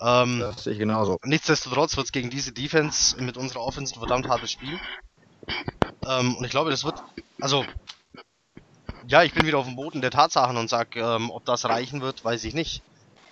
Ähm, 0.00 0.40
Das 0.40 0.64
sehe 0.64 0.74
ich 0.74 0.78
genauso. 0.78 1.18
Nichtsdestotrotz 1.24 1.96
wird 1.96 2.06
es 2.06 2.12
gegen 2.12 2.30
diese 2.30 2.52
Defense 2.52 3.20
mit 3.22 3.36
unserer 3.36 3.60
Offense 3.62 3.94
ein 3.94 3.98
verdammt 3.98 4.28
hartes 4.28 4.52
Spiel. 4.52 4.78
Ähm, 6.06 6.36
und 6.36 6.44
ich 6.44 6.50
glaube, 6.50 6.70
das 6.70 6.84
wird. 6.84 7.02
Also. 7.40 7.64
Ja, 9.06 9.22
ich 9.22 9.32
bin 9.32 9.46
wieder 9.46 9.56
auf 9.58 9.64
dem 9.66 9.76
Boden 9.76 10.02
der 10.02 10.10
Tatsachen 10.10 10.58
und 10.58 10.68
sag, 10.68 10.94
ähm, 10.94 11.30
ob 11.30 11.44
das 11.46 11.64
reichen 11.64 12.02
wird, 12.02 12.24
weiß 12.24 12.44
ich 12.44 12.52
nicht. 12.52 12.82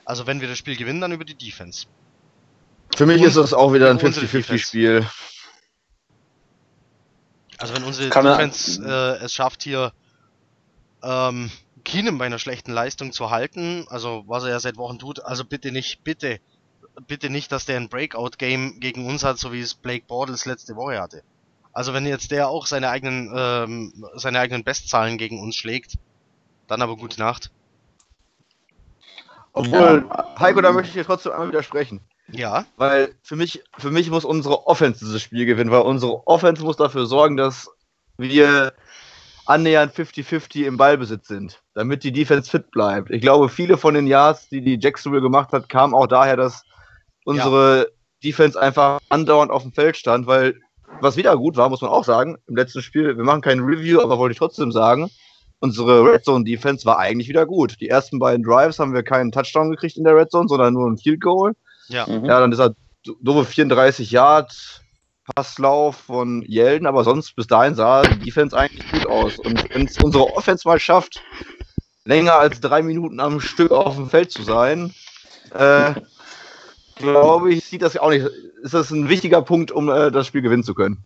Also, 0.07 0.27
wenn 0.27 0.41
wir 0.41 0.49
das 0.49 0.57
Spiel 0.57 0.77
gewinnen, 0.77 1.01
dann 1.03 1.13
über 1.13 1.25
die 1.27 1.35
Defense. 1.35 1.87
Für 2.97 3.05
mich 3.05 3.21
Und- 3.21 3.27
ist 3.29 3.37
das 3.37 3.53
auch 3.53 3.75
wieder 3.75 3.91
ein 3.91 3.99
unsere 3.99 4.27
50-50-Spiel. 4.27 5.07
Also, 7.59 7.75
wenn 7.75 7.85
unsere 7.85 8.09
Kann 8.09 8.25
Defense 8.25 8.83
äh, 8.83 9.25
es 9.25 9.33
schafft, 9.35 9.63
hier 9.63 9.93
ähm, 11.03 11.51
Keenum 11.87 12.19
bei 12.19 12.27
einer 12.27 12.41
schlechten 12.41 12.73
Leistung 12.73 13.13
zu 13.13 13.31
halten, 13.31 13.87
also 13.89 14.25
was 14.27 14.43
er 14.43 14.51
ja 14.51 14.61
seit 14.61 14.77
Wochen 14.77 14.99
tut, 14.99 15.25
also 15.25 15.45
bitte 15.45 15.71
nicht, 15.71 16.03
bitte, 16.03 16.41
bitte 17.07 17.31
nicht, 17.31 17.53
dass 17.53 17.65
der 17.65 17.77
ein 17.77 17.89
Breakout-Game 17.89 18.81
gegen 18.81 19.07
uns 19.07 19.23
hat, 19.23 19.39
so 19.39 19.53
wie 19.53 19.61
es 19.61 19.75
Blake 19.75 20.05
Bortles 20.07 20.47
letzte 20.47 20.75
Woche 20.75 21.01
hatte. 21.01 21.23
Also 21.73 21.95
wenn 21.95 22.05
jetzt 22.05 22.33
der 22.33 22.49
auch 22.49 22.67
seine 22.67 22.91
eigenen, 22.91 23.33
ähm, 23.33 24.05
seine 24.17 24.41
eigenen 24.41 24.65
Bestzahlen 24.65 25.17
gegen 25.17 25.41
uns 25.41 25.55
schlägt, 25.55 25.95
dann 26.67 26.83
aber 26.83 26.97
gute 26.97 27.21
Nacht. 27.21 27.53
Obwohl, 29.53 30.11
Heiko, 30.41 30.61
da 30.63 30.73
möchte 30.73 30.89
ich 30.89 30.95
dir 30.95 31.05
trotzdem 31.05 31.33
einmal 31.33 31.49
widersprechen. 31.49 32.01
Ja. 32.33 32.67
Weil 32.77 33.15
für 33.23 33.37
mich, 33.37 33.63
für 33.79 33.93
mich 33.93 34.11
muss 34.11 34.25
unsere 34.25 34.67
Offense 34.67 35.05
dieses 35.05 35.23
Spiel 35.23 35.47
gewinnen, 35.47 35.71
weil 35.71 35.83
unsere 35.83 36.27
Offense 36.27 36.65
muss 36.65 36.77
dafür 36.77 37.07
sorgen, 37.07 37.37
dass 37.37 37.71
wir 38.19 38.73
annähernd 39.47 39.93
50-50 39.93 40.65
im 40.65 40.77
Ballbesitz 40.77 41.29
sind, 41.29 41.63
damit 41.75 42.05
die 42.05 42.13
Defense 42.13 42.51
fit 42.51 42.71
bleibt. 42.71 43.11
Ich 43.11 43.21
glaube, 43.23 43.49
viele 43.49 43.77
von 43.77 43.95
den 43.95 44.07
Yards, 44.07 44.49
die 44.49 44.61
die 44.61 44.79
Jacksonville 44.81 45.23
gemacht 45.23 45.53
hat, 45.53 45.69
kamen 45.69 45.95
auch 45.95 46.07
daher, 46.07 46.37
dass 46.37 46.63
unsere 47.25 47.89
Defense 48.23 48.61
einfach 48.61 48.99
andauernd 49.09 49.51
auf 49.51 49.63
dem 49.63 49.73
Feld 49.73 49.97
stand, 49.97 50.27
weil 50.27 50.61
was 51.01 51.17
wieder 51.17 51.37
gut 51.37 51.57
war, 51.57 51.69
muss 51.69 51.81
man 51.81 51.91
auch 51.91 52.05
sagen, 52.05 52.37
im 52.47 52.57
letzten 52.57 52.83
Spiel, 52.83 53.17
wir 53.17 53.25
machen 53.25 53.43
kein 53.43 53.61
Review, 53.61 54.01
aber 54.01 54.19
wollte 54.19 54.33
ich 54.33 54.39
trotzdem 54.39 54.73
sagen, 54.73 55.11
unsere 55.61 56.05
Red 56.05 56.25
Zone 56.25 56.45
Defense 56.45 56.85
war 56.85 56.99
eigentlich 56.99 57.29
wieder 57.29 57.47
gut. 57.47 57.77
Die 57.81 57.89
ersten 57.89 58.19
beiden 58.19 58.45
Drives 58.45 58.79
haben 58.79 58.95
wir 58.95 59.03
keinen 59.03 59.33
Touchdown 59.33 59.71
gekriegt 59.71 59.97
in 59.97 60.05
der 60.05 60.17
Red 60.17 60.31
Zone, 60.31 60.49
sondern 60.49 60.75
nur 60.75 60.89
ein 60.89 60.99
Field 60.99 61.21
Goal. 61.21 61.53
Ja. 61.89 62.07
Mhm. 62.07 62.25
Ja, 62.25 62.41
dann 62.41 62.53
ist 62.53 62.59
er 62.59 62.75
doofe 63.21 63.45
34 63.45 64.11
Yard 64.11 64.83
Passlauf 65.35 65.97
von 65.97 66.43
Jelden, 66.43 66.87
aber 66.87 67.05
sonst 67.05 67.35
bis 67.35 67.47
dahin 67.47 67.75
sah 67.75 68.03
die 68.03 68.19
Defense 68.19 68.57
eigentlich 68.57 68.91
gut 68.93 69.07
aus. 69.07 69.39
Und 69.39 69.75
wenn 69.75 69.87
es 69.87 70.03
unsere 70.03 70.25
Offense 70.37 70.67
mal 70.67 70.79
schafft, 70.79 71.23
länger 72.05 72.35
als 72.35 72.61
drei 72.61 72.83
Minuten 72.83 73.21
am 73.21 73.41
Stück 73.41 73.73
auf 73.73 73.97
dem 73.97 74.09
Feld 74.09 74.31
zu 74.31 74.43
sein, 74.43 74.95
äh, 75.53 75.95
glaube 76.97 77.53
ich, 77.53 77.65
sieht 77.65 77.83
das 77.83 77.97
auch 77.97 78.11
nicht. 78.11 78.27
Ist 78.63 78.75
das 78.75 78.91
ein 78.91 79.09
wichtiger 79.09 79.43
Punkt, 79.43 79.71
um 79.73 79.89
äh, 79.89 80.11
das 80.11 80.27
Spiel 80.27 80.43
gewinnen 80.43 80.65
zu 80.65 80.75
können? 80.75 81.05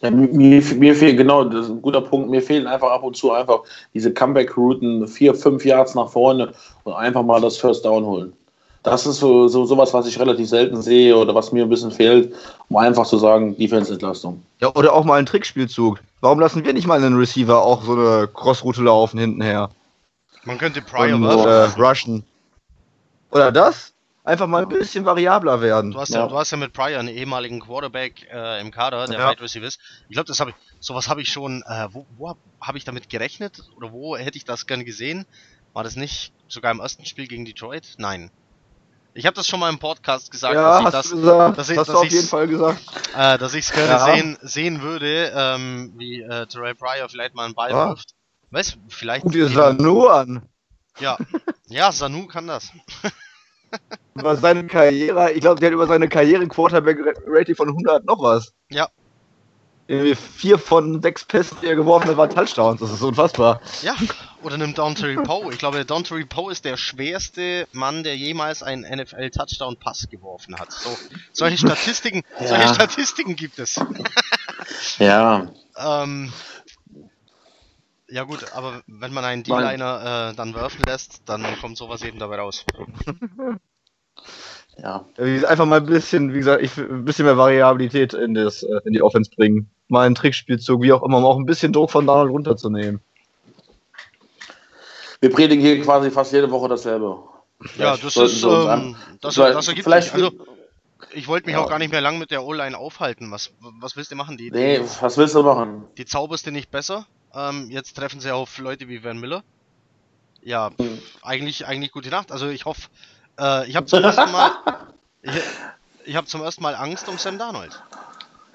Ja, 0.00 0.12
mir, 0.12 0.62
mir 0.62 0.94
fehlt, 0.94 1.16
genau, 1.16 1.42
das 1.42 1.66
ist 1.66 1.72
ein 1.72 1.82
guter 1.82 2.00
Punkt. 2.00 2.30
Mir 2.30 2.40
fehlen 2.40 2.68
einfach 2.68 2.90
ab 2.90 3.02
und 3.02 3.16
zu 3.16 3.32
einfach 3.32 3.62
diese 3.94 4.12
Comeback-Routen, 4.12 5.08
vier, 5.08 5.34
fünf 5.34 5.64
Yards 5.64 5.96
nach 5.96 6.08
vorne 6.08 6.52
und 6.84 6.92
einfach 6.92 7.24
mal 7.24 7.40
das 7.40 7.56
First 7.56 7.84
Down 7.84 8.04
holen. 8.04 8.32
Das 8.90 9.06
ist 9.06 9.16
so, 9.18 9.48
so 9.48 9.64
sowas, 9.64 9.92
was 9.94 10.06
ich 10.06 10.18
relativ 10.18 10.48
selten 10.48 10.80
sehe 10.82 11.16
oder 11.16 11.34
was 11.34 11.52
mir 11.52 11.64
ein 11.64 11.68
bisschen 11.68 11.90
fehlt, 11.90 12.34
um 12.68 12.76
einfach 12.76 13.06
zu 13.06 13.18
sagen, 13.18 13.56
Defense-Entlastung. 13.56 14.42
Ja, 14.60 14.74
oder 14.74 14.92
auch 14.92 15.04
mal 15.04 15.18
ein 15.18 15.26
Trickspielzug. 15.26 16.00
Warum 16.20 16.40
lassen 16.40 16.64
wir 16.64 16.72
nicht 16.72 16.86
mal 16.86 17.02
einen 17.02 17.16
Receiver 17.16 17.62
auch 17.62 17.82
so 17.82 17.92
eine 17.92 18.28
Crossroute 18.28 18.82
laufen 18.82 19.18
hintenher? 19.18 19.70
Man 20.44 20.58
könnte 20.58 20.82
Pryor 20.82 21.16
und 21.16 21.24
äh, 21.24 21.64
rushen. 21.80 22.24
Oder 23.30 23.52
das? 23.52 23.92
Einfach 24.24 24.46
mal 24.46 24.62
ein 24.62 24.68
bisschen 24.68 25.04
variabler 25.06 25.60
werden. 25.62 25.92
Du 25.92 25.98
hast 26.00 26.10
ja, 26.10 26.20
Ja. 26.20 26.26
du 26.26 26.36
hast 26.36 26.50
ja 26.50 26.58
mit 26.58 26.72
Pryor 26.74 26.98
einen 27.00 27.08
ehemaligen 27.08 27.60
Quarterback 27.60 28.26
äh, 28.32 28.60
im 28.60 28.70
Kader, 28.70 29.06
der 29.06 29.18
Ja. 29.18 29.30
Wide 29.30 29.40
Receiver 29.40 29.66
ist. 29.66 29.80
Ich 30.08 30.14
glaube, 30.14 30.26
das 30.26 30.38
habe 30.40 30.50
ich, 30.50 30.56
sowas 30.80 31.08
habe 31.08 31.22
ich 31.22 31.30
schon, 31.32 31.62
äh, 31.66 31.88
wo, 31.92 32.04
wo 32.18 32.28
habe 32.28 32.38
hab 32.60 32.76
ich 32.76 32.84
damit 32.84 33.08
gerechnet? 33.08 33.62
Oder 33.76 33.90
wo 33.92 34.16
hätte 34.16 34.36
ich 34.36 34.44
das 34.44 34.66
gerne 34.66 34.84
gesehen? 34.84 35.24
War 35.72 35.82
das 35.84 35.96
nicht 35.96 36.32
sogar 36.48 36.72
im 36.72 36.80
ersten 36.80 37.06
Spiel 37.06 37.26
gegen 37.26 37.44
Detroit? 37.44 37.94
Nein. 37.98 38.30
Ich 39.18 39.26
habe 39.26 39.34
das 39.34 39.48
schon 39.48 39.58
mal 39.58 39.68
im 39.68 39.80
Podcast 39.80 40.30
gesagt, 40.30 40.54
ja, 40.54 40.80
dass 40.90 41.06
ich 41.06 41.10
das, 41.10 41.10
gesagt. 41.20 41.58
dass 41.58 41.68
ich- 41.70 41.76
hast 41.78 41.88
dass 41.88 41.94
du 41.94 42.00
auf 42.02 42.08
jeden 42.08 42.28
Fall 42.28 42.46
gesagt. 42.46 42.80
äh, 43.16 43.36
dass 43.36 43.52
ich 43.54 43.64
es 43.64 43.72
gerne 43.72 43.90
Ja. 43.90 43.98
sehen, 44.14 44.38
sehen 44.42 44.80
würde, 44.80 45.32
ähm, 45.34 45.92
wie 45.96 46.22
äh, 46.22 46.46
Terrell 46.46 46.76
Pryor 46.76 47.08
vielleicht 47.08 47.34
mal 47.34 47.44
einen 47.46 47.54
Ball 47.54 47.70
Ja. 47.70 47.88
wirft. 47.88 48.14
Weißt 48.52 48.78
vielleicht. 48.88 49.24
Guck 49.24 49.32
dir 49.32 49.48
Sanu 49.48 50.06
an. 50.06 50.48
Ja. 51.00 51.16
ja, 51.66 51.90
Sanu 51.90 52.28
kann 52.28 52.46
das. 52.46 52.70
Über 54.14 54.36
seine 54.36 54.66
Karriere, 54.68 55.32
ich 55.32 55.40
glaube, 55.40 55.58
der 55.58 55.68
hat 55.70 55.74
über 55.74 55.88
seine 55.88 56.08
Karriere 56.08 56.46
Quarterback-Rating 56.46 57.56
von 57.56 57.68
100 57.70 58.04
noch 58.04 58.22
was. 58.22 58.52
Ja. 58.70 58.88
Irgendwie 59.90 60.14
vier 60.14 60.58
von 60.58 61.00
sechs 61.00 61.24
Pässen, 61.24 61.56
die 61.62 61.66
er 61.66 61.74
geworfen 61.74 62.08
hat, 62.10 62.18
waren 62.18 62.28
Touchdowns. 62.28 62.78
Das 62.80 62.92
ist 62.92 63.00
unfassbar. 63.02 63.60
Ja, 63.82 63.96
oder 64.42 64.58
nimm 64.58 64.74
Dontery 64.74 65.16
Poe. 65.16 65.50
Ich 65.50 65.58
glaube, 65.58 65.82
Dontery 65.86 66.26
Poe 66.26 66.52
ist 66.52 66.66
der 66.66 66.76
schwerste 66.76 67.66
Mann, 67.72 68.04
der 68.04 68.14
jemals 68.14 68.62
einen 68.62 68.82
NFL-Touchdown-Pass 68.82 70.08
geworfen 70.10 70.58
hat. 70.58 70.70
So, 70.72 70.94
solche 71.32 71.56
Statistiken, 71.66 72.22
Ja. 72.38 72.46
solche 72.48 72.74
Statistiken 72.74 73.34
gibt 73.34 73.58
es. 73.58 73.80
Ja, 74.98 75.48
Ähm, 75.76 76.32
ja 78.10 78.24
gut, 78.24 78.52
aber 78.52 78.82
wenn 78.86 79.12
man 79.14 79.24
einen. 79.24 79.42
D-Liner 79.42 80.30
äh, 80.32 80.34
dann 80.36 80.54
werfen 80.54 80.82
lässt, 80.86 81.22
dann 81.26 81.44
kommt 81.60 81.76
sowas 81.78 82.02
eben 82.02 82.18
dabei 82.18 82.36
raus. 82.40 82.64
ja. 84.76 85.04
Einfach 85.16 85.66
mal 85.66 85.80
ein 85.80 85.86
bisschen, 85.86 86.32
wie 86.34 86.38
gesagt, 86.38 86.62
ich, 86.62 86.76
ein 86.76 87.04
bisschen 87.04 87.24
mehr 87.24 87.38
Variabilität 87.38 88.12
in, 88.14 88.34
das, 88.34 88.62
äh, 88.62 88.80
in 88.84 88.92
die 88.92 89.02
Offense 89.02 89.30
bringen. 89.34 89.70
Mal 89.88 90.06
einen 90.06 90.14
Trickspielzug, 90.14 90.82
wie 90.82 90.92
auch 90.92 91.02
immer, 91.02 91.18
um 91.18 91.24
auch 91.24 91.36
ein 91.38 91.46
bisschen 91.46 91.72
Druck 91.72 91.90
von 91.90 92.06
Donald 92.06 92.30
runterzunehmen. 92.30 93.00
Wir 95.20 95.32
predigen 95.32 95.64
hier 95.64 95.82
quasi 95.82 96.10
fast 96.10 96.32
jede 96.32 96.50
Woche 96.50 96.68
dasselbe. 96.68 97.18
Ja, 97.76 97.96
Vielleicht 97.96 98.04
das 98.04 98.16
ist, 98.16 98.42
ähm, 98.44 98.96
das, 99.20 99.34
das 99.34 99.66
ergibt 99.68 99.84
vielleicht 99.84 100.12
sich. 100.12 100.14
Also, 100.14 100.30
ich 101.12 101.26
wollte 101.26 101.46
mich 101.46 101.54
Ja. 101.54 101.62
auch 101.64 101.68
gar 101.68 101.78
nicht 101.78 101.90
mehr 101.90 102.00
lang 102.00 102.18
mit 102.18 102.30
der 102.30 102.44
O-Line 102.44 102.76
aufhalten. 102.76 103.30
Was, 103.30 103.50
was 103.80 103.96
willst 103.96 104.12
du 104.12 104.16
machen? 104.16 104.36
Die, 104.36 104.50
Nee, 104.50 104.78
die, 104.78 104.84
was 105.00 105.16
willst 105.16 105.34
du 105.34 105.42
machen? 105.42 105.86
die 105.96 106.04
zauberst 106.04 106.46
du 106.46 106.50
nicht 106.52 106.70
besser. 106.70 107.06
Ähm, 107.34 107.68
jetzt 107.70 107.94
treffen 107.94 108.20
sie 108.20 108.32
auf 108.32 108.58
Leute 108.58 108.88
wie 108.88 109.02
Van 109.02 109.18
Miller. 109.18 109.42
Ja, 110.40 110.70
pff, 110.70 110.78
Hm. 110.78 111.02
eigentlich, 111.22 111.66
eigentlich 111.66 111.90
gute 111.92 112.10
Nacht. 112.10 112.30
Also 112.30 112.48
ich 112.48 112.64
hoffe, 112.64 112.82
äh, 113.40 113.68
ich 113.68 113.74
habe 113.74 113.86
zum 113.86 114.04
ersten 114.04 114.30
Mal, 114.30 114.52
ich, 115.22 115.32
ich 116.04 116.16
habe 116.16 116.26
zum 116.28 116.42
ersten 116.42 116.62
Mal 116.62 116.74
Angst 116.76 117.08
um 117.08 117.18
Sam 117.18 117.38
Darnold. 117.38 117.82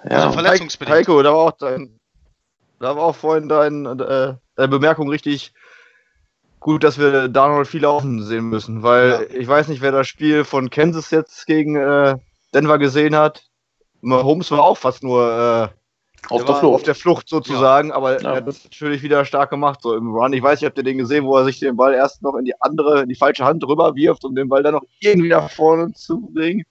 Ja. 0.09 0.25
Also 0.25 0.31
verletzungsbedingt. 0.33 0.97
Heiko, 0.97 1.21
da 1.23 1.31
war 1.31 1.39
auch 1.39 1.51
dein, 1.51 1.99
da 2.79 2.95
war 2.95 3.03
auch 3.03 3.15
vorhin 3.15 3.47
dein, 3.49 3.85
äh, 3.85 4.33
deine 4.55 4.67
Bemerkung 4.67 5.09
richtig 5.09 5.53
gut, 6.59 6.83
dass 6.83 6.97
wir 6.97 7.27
Donald 7.27 7.67
viel 7.67 7.81
laufen 7.81 8.23
sehen 8.23 8.45
müssen, 8.45 8.83
weil 8.83 9.27
ich 9.33 9.47
weiß 9.47 9.67
nicht, 9.67 9.81
wer 9.81 9.91
das 9.91 10.07
Spiel 10.07 10.43
von 10.45 10.69
Kansas 10.69 11.11
jetzt 11.11 11.45
gegen 11.45 11.75
äh, 11.75 12.15
Denver 12.53 12.77
gesehen 12.77 13.15
hat. 13.15 13.43
Holmes 14.05 14.51
war 14.51 14.63
auch 14.63 14.77
fast 14.77 15.03
nur 15.03 15.71
äh, 15.71 16.27
Auf 16.29 16.43
Der 16.45 16.53
auf 16.55 16.59
Flucht. 16.59 16.87
der 16.87 16.95
Flucht 16.95 17.29
sozusagen, 17.29 17.91
aber 17.91 18.21
Ja. 18.21 18.31
er 18.31 18.35
hat 18.37 18.47
das 18.47 18.63
natürlich 18.63 19.01
wieder 19.01 19.23
stark 19.25 19.49
gemacht, 19.49 19.81
so 19.81 19.93
im 19.95 20.13
Run. 20.13 20.33
Ich 20.33 20.43
weiß 20.43 20.59
nicht, 20.59 20.67
habt 20.67 20.77
ihr 20.77 20.83
den 20.83 20.97
gesehen, 20.97 21.25
wo 21.25 21.37
er 21.37 21.45
sich 21.45 21.59
den 21.59 21.75
Ball 21.77 21.93
erst 21.93 22.21
noch 22.21 22.35
in 22.35 22.45
die 22.45 22.53
andere, 22.61 23.03
in 23.03 23.09
die 23.09 23.15
falsche 23.15 23.45
Hand 23.45 23.65
rüber 23.65 23.95
wirft, 23.95 24.23
um 24.25 24.35
den 24.35 24.47
Ball 24.49 24.63
dann 24.63 24.73
noch 24.73 24.83
irgendwie 24.99 25.29
nach 25.29 25.49
vorne 25.49 25.91
zu 25.93 26.19
bringen. 26.33 26.63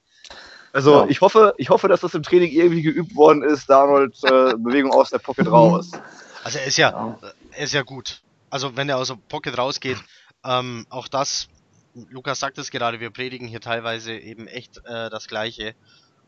Also 0.72 1.02
Ja. 1.02 1.08
ich 1.08 1.20
hoffe, 1.20 1.54
ich 1.58 1.68
hoffe, 1.70 1.88
dass 1.88 2.00
das 2.00 2.14
im 2.14 2.22
Training 2.22 2.50
irgendwie 2.52 2.82
geübt 2.82 3.14
worden 3.14 3.42
ist, 3.42 3.68
Darnold 3.68 4.16
äh, 4.24 4.54
Bewegung 4.58 4.90
aus 4.92 5.10
der 5.10 5.18
Pocket 5.18 5.46
raus. 5.50 5.90
Also 6.44 6.58
er 6.58 6.64
ist 6.66 6.78
ja, 6.78 6.90
Ja. 6.90 7.32
er 7.50 7.64
ist 7.64 7.72
ja 7.74 7.82
gut. 7.82 8.22
Also 8.50 8.76
wenn 8.76 8.88
er 8.88 8.98
aus 8.98 9.08
der 9.08 9.18
Pocket 9.28 9.56
rausgeht, 9.56 9.98
ähm, 10.44 10.86
auch 10.90 11.08
das, 11.08 11.46
Lukas 11.94 12.40
sagt 12.40 12.58
es 12.58 12.70
gerade, 12.70 13.00
wir 13.00 13.10
predigen 13.10 13.46
hier 13.46 13.60
teilweise 13.60 14.14
eben 14.16 14.46
echt 14.46 14.78
äh, 14.84 15.10
das 15.10 15.26
Gleiche. 15.26 15.74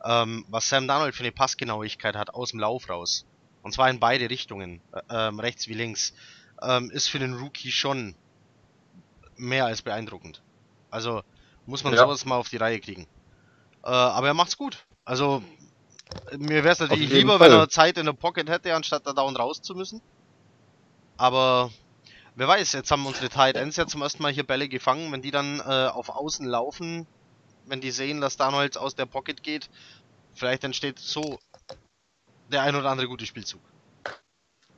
Ähm, 0.04 0.44
was 0.48 0.68
Sam 0.68 0.86
Darnold 0.86 1.14
für 1.14 1.22
eine 1.22 1.32
Passgenauigkeit 1.32 2.14
hat 2.16 2.34
aus 2.34 2.50
dem 2.50 2.60
Lauf 2.60 2.88
raus, 2.90 3.24
und 3.62 3.72
zwar 3.72 3.88
in 3.88 3.98
beide 4.00 4.28
Richtungen, 4.28 4.82
äh, 4.92 5.00
ähm, 5.10 5.40
rechts 5.40 5.66
wie 5.68 5.74
links, 5.74 6.12
ähm, 6.62 6.90
ist 6.90 7.08
für 7.08 7.18
den 7.18 7.34
Rookie 7.34 7.72
schon 7.72 8.16
mehr 9.36 9.64
als 9.66 9.82
beeindruckend. 9.82 10.42
Also 10.90 11.22
muss 11.64 11.82
man 11.84 11.94
Ja. 11.94 12.00
sowas 12.00 12.24
mal 12.26 12.36
auf 12.36 12.50
die 12.50 12.58
Reihe 12.58 12.80
kriegen. 12.80 13.06
Äh, 13.84 13.90
aber 13.90 14.28
er 14.28 14.34
macht's 14.34 14.56
gut. 14.56 14.86
Also 15.04 15.42
mir 16.36 16.64
wäre 16.64 16.72
es 16.72 16.80
natürlich 16.80 17.10
lieber, 17.10 17.38
Fall. 17.38 17.50
wenn 17.50 17.58
er 17.58 17.68
Zeit 17.68 17.98
in 17.98 18.06
der 18.06 18.12
Pocket 18.12 18.48
hätte, 18.48 18.74
anstatt 18.74 19.06
da 19.06 19.12
down 19.12 19.36
raus 19.36 19.60
zu 19.60 19.74
müssen. 19.74 20.00
Aber 21.16 21.70
wer 22.34 22.48
weiß, 22.48 22.72
jetzt 22.72 22.90
haben 22.90 23.04
unsere 23.06 23.28
Tight 23.28 23.56
Ends 23.56 23.76
ja 23.76 23.86
zum 23.86 24.02
ersten 24.02 24.22
Mal 24.22 24.32
hier 24.32 24.44
Bälle 24.44 24.68
gefangen. 24.68 25.12
Wenn 25.12 25.22
die 25.22 25.30
dann 25.30 25.60
äh, 25.60 25.88
auf 25.88 26.08
Außen 26.08 26.46
laufen, 26.46 27.06
wenn 27.66 27.80
die 27.80 27.90
sehen, 27.90 28.20
dass 28.20 28.36
Darnold 28.36 28.78
aus 28.78 28.94
der 28.94 29.06
Pocket 29.06 29.42
geht, 29.42 29.68
vielleicht 30.34 30.64
entsteht 30.64 30.98
so 30.98 31.38
der 32.50 32.62
ein 32.62 32.76
oder 32.76 32.90
andere 32.90 33.08
gute 33.08 33.26
Spielzug. 33.26 33.60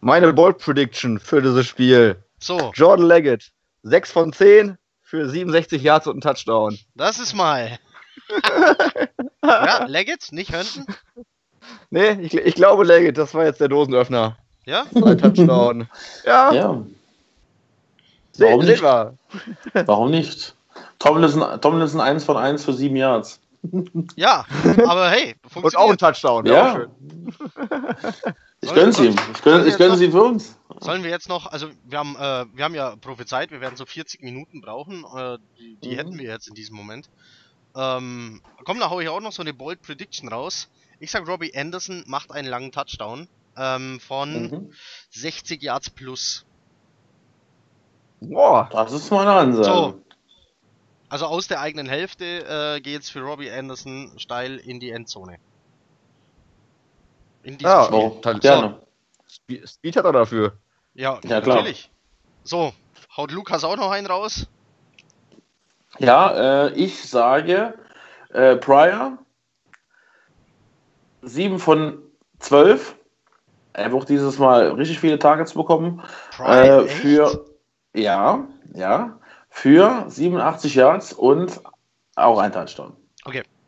Meine 0.00 0.32
Bold 0.32 0.59
Prediction 0.59 1.18
für 1.18 1.40
dieses 1.40 1.66
Spiel. 1.66 2.22
So, 2.38 2.70
Jordan 2.74 3.07
Leggett, 3.07 3.50
6 3.82 4.12
von 4.12 4.32
10 4.32 4.78
für 5.02 5.28
67 5.28 5.82
Yards 5.82 6.07
und 6.07 6.14
einen 6.14 6.20
Touchdown. 6.20 6.78
das 6.94 7.18
ist 7.18 7.34
mal. 7.34 7.78
ja, 9.44 9.84
Leggett, 9.88 10.32
nicht 10.32 10.52
Hönten? 10.52 10.86
Nee, 11.90 12.12
ich, 12.20 12.34
ich 12.34 12.54
glaube 12.54 12.84
Leggett, 12.84 13.18
das 13.18 13.34
war 13.34 13.44
jetzt 13.44 13.60
der 13.60 13.68
Dosenöffner. 13.68 14.36
Ja? 14.66 14.84
Ein 14.94 15.18
Touchdown. 15.18 15.88
ja, 16.24 16.52
Ja, 16.52 16.82
se 18.32 18.44
warum 18.44 18.62
sehen 18.62 18.70
nicht? 18.72 18.82
wir. 18.82 19.14
warum 19.86 20.10
nicht? 20.10 20.54
Tomlinson, 20.98 21.60
Tomlinson 21.60 22.00
1 22.00 22.24
von 22.24 22.36
1 22.36 22.64
für 22.64 22.72
7 22.72 22.94
Yards. 22.96 23.40
Ja, 24.16 24.44
aber 24.86 25.10
hey, 25.10 25.34
Und 25.54 25.76
auch 25.76 25.90
ein 25.90 25.98
funktioniert. 25.98 26.00
Touchdown. 26.00 26.46
Ja. 26.46 26.72
auch 26.72 26.76
schön. 26.76 26.90
Ich 28.60 28.72
gönn's 28.74 28.98
ihm. 28.98 29.14
Ich 29.34 29.42
gönn, 29.42 29.66
ich 29.66 29.76
gönn 29.76 29.90
jetzt 29.90 29.98
sie 29.98 30.10
für 30.10 30.22
uns. 30.22 30.58
Sollen 30.80 31.02
wir 31.02 31.10
jetzt 31.10 31.28
noch, 31.28 31.46
also 31.50 31.68
wir 31.84 31.98
haben, 31.98 32.16
äh, 32.16 32.44
wir 32.56 32.64
haben 32.64 32.74
ja 32.74 32.96
prophezeit, 32.96 33.50
wir 33.50 33.60
werden 33.60 33.76
so 33.76 33.86
40 33.86 34.22
Minuten 34.22 34.60
brauchen, 34.60 35.04
äh, 35.16 35.38
die, 35.58 35.76
die 35.82 35.90
Mhm. 35.90 35.94
hätten 35.96 36.18
wir 36.18 36.30
jetzt 36.30 36.48
in 36.48 36.54
diesem 36.54 36.76
Moment. 36.76 37.08
Ähm, 37.77 38.41
komm, 38.64 38.79
da 38.81 38.89
hau 38.91 39.01
ich 39.01 39.09
auch 39.09 39.20
noch 39.20 39.33
so 39.33 39.43
eine 39.43 39.53
Bold 39.55 39.83
Prediction 39.83 40.29
raus. 40.29 40.68
Ich 40.99 41.11
sag, 41.11 41.29
Robbie 41.29 41.55
Anderson 41.55 42.05
macht 42.07 42.31
einen 42.33 42.49
langen 42.49 42.72
Touchdown 42.72 43.29
ähm, 43.57 44.01
von 44.01 44.43
Mhm. 44.51 44.72
60 45.11 45.62
Yards 45.62 45.91
plus. 45.91 46.47
Boah. 48.20 48.68
Das 48.72 48.93
ist 48.93 49.11
meine 49.11 49.33
Ansage. 49.33 49.64
So. 49.66 50.03
Also 51.09 51.27
aus 51.27 51.47
der 51.49 51.61
eigenen 51.61 51.87
Hälfte 51.89 52.74
äh, 52.77 52.81
geht's 52.81 53.11
für 53.11 53.20
Robbie 53.20 53.51
Anderson 53.51 54.12
steil 54.18 54.57
in 54.57 54.81
die 54.81 54.91
Endzone. 54.91 55.39
In 57.43 57.59
diesem 57.59 57.70
Ja, 57.70 57.85
Spiel. 57.85 57.99
Oh, 57.99 58.18
Dann- 58.22 58.41
gerne. 58.41 58.81
Spe- 59.29 59.66
Speed 59.66 59.97
hat 59.97 60.05
er 60.05 60.12
dafür. 60.12 60.57
Ja, 60.95 61.20
Ja, 61.24 61.41
klar. 61.41 61.57
natürlich. 61.57 61.91
So, 62.43 62.72
haut 63.16 63.31
Lukas 63.33 63.64
auch 63.64 63.77
noch 63.77 63.91
einen 63.91 64.07
raus? 64.07 64.47
Ja, 65.99 66.66
äh, 66.66 66.72
ich 66.72 67.09
sage 67.09 67.74
äh, 68.32 68.57
Pryor 68.57 69.18
7 71.22 71.59
von 71.59 71.99
12. 72.38 72.97
Er 73.72 73.92
wird 73.92 74.09
dieses 74.09 74.38
Mal 74.38 74.70
richtig 74.72 75.01
viele 75.01 75.18
Targets 75.18 75.55
bekommen. 75.55 76.03
Äh, 76.38 76.84
echt? 76.84 76.92
für 76.92 77.47
ja, 77.94 78.47
ja, 78.74 79.18
für 79.49 80.05
87 80.09 80.74
Yards 80.74 81.12
und 81.12 81.61
auch 82.14 82.38
ein 82.38 82.53
Touchdown. 82.53 82.94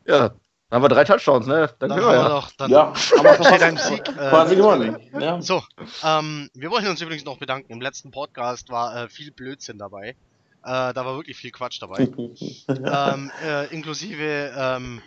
Ja, 0.08 0.30
dann 0.70 0.82
haben 0.82 0.82
wir 0.82 0.88
drei 0.88 1.04
Touchdowns, 1.04 1.46
ne? 1.46 1.70
Dann, 1.78 1.90
Dann 1.90 1.98
können 1.98 2.10
haben 2.10 2.14
wir 2.14 2.18
wir 2.18 2.28
ja. 2.28 2.28
doch, 2.28 2.52
dann 2.52 2.70
ja, 2.70 2.78
haben 2.78 2.92
wir 2.92 2.96
schon 2.96 3.18
steht 3.18 3.46
fast, 3.46 3.62
ein 3.62 3.76
Sieg. 3.76 4.08
Äh, 4.08 4.12
quasi 4.12 4.56
gewonnen. 4.56 4.98
Ja. 5.18 5.40
So, 5.40 5.62
ähm, 6.02 6.50
wir 6.54 6.70
wollen 6.70 6.86
uns 6.88 7.00
übrigens 7.00 7.24
noch 7.24 7.38
bedanken. 7.38 7.72
Im 7.72 7.80
letzten 7.80 8.10
Podcast 8.10 8.70
war 8.70 9.04
äh, 9.04 9.08
viel 9.08 9.30
Blödsinn 9.30 9.78
dabei. 9.78 10.14
Äh, 10.64 10.92
da 10.92 11.06
war 11.06 11.16
wirklich 11.16 11.36
viel 11.36 11.50
Quatsch 11.50 11.80
dabei. 11.80 11.98
ähm, 12.68 13.30
äh, 13.44 13.66
inklusive 13.74 14.52
ähm, 14.56 15.02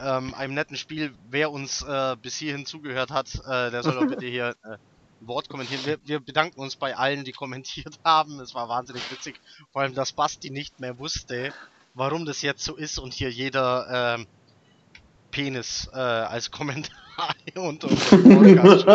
ähm, 0.00 0.34
einem 0.34 0.54
netten 0.54 0.76
Spiel. 0.76 1.14
Wer 1.30 1.50
uns 1.50 1.82
äh, 1.82 2.16
bis 2.20 2.36
hierhin 2.36 2.66
zugehört 2.66 3.10
hat, 3.10 3.34
äh, 3.46 3.70
der 3.70 3.82
soll 3.82 3.94
doch 3.94 4.08
bitte 4.08 4.26
hier 4.26 4.54
äh, 4.64 4.76
ein 5.20 5.28
Wort 5.28 5.48
kommentieren. 5.48 5.84
Wir, 5.84 5.98
wir 6.04 6.20
bedanken 6.20 6.60
uns 6.60 6.76
bei 6.76 6.96
allen, 6.96 7.24
die 7.24 7.32
kommentiert 7.32 7.98
haben. 8.04 8.40
Es 8.40 8.54
war 8.54 8.68
wahnsinnig 8.68 9.10
witzig. 9.10 9.40
Vor 9.72 9.82
allem, 9.82 9.94
dass 9.94 10.12
Basti 10.12 10.50
nicht 10.50 10.80
mehr 10.80 10.98
wusste, 10.98 11.52
warum 11.94 12.24
das 12.24 12.42
jetzt 12.42 12.64
so 12.64 12.76
ist 12.76 12.98
und 12.98 13.14
hier 13.14 13.30
jeder 13.30 14.16
ähm, 14.16 14.26
Penis 15.30 15.88
äh, 15.92 15.98
als 15.98 16.50
Kommentar 16.50 16.96
unter 17.54 17.88
unserem 17.88 18.22
Podcast 18.22 18.86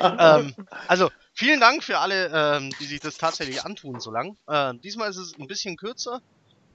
ähm, 0.00 0.54
also, 0.86 1.10
vielen 1.40 1.58
Dank 1.58 1.82
für 1.82 1.98
alle, 1.98 2.28
ähm, 2.34 2.70
die 2.78 2.84
sich 2.84 3.00
das 3.00 3.16
tatsächlich 3.16 3.64
antun 3.64 3.98
so 3.98 4.10
lang. 4.10 4.36
Äh, 4.46 4.74
diesmal 4.84 5.08
ist 5.08 5.16
es 5.16 5.32
ein 5.38 5.46
bisschen 5.46 5.78
kürzer, 5.78 6.20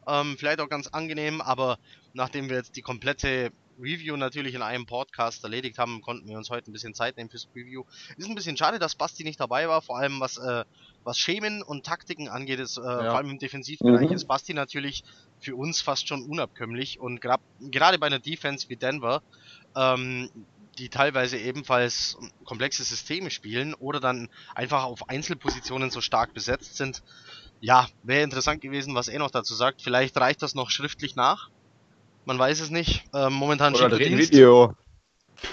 ähm, 0.08 0.38
vielleicht 0.40 0.60
auch 0.60 0.70
ganz 0.70 0.88
angenehm, 0.88 1.40
aber 1.40 1.78
nachdem 2.14 2.50
wir 2.50 2.58
jetzt 2.58 2.76
die 2.76 2.82
komplette 2.82 3.52
Review 3.78 4.16
natürlich 4.18 4.56
in 4.56 4.64
einem 4.64 4.88
Podcast 4.88 5.44
erledigt 5.44 5.78
haben, 5.78 6.02
konnten 6.02 6.28
wir 6.28 6.38
uns 6.38 6.50
heute 6.50 6.72
ein 6.72 6.74
bisschen 6.74 6.96
Zeit 6.96 7.16
nehmen 7.16 7.30
fürs 7.30 7.48
Review. 7.56 7.84
Ist 8.18 8.28
ein 8.28 8.34
bisschen 8.34 8.58
schade, 8.58 8.80
dass 8.80 8.96
Basti 8.96 9.24
nicht 9.24 9.40
dabei 9.40 9.70
war, 9.70 9.84
vor 9.84 10.00
allem 10.00 10.20
was, 10.20 10.38
äh, 10.38 10.64
was 11.04 11.20
Schemen 11.20 11.62
und 11.62 11.86
Taktiken 11.86 12.28
angeht, 12.28 12.60
ist, 12.60 12.78
äh, 12.78 12.82
vor 12.82 13.18
allem 13.18 13.30
im 13.30 13.38
Defensivbereich 13.38 14.10
Mhm. 14.10 14.16
ist 14.16 14.28
Basti 14.28 14.56
natürlich 14.56 15.04
für 15.40 15.56
uns 15.56 15.82
fast 15.82 16.08
schon 16.08 16.24
unabkömmlich 16.24 17.00
und 17.00 17.22
gerade 17.22 18.00
bei 18.00 18.08
einer 18.08 18.20
Defense 18.20 18.68
wie 18.70 18.78
Denver, 18.78 19.22
ähm, 19.76 20.30
die 20.78 20.90
teilweise 20.90 21.38
ebenfalls 21.38 22.18
komplexe 22.44 22.84
Systeme 22.84 23.32
spielen 23.32 23.74
oder 23.76 24.00
dann 24.00 24.30
einfach 24.54 24.84
auf 24.84 25.10
Einzelpositionen 25.10 25.90
so 25.92 26.02
stark 26.02 26.34
besetzt 26.34 26.78
sind. 26.78 27.02
Ja, 27.62 27.88
wäre 28.04 28.24
interessant 28.24 28.62
gewesen, 28.62 28.96
was 28.96 29.08
er 29.08 29.20
noch 29.20 29.32
dazu 29.32 29.56
sagt. 29.56 29.82
Vielleicht 29.82 30.18
reicht 30.18 30.42
das 30.42 30.54
noch 30.56 30.70
schriftlich 30.70 31.16
nach. 31.16 31.50
Man 32.26 32.38
weiß 32.38 32.60
es 32.60 32.70
nicht. 32.70 33.04
Ähm, 33.14 33.34
momentan 33.34 33.74
Oder 33.74 33.84
er 33.84 33.90
drehen 33.90 34.18
Dienst. 34.18 34.34
Video. 34.34 34.74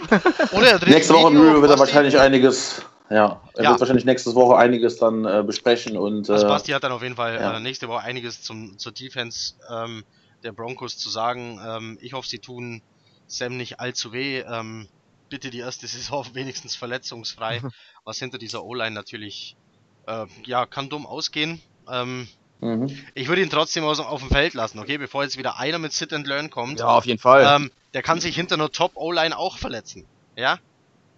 Oder 0.52 0.72
er 0.72 0.78
dreht 0.78 0.94
Nächste 0.94 1.14
Woche 1.14 1.32
Video, 1.32 1.60
wird 1.60 1.70
er 1.70 1.78
wahrscheinlich 1.78 2.18
einiges, 2.18 2.82
ja, 3.10 3.40
er 3.54 3.64
Ja. 3.64 3.70
wird 3.70 3.80
wahrscheinlich 3.80 4.04
nächste 4.04 4.34
Woche 4.34 4.56
einiges 4.56 4.96
dann 4.96 5.24
äh, 5.24 5.42
besprechen 5.46 5.96
und 5.96 6.30
Also 6.30 6.46
äh, 6.46 6.48
Basti 6.48 6.72
hat 6.72 6.84
dann 6.84 6.92
auf 6.92 7.02
jeden 7.02 7.16
Fall 7.16 7.34
ja. 7.34 7.56
äh, 7.56 7.60
nächste 7.60 7.88
Woche 7.88 8.00
einiges 8.00 8.42
zum, 8.42 8.78
zur 8.78 8.92
Defense 8.92 9.54
ähm, 9.70 10.04
der 10.42 10.52
Broncos 10.52 10.96
zu 10.98 11.10
sagen. 11.10 11.60
Ähm, 11.64 11.98
ich 12.00 12.12
hoffe, 12.12 12.28
sie 12.28 12.38
tun 12.38 12.82
Sam 13.26 13.56
nicht 13.56 13.80
allzu 13.80 14.12
weh. 14.12 14.40
Ähm, 14.40 14.88
bitte 15.32 15.48
die 15.48 15.60
erste 15.60 15.86
Saison 15.86 16.26
wenigstens 16.34 16.76
verletzungsfrei, 16.76 17.62
was 18.04 18.18
hinter 18.18 18.38
dieser 18.38 18.62
O-Line 18.62 18.92
natürlich 18.92 19.56
äh, 20.06 20.26
ja 20.44 20.66
kann 20.66 20.90
dumm 20.90 21.06
ausgehen. 21.06 21.60
Ähm, 21.90 22.28
mhm. 22.60 22.94
ich 23.14 23.28
würde 23.28 23.42
ihn 23.42 23.50
trotzdem 23.50 23.82
aus, 23.84 23.98
auf 23.98 24.20
dem 24.20 24.28
Feld 24.28 24.54
lassen, 24.54 24.78
okay, 24.78 24.98
bevor 24.98 25.24
jetzt 25.24 25.38
wieder 25.38 25.58
einer 25.58 25.78
mit 25.78 25.92
Sit 25.92 26.12
and 26.12 26.26
Learn 26.26 26.50
kommt. 26.50 26.80
Ja, 26.80 26.86
auf 26.86 27.06
jeden 27.06 27.18
Fall. 27.18 27.44
Ähm, 27.48 27.72
der 27.94 28.02
kann 28.02 28.20
sich 28.20 28.36
hinter 28.36 28.56
einer 28.56 28.70
Top 28.70 28.92
O-Line 28.94 29.36
auch 29.36 29.56
verletzen. 29.56 30.06
Ja? 30.36 30.58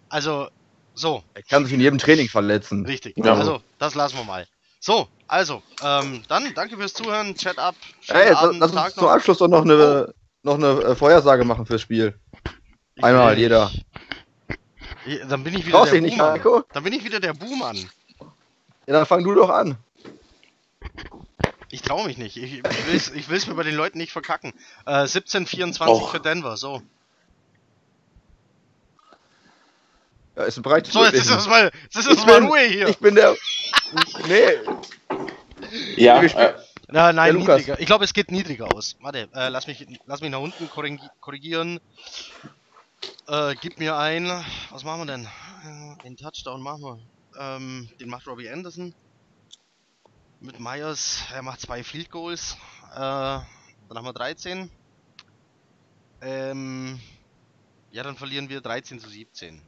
Also, 0.08 0.48
so, 0.94 1.24
er 1.34 1.42
kann 1.42 1.64
sich 1.64 1.74
in 1.74 1.80
jedem 1.80 1.98
Training 1.98 2.28
verletzen. 2.28 2.86
Richtig. 2.86 3.16
Ja. 3.16 3.34
Also, 3.34 3.60
das 3.78 3.96
lassen 3.96 4.16
wir 4.16 4.24
mal. 4.24 4.46
So, 4.78 5.08
also, 5.26 5.62
ähm, 5.82 6.22
dann 6.28 6.52
danke 6.54 6.76
fürs 6.76 6.94
Zuhören. 6.94 7.34
Chat 7.34 7.58
ab. 7.58 7.74
Schönen 8.00 8.20
Ey, 8.20 8.30
lass, 8.30 8.42
Abend, 8.42 8.60
lass 8.60 8.70
uns 8.70 8.80
Tag 8.80 8.94
zum 8.94 9.04
noch. 9.04 9.10
Abschluss 9.10 9.38
doch 9.38 9.48
noch 9.48 9.62
eine, 9.62 10.14
noch 10.42 10.54
eine 10.54 10.68
äh, 10.82 10.94
Vorhersage 10.94 11.44
machen 11.44 11.66
fürs 11.66 11.80
Spiel. 11.80 12.14
Einmal 13.02 13.36
jeder. 13.38 13.72
Dann 15.28 15.44
bin 15.44 15.54
ich 15.54 15.66
wieder 15.66 15.78
Traust 15.78 15.92
der 15.92 16.00
nicht, 16.00 16.16
Buhmann. 16.16 16.32
Heiko? 16.32 16.64
Dann 16.72 16.82
bin 16.84 16.92
ich 16.92 17.04
wieder 17.04 17.20
der 17.20 17.34
Buhmann. 17.34 17.76
Ja, 18.86 18.94
dann 18.94 19.06
fang 19.06 19.22
du 19.24 19.34
doch 19.34 19.50
an. 19.50 19.76
Ich 21.70 21.82
traue 21.82 22.06
mich 22.06 22.18
nicht. 22.18 22.36
Ich, 22.36 22.58
ich 22.58 22.86
will 22.86 22.94
es 22.96 23.10
ich 23.10 23.28
will's 23.28 23.46
mir 23.46 23.54
bei 23.54 23.62
den 23.64 23.74
Leuten 23.74 23.98
nicht 23.98 24.12
verkacken. 24.12 24.52
Äh, 24.86 25.04
17-24 25.04 25.86
Och. 25.88 26.10
für 26.10 26.20
Denver, 26.20 26.56
so. 26.56 26.82
Ja, 30.36 30.44
ist 30.44 30.56
ein 30.56 30.62
breites 30.62 30.92
So, 30.92 31.04
jetzt 31.04 31.14
ist 31.14 31.30
das 31.30 31.46
mal, 31.46 31.70
jetzt 31.84 31.96
ist 31.96 32.08
das 32.08 32.26
mal 32.26 32.40
bin- 32.40 32.48
Ruhe 32.48 32.60
hier. 32.60 32.88
Ich 32.88 32.98
bin 32.98 33.14
der. 33.14 33.36
Nee, 34.26 34.42
ja, 35.96 36.20
äh, 36.22 36.54
Na, 36.88 37.12
nein, 37.12 37.36
niedriger. 37.36 37.78
Ich 37.78 37.86
glaube, 37.86 38.04
es 38.04 38.12
geht 38.12 38.30
niedriger 38.30 38.74
aus. 38.74 38.96
Warte, 39.00 39.28
äh, 39.34 39.48
lass, 39.48 39.66
mich, 39.66 39.86
lass 40.06 40.20
mich 40.20 40.30
nach 40.30 40.40
unten 40.40 40.66
korrigi- 40.66 41.08
korrigieren. 41.20 41.80
Äh, 43.28 43.54
gib 43.60 43.78
mir 43.78 43.96
ein. 43.96 44.26
Was 44.70 44.84
machen 44.84 45.06
wir 45.06 45.06
denn? 45.06 45.28
Den 46.04 46.16
Touchdown 46.16 46.60
machen 46.60 46.82
wir. 46.82 46.98
Ähm, 47.38 47.88
den 48.00 48.08
macht 48.08 48.26
Robbie 48.26 48.48
Anderson. 48.48 48.94
Mit 50.40 50.60
Myers. 50.60 51.22
Er 51.32 51.42
macht 51.42 51.60
zwei 51.60 51.82
Field 51.82 52.10
Goals. 52.10 52.56
Äh, 52.92 52.96
dann 52.96 53.46
haben 53.94 54.04
wir 54.04 54.12
13. 54.12 54.70
Ähm, 56.22 57.00
ja, 57.90 58.02
dann 58.02 58.16
verlieren 58.16 58.48
wir 58.48 58.60
13 58.60 58.98
zu 58.98 59.08
17. 59.08 59.60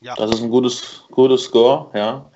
Ja, 0.00 0.14
das 0.16 0.32
ist 0.32 0.42
ein 0.42 0.50
gutes, 0.50 1.04
gutes 1.10 1.44
Score, 1.44 1.90
ja. 1.94 2.30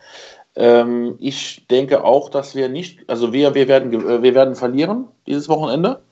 Ähm, 0.55 1.17
ich 1.19 1.67
denke 1.69 2.05
auch, 2.05 2.31
dass 2.31 2.55
wir 2.55 2.69
nicht, 2.69 3.09
also 3.09 3.33
wir, 3.33 3.55
wir, 3.55 3.69
werden, 3.69 3.93
äh, 3.93 4.23
wir 4.23 4.35
werden 4.35 4.55
verlieren 4.55 5.09
dieses 5.27 5.49
Wochenende. 5.49 6.03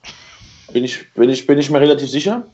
Bin 0.72 0.84
ich, 0.84 1.12
bin 1.12 1.30
ich, 1.30 1.46
bin 1.46 1.58
ich 1.58 1.70
mir 1.70 1.80
relativ 1.80 2.10
sicher. 2.10 2.46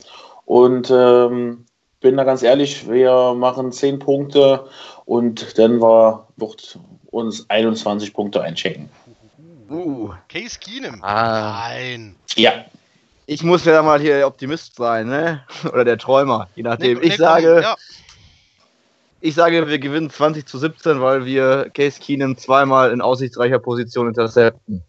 Und 0.44 0.90
ähm, 0.90 1.64
bin 2.00 2.16
da 2.16 2.24
ganz 2.24 2.42
ehrlich, 2.42 2.88
wir 2.88 3.34
machen 3.34 3.72
10 3.72 3.98
Punkte 3.98 4.68
und 5.04 5.56
Denver 5.56 6.26
wird 6.36 6.78
uns 7.10 7.48
21 7.48 8.12
Punkte 8.12 8.42
einchecken. 8.42 8.88
uh, 9.70 10.10
Case 10.28 10.58
Keenum. 10.58 11.02
Ah. 11.02 11.68
Nein. 11.68 12.16
Ja, 12.36 12.64
ich 13.30 13.44
muss 13.44 13.64
ja 13.64 13.80
mal 13.82 14.00
hier 14.00 14.16
der 14.16 14.26
Optimist 14.26 14.74
sein, 14.74 15.06
ne? 15.06 15.44
Oder 15.64 15.84
der 15.84 15.98
Träumer, 15.98 16.48
je 16.56 16.64
nachdem. 16.64 16.98
Nee, 16.98 17.04
ich 17.04 17.10
nee, 17.10 17.16
komm, 17.16 17.26
sage, 17.26 17.60
ja, 17.62 17.76
ich 19.20 19.34
sage, 19.36 19.68
wir 19.68 19.78
gewinnen 19.78 20.10
20 20.10 20.46
zu 20.46 20.58
17, 20.58 21.00
weil 21.00 21.24
wir 21.26 21.70
Case 21.72 22.00
Keenum 22.00 22.36
zweimal 22.36 22.90
in 22.90 23.00
aussichtsreicher 23.00 23.60
Position 23.60 24.08
intercepten. 24.08 24.82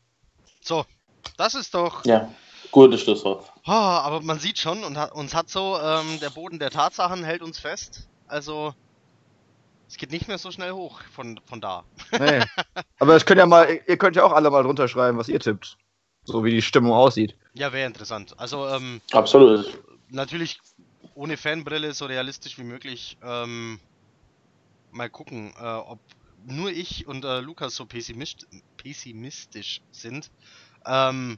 so. 0.61 0.85
Das 1.37 1.53
ist 1.53 1.73
doch. 1.75 2.03
ja, 2.03 2.29
gutes 2.71 3.01
Schlusswort. 3.01 3.51
Ah, 3.65 3.99
aber 3.99 4.21
man 4.21 4.39
sieht 4.39 4.57
schon, 4.57 4.83
und 4.83 4.97
hat, 4.97 5.11
uns 5.13 5.33
hat 5.33 5.49
so 5.49 5.79
ähm, 5.81 6.19
der 6.19 6.29
Boden 6.29 6.59
der 6.59 6.71
Tatsachen 6.71 7.23
hält 7.23 7.41
uns 7.41 7.59
fest. 7.59 8.07
Also, 8.27 8.73
es 9.87 9.97
geht 9.97 10.11
nicht 10.11 10.27
mehr 10.27 10.37
so 10.37 10.51
schnell 10.51 10.71
hoch 10.71 11.01
von, 11.13 11.39
von 11.45 11.61
da. 11.61 11.83
Nee. 12.17 12.43
Aber 12.99 13.13
das 13.13 13.25
könnt 13.25 13.39
ja 13.39 13.45
mal, 13.45 13.81
ihr 13.87 13.97
könnt 13.97 14.15
ja 14.15 14.23
auch 14.23 14.31
alle 14.31 14.49
mal 14.49 14.63
drunter 14.63 14.87
schreiben, 14.87 15.17
was 15.17 15.27
ihr 15.27 15.39
tippt. 15.39 15.77
So 16.23 16.43
wie 16.43 16.51
die 16.51 16.61
Stimmung 16.61 16.93
aussieht. 16.93 17.35
Ja, 17.53 17.73
wäre 17.73 17.87
interessant. 17.87 18.39
Also, 18.39 18.67
ähm, 18.67 19.01
Absolut. 19.11 19.81
natürlich 20.09 20.59
ohne 21.15 21.35
Fanbrille 21.35 21.93
so 21.93 22.05
realistisch 22.05 22.57
wie 22.57 22.63
möglich. 22.63 23.17
Ähm, 23.23 23.79
mal 24.91 25.09
gucken, 25.09 25.53
äh, 25.59 25.65
ob 25.65 25.99
nur 26.45 26.71
ich 26.71 27.07
und 27.07 27.25
äh, 27.25 27.39
Lukas 27.39 27.75
so 27.75 27.85
pessimist 27.85 28.47
pessimistisch 28.77 29.81
sind. 29.91 30.31
Ähm, 30.85 31.37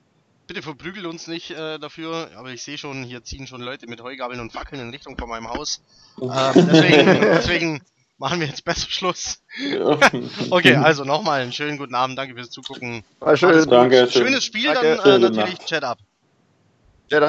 bitte 0.54 0.62
verprügelt 0.62 1.08
uns 1.08 1.28
nicht 1.28 1.50
äh, 1.50 1.80
dafür, 1.80 2.30
aber 2.38 2.52
ich 2.52 2.62
sehe 2.62 2.78
schon, 2.78 3.04
hier 3.04 3.24
ziehen 3.24 3.48
schon 3.48 3.62
Leute 3.62 3.88
mit 3.88 4.04
Heugabeln 4.04 4.40
und 4.40 4.54
Fackeln 4.54 4.80
in 4.80 4.92
Richtung 4.92 5.18
von 5.18 5.28
meinem 5.28 5.50
Haus. 5.50 5.82
Ähm, 6.22 6.30
deswegen, 6.54 7.22
deswegen 7.22 7.82
machen 8.20 8.40
wir 8.40 8.46
jetzt 8.46 8.64
besser 8.64 8.88
Schluss. 8.88 9.42
Okay, 10.52 10.76
also 10.76 11.06
nochmal 11.06 11.42
einen 11.42 11.54
schönen 11.54 11.80
guten 11.80 11.96
Abend, 11.96 12.20
danke 12.20 12.36
fürs 12.36 12.52
Zugucken. 12.52 13.04
War 13.20 13.36
schön. 13.36 13.68
Danke, 13.68 14.08
schön. 14.12 14.28
Schönes 14.28 14.46
Spiel 14.46 14.72
Danke. 14.74 15.00
dann 15.04 15.24
äh, 15.24 15.30
natürlich. 15.30 15.58
Chat 15.60 15.84
ab. 15.84 15.98
Jedi. 17.10 17.26